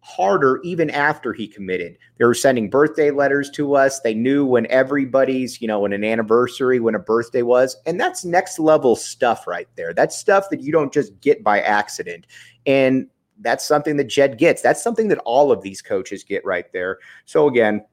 harder 0.00 0.60
even 0.64 0.90
after 0.90 1.32
he 1.32 1.48
committed. 1.48 1.96
They 2.18 2.26
were 2.26 2.34
sending 2.34 2.68
birthday 2.68 3.10
letters 3.10 3.48
to 3.52 3.74
us. 3.74 4.00
They 4.00 4.12
knew 4.12 4.44
when 4.44 4.66
everybody's, 4.66 5.62
you 5.62 5.68
know, 5.68 5.80
when 5.80 5.94
an 5.94 6.04
anniversary, 6.04 6.78
when 6.78 6.94
a 6.94 6.98
birthday 6.98 7.40
was. 7.40 7.76
And 7.86 7.98
that's 7.98 8.22
next 8.22 8.58
level 8.58 8.96
stuff 8.96 9.46
right 9.46 9.68
there. 9.76 9.94
That's 9.94 10.14
stuff 10.14 10.50
that 10.50 10.60
you 10.60 10.72
don't 10.72 10.92
just 10.92 11.18
get 11.20 11.42
by 11.42 11.60
accident. 11.60 12.26
And 12.66 13.08
that's 13.40 13.64
something 13.64 13.96
that 13.96 14.04
Jedd 14.04 14.38
gets. 14.38 14.62
That's 14.62 14.82
something 14.82 15.08
that 15.08 15.18
all 15.18 15.52
of 15.52 15.62
these 15.62 15.82
coaches 15.82 16.24
get 16.24 16.44
right 16.44 16.72
there. 16.72 16.98
So 17.24 17.48
again, 17.48 17.84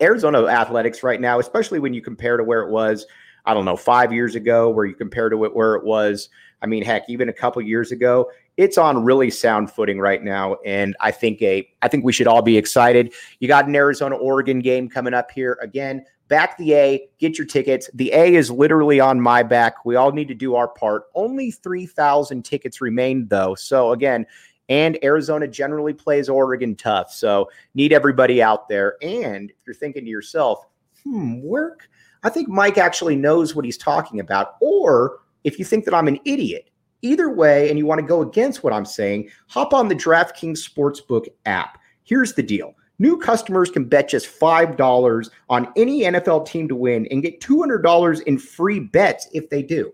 Arizona 0.00 0.46
athletics 0.46 1.02
right 1.02 1.20
now, 1.20 1.38
especially 1.38 1.78
when 1.78 1.94
you 1.94 2.02
compare 2.02 2.36
to 2.36 2.44
where 2.44 2.62
it 2.62 2.70
was, 2.70 3.06
I 3.44 3.54
don't 3.54 3.64
know, 3.64 3.76
five 3.76 4.12
years 4.12 4.34
ago, 4.34 4.68
where 4.68 4.84
you 4.84 4.94
compare 4.94 5.28
to 5.28 5.44
it 5.44 5.54
where 5.54 5.74
it 5.74 5.84
was. 5.84 6.28
I 6.60 6.66
mean, 6.66 6.84
heck, 6.84 7.08
even 7.08 7.28
a 7.28 7.32
couple 7.32 7.60
years 7.62 7.90
ago, 7.90 8.30
it's 8.56 8.78
on 8.78 9.04
really 9.04 9.30
sound 9.30 9.70
footing 9.70 9.98
right 9.98 10.22
now, 10.22 10.56
and 10.64 10.94
I 11.00 11.10
think 11.10 11.40
a 11.42 11.68
I 11.80 11.88
think 11.88 12.04
we 12.04 12.12
should 12.12 12.26
all 12.26 12.42
be 12.42 12.56
excited. 12.56 13.14
You 13.40 13.48
got 13.48 13.66
an 13.66 13.74
Arizona 13.74 14.16
Oregon 14.16 14.60
game 14.60 14.88
coming 14.88 15.14
up 15.14 15.30
here 15.30 15.58
again. 15.60 16.04
Back 16.32 16.56
the 16.56 16.72
A, 16.72 17.10
get 17.18 17.36
your 17.36 17.46
tickets. 17.46 17.90
The 17.92 18.10
A 18.14 18.34
is 18.34 18.50
literally 18.50 19.00
on 19.00 19.20
my 19.20 19.42
back. 19.42 19.84
We 19.84 19.96
all 19.96 20.12
need 20.12 20.28
to 20.28 20.34
do 20.34 20.54
our 20.54 20.66
part. 20.66 21.02
Only 21.14 21.50
3,000 21.50 22.42
tickets 22.42 22.80
remain, 22.80 23.28
though. 23.28 23.54
So, 23.54 23.92
again, 23.92 24.24
and 24.70 24.98
Arizona 25.04 25.46
generally 25.46 25.92
plays 25.92 26.30
Oregon 26.30 26.74
tough. 26.74 27.12
So, 27.12 27.50
need 27.74 27.92
everybody 27.92 28.40
out 28.40 28.66
there. 28.66 28.96
And 29.02 29.50
if 29.50 29.56
you're 29.66 29.74
thinking 29.74 30.06
to 30.06 30.10
yourself, 30.10 30.64
hmm, 31.04 31.42
where 31.42 31.76
I 32.22 32.30
think 32.30 32.48
Mike 32.48 32.78
actually 32.78 33.16
knows 33.16 33.54
what 33.54 33.66
he's 33.66 33.76
talking 33.76 34.18
about. 34.18 34.54
Or 34.62 35.18
if 35.44 35.58
you 35.58 35.66
think 35.66 35.84
that 35.84 35.92
I'm 35.92 36.08
an 36.08 36.18
idiot, 36.24 36.70
Either 37.04 37.28
way, 37.28 37.68
and 37.68 37.76
you 37.76 37.84
want 37.84 38.00
to 38.00 38.06
go 38.06 38.22
against 38.22 38.62
what 38.62 38.72
I'm 38.72 38.84
saying, 38.84 39.28
hop 39.48 39.74
on 39.74 39.88
the 39.88 39.94
DraftKings 39.96 40.58
Sportsbook 40.64 41.26
app. 41.46 41.78
Here's 42.04 42.34
the 42.34 42.44
deal. 42.44 42.74
New 43.02 43.18
customers 43.18 43.68
can 43.68 43.84
bet 43.84 44.08
just 44.08 44.28
$5 44.38 45.30
on 45.48 45.72
any 45.74 46.02
NFL 46.02 46.46
team 46.46 46.68
to 46.68 46.76
win 46.76 47.08
and 47.10 47.20
get 47.20 47.40
$200 47.40 48.22
in 48.22 48.38
free 48.38 48.78
bets 48.78 49.26
if 49.32 49.50
they 49.50 49.60
do. 49.60 49.92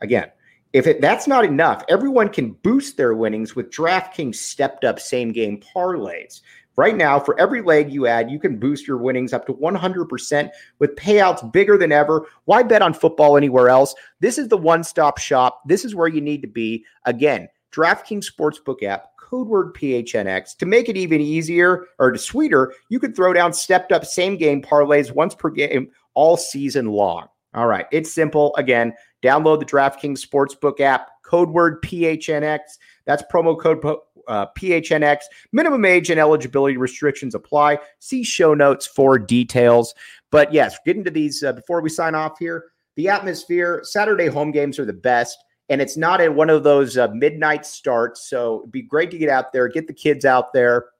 Again, 0.00 0.28
if 0.72 0.88
it, 0.88 1.00
that's 1.00 1.28
not 1.28 1.44
enough, 1.44 1.84
everyone 1.88 2.28
can 2.28 2.54
boost 2.64 2.96
their 2.96 3.14
winnings 3.14 3.54
with 3.54 3.70
DraftKings 3.70 4.34
stepped 4.34 4.82
up 4.84 4.98
same 4.98 5.30
game 5.30 5.60
parlays. 5.60 6.40
Right 6.74 6.96
now, 6.96 7.20
for 7.20 7.38
every 7.38 7.62
leg 7.62 7.92
you 7.92 8.08
add, 8.08 8.32
you 8.32 8.40
can 8.40 8.58
boost 8.58 8.88
your 8.88 8.96
winnings 8.96 9.32
up 9.32 9.46
to 9.46 9.54
100% 9.54 10.50
with 10.80 10.96
payouts 10.96 11.52
bigger 11.52 11.78
than 11.78 11.92
ever. 11.92 12.26
Why 12.46 12.64
bet 12.64 12.82
on 12.82 12.94
football 12.94 13.36
anywhere 13.36 13.68
else? 13.68 13.94
This 14.18 14.38
is 14.38 14.48
the 14.48 14.58
one 14.58 14.82
stop 14.82 15.18
shop. 15.18 15.60
This 15.66 15.84
is 15.84 15.94
where 15.94 16.08
you 16.08 16.20
need 16.20 16.42
to 16.42 16.48
be. 16.48 16.84
Again, 17.04 17.48
DraftKings 17.70 18.26
Sportsbook 18.28 18.82
app, 18.82 19.11
code 19.32 19.48
word 19.48 19.72
PHNX. 19.72 20.58
To 20.58 20.66
make 20.66 20.90
it 20.90 20.96
even 20.98 21.22
easier 21.22 21.86
or 21.98 22.14
sweeter, 22.18 22.74
you 22.90 23.00
could 23.00 23.16
throw 23.16 23.32
down 23.32 23.54
stepped 23.54 23.90
up 23.90 24.04
same 24.04 24.36
game 24.36 24.60
parlays 24.60 25.10
once 25.10 25.34
per 25.34 25.48
game 25.48 25.88
all 26.12 26.36
season 26.36 26.88
long. 26.88 27.28
All 27.54 27.66
right, 27.66 27.86
it's 27.92 28.12
simple. 28.12 28.54
Again, 28.56 28.92
download 29.22 29.60
the 29.60 29.64
DraftKings 29.64 30.26
Sportsbook 30.26 30.80
app, 30.80 31.08
code 31.24 31.48
word 31.48 31.82
PHNX. 31.82 32.58
That's 33.06 33.22
promo 33.32 33.58
code 33.58 33.82
uh, 34.28 34.46
PHNX. 34.58 35.20
Minimum 35.52 35.84
age 35.86 36.10
and 36.10 36.20
eligibility 36.20 36.76
restrictions 36.76 37.34
apply. 37.34 37.78
See 38.00 38.22
show 38.22 38.52
notes 38.52 38.86
for 38.86 39.18
details. 39.18 39.94
But 40.30 40.52
yes, 40.52 40.76
get 40.84 40.96
into 40.96 41.10
these 41.10 41.42
uh, 41.42 41.54
before 41.54 41.80
we 41.80 41.88
sign 41.88 42.14
off 42.14 42.38
here. 42.38 42.66
The 42.96 43.08
atmosphere, 43.08 43.80
Saturday 43.82 44.26
home 44.26 44.50
games 44.50 44.78
are 44.78 44.84
the 44.84 44.92
best. 44.92 45.38
And 45.72 45.80
it's 45.80 45.96
not 45.96 46.20
at 46.20 46.34
one 46.34 46.50
of 46.50 46.64
those 46.64 46.98
uh, 46.98 47.08
midnight 47.14 47.64
starts. 47.64 48.28
So 48.28 48.58
it'd 48.60 48.72
be 48.72 48.82
great 48.82 49.10
to 49.10 49.16
get 49.16 49.30
out 49.30 49.54
there, 49.54 49.68
get 49.68 49.86
the 49.86 49.94
kids 49.94 50.26
out 50.26 50.52
there 50.52 50.90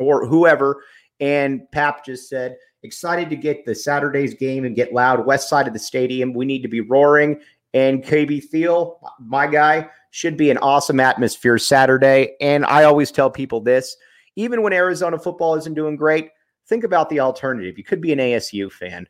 or 0.00 0.26
whoever. 0.26 0.82
And 1.20 1.70
Pap 1.70 2.04
just 2.04 2.28
said, 2.28 2.56
excited 2.82 3.30
to 3.30 3.36
get 3.36 3.64
the 3.64 3.72
Saturday's 3.72 4.34
game 4.34 4.64
and 4.64 4.74
get 4.74 4.92
loud 4.92 5.24
west 5.26 5.48
side 5.48 5.68
of 5.68 5.74
the 5.74 5.78
stadium. 5.78 6.34
We 6.34 6.44
need 6.44 6.62
to 6.62 6.68
be 6.68 6.80
roaring. 6.80 7.40
And 7.72 8.02
KB 8.02 8.42
Thiel, 8.42 8.98
my 9.20 9.46
guy, 9.46 9.88
should 10.10 10.36
be 10.36 10.50
an 10.50 10.58
awesome 10.58 10.98
atmosphere 10.98 11.56
Saturday. 11.56 12.32
And 12.40 12.66
I 12.66 12.82
always 12.82 13.12
tell 13.12 13.30
people 13.30 13.60
this 13.60 13.96
even 14.34 14.62
when 14.62 14.72
Arizona 14.72 15.20
football 15.20 15.54
isn't 15.54 15.74
doing 15.74 15.94
great, 15.94 16.30
think 16.66 16.82
about 16.82 17.10
the 17.10 17.20
alternative. 17.20 17.78
You 17.78 17.84
could 17.84 18.00
be 18.00 18.12
an 18.12 18.18
ASU 18.18 18.72
fan. 18.72 19.06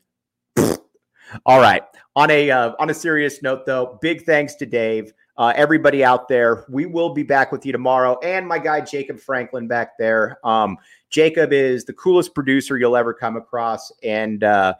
All 1.45 1.59
right. 1.59 1.83
On 2.15 2.29
a 2.29 2.51
uh, 2.51 2.73
on 2.79 2.89
a 2.89 2.93
serious 2.93 3.41
note, 3.41 3.65
though, 3.65 3.97
big 4.01 4.23
thanks 4.25 4.55
to 4.55 4.65
Dave. 4.65 5.13
Uh, 5.37 5.53
everybody 5.55 6.03
out 6.03 6.27
there, 6.27 6.65
we 6.69 6.85
will 6.85 7.13
be 7.13 7.23
back 7.23 7.51
with 7.51 7.65
you 7.65 7.71
tomorrow, 7.71 8.19
and 8.21 8.47
my 8.47 8.59
guy 8.59 8.81
Jacob 8.81 9.19
Franklin 9.19 9.67
back 9.67 9.97
there. 9.97 10.37
Um, 10.43 10.77
Jacob 11.09 11.53
is 11.53 11.85
the 11.85 11.93
coolest 11.93 12.35
producer 12.35 12.77
you'll 12.77 12.97
ever 12.97 13.13
come 13.13 13.37
across, 13.37 13.91
and 14.03 14.43
uh, 14.43 14.75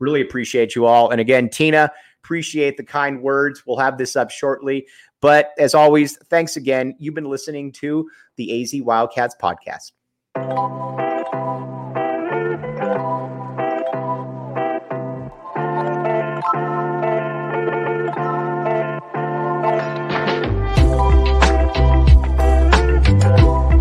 really 0.00 0.20
appreciate 0.20 0.74
you 0.74 0.86
all. 0.86 1.10
And 1.10 1.20
again, 1.20 1.48
Tina, 1.48 1.90
appreciate 2.22 2.76
the 2.76 2.84
kind 2.84 3.22
words. 3.22 3.62
We'll 3.66 3.78
have 3.78 3.96
this 3.96 4.16
up 4.16 4.30
shortly. 4.30 4.86
But 5.20 5.50
as 5.58 5.74
always, 5.74 6.16
thanks 6.28 6.56
again. 6.56 6.94
You've 6.98 7.14
been 7.14 7.30
listening 7.30 7.72
to 7.72 8.10
the 8.36 8.62
AZ 8.62 8.74
Wildcats 8.82 9.36
podcast. 9.40 9.92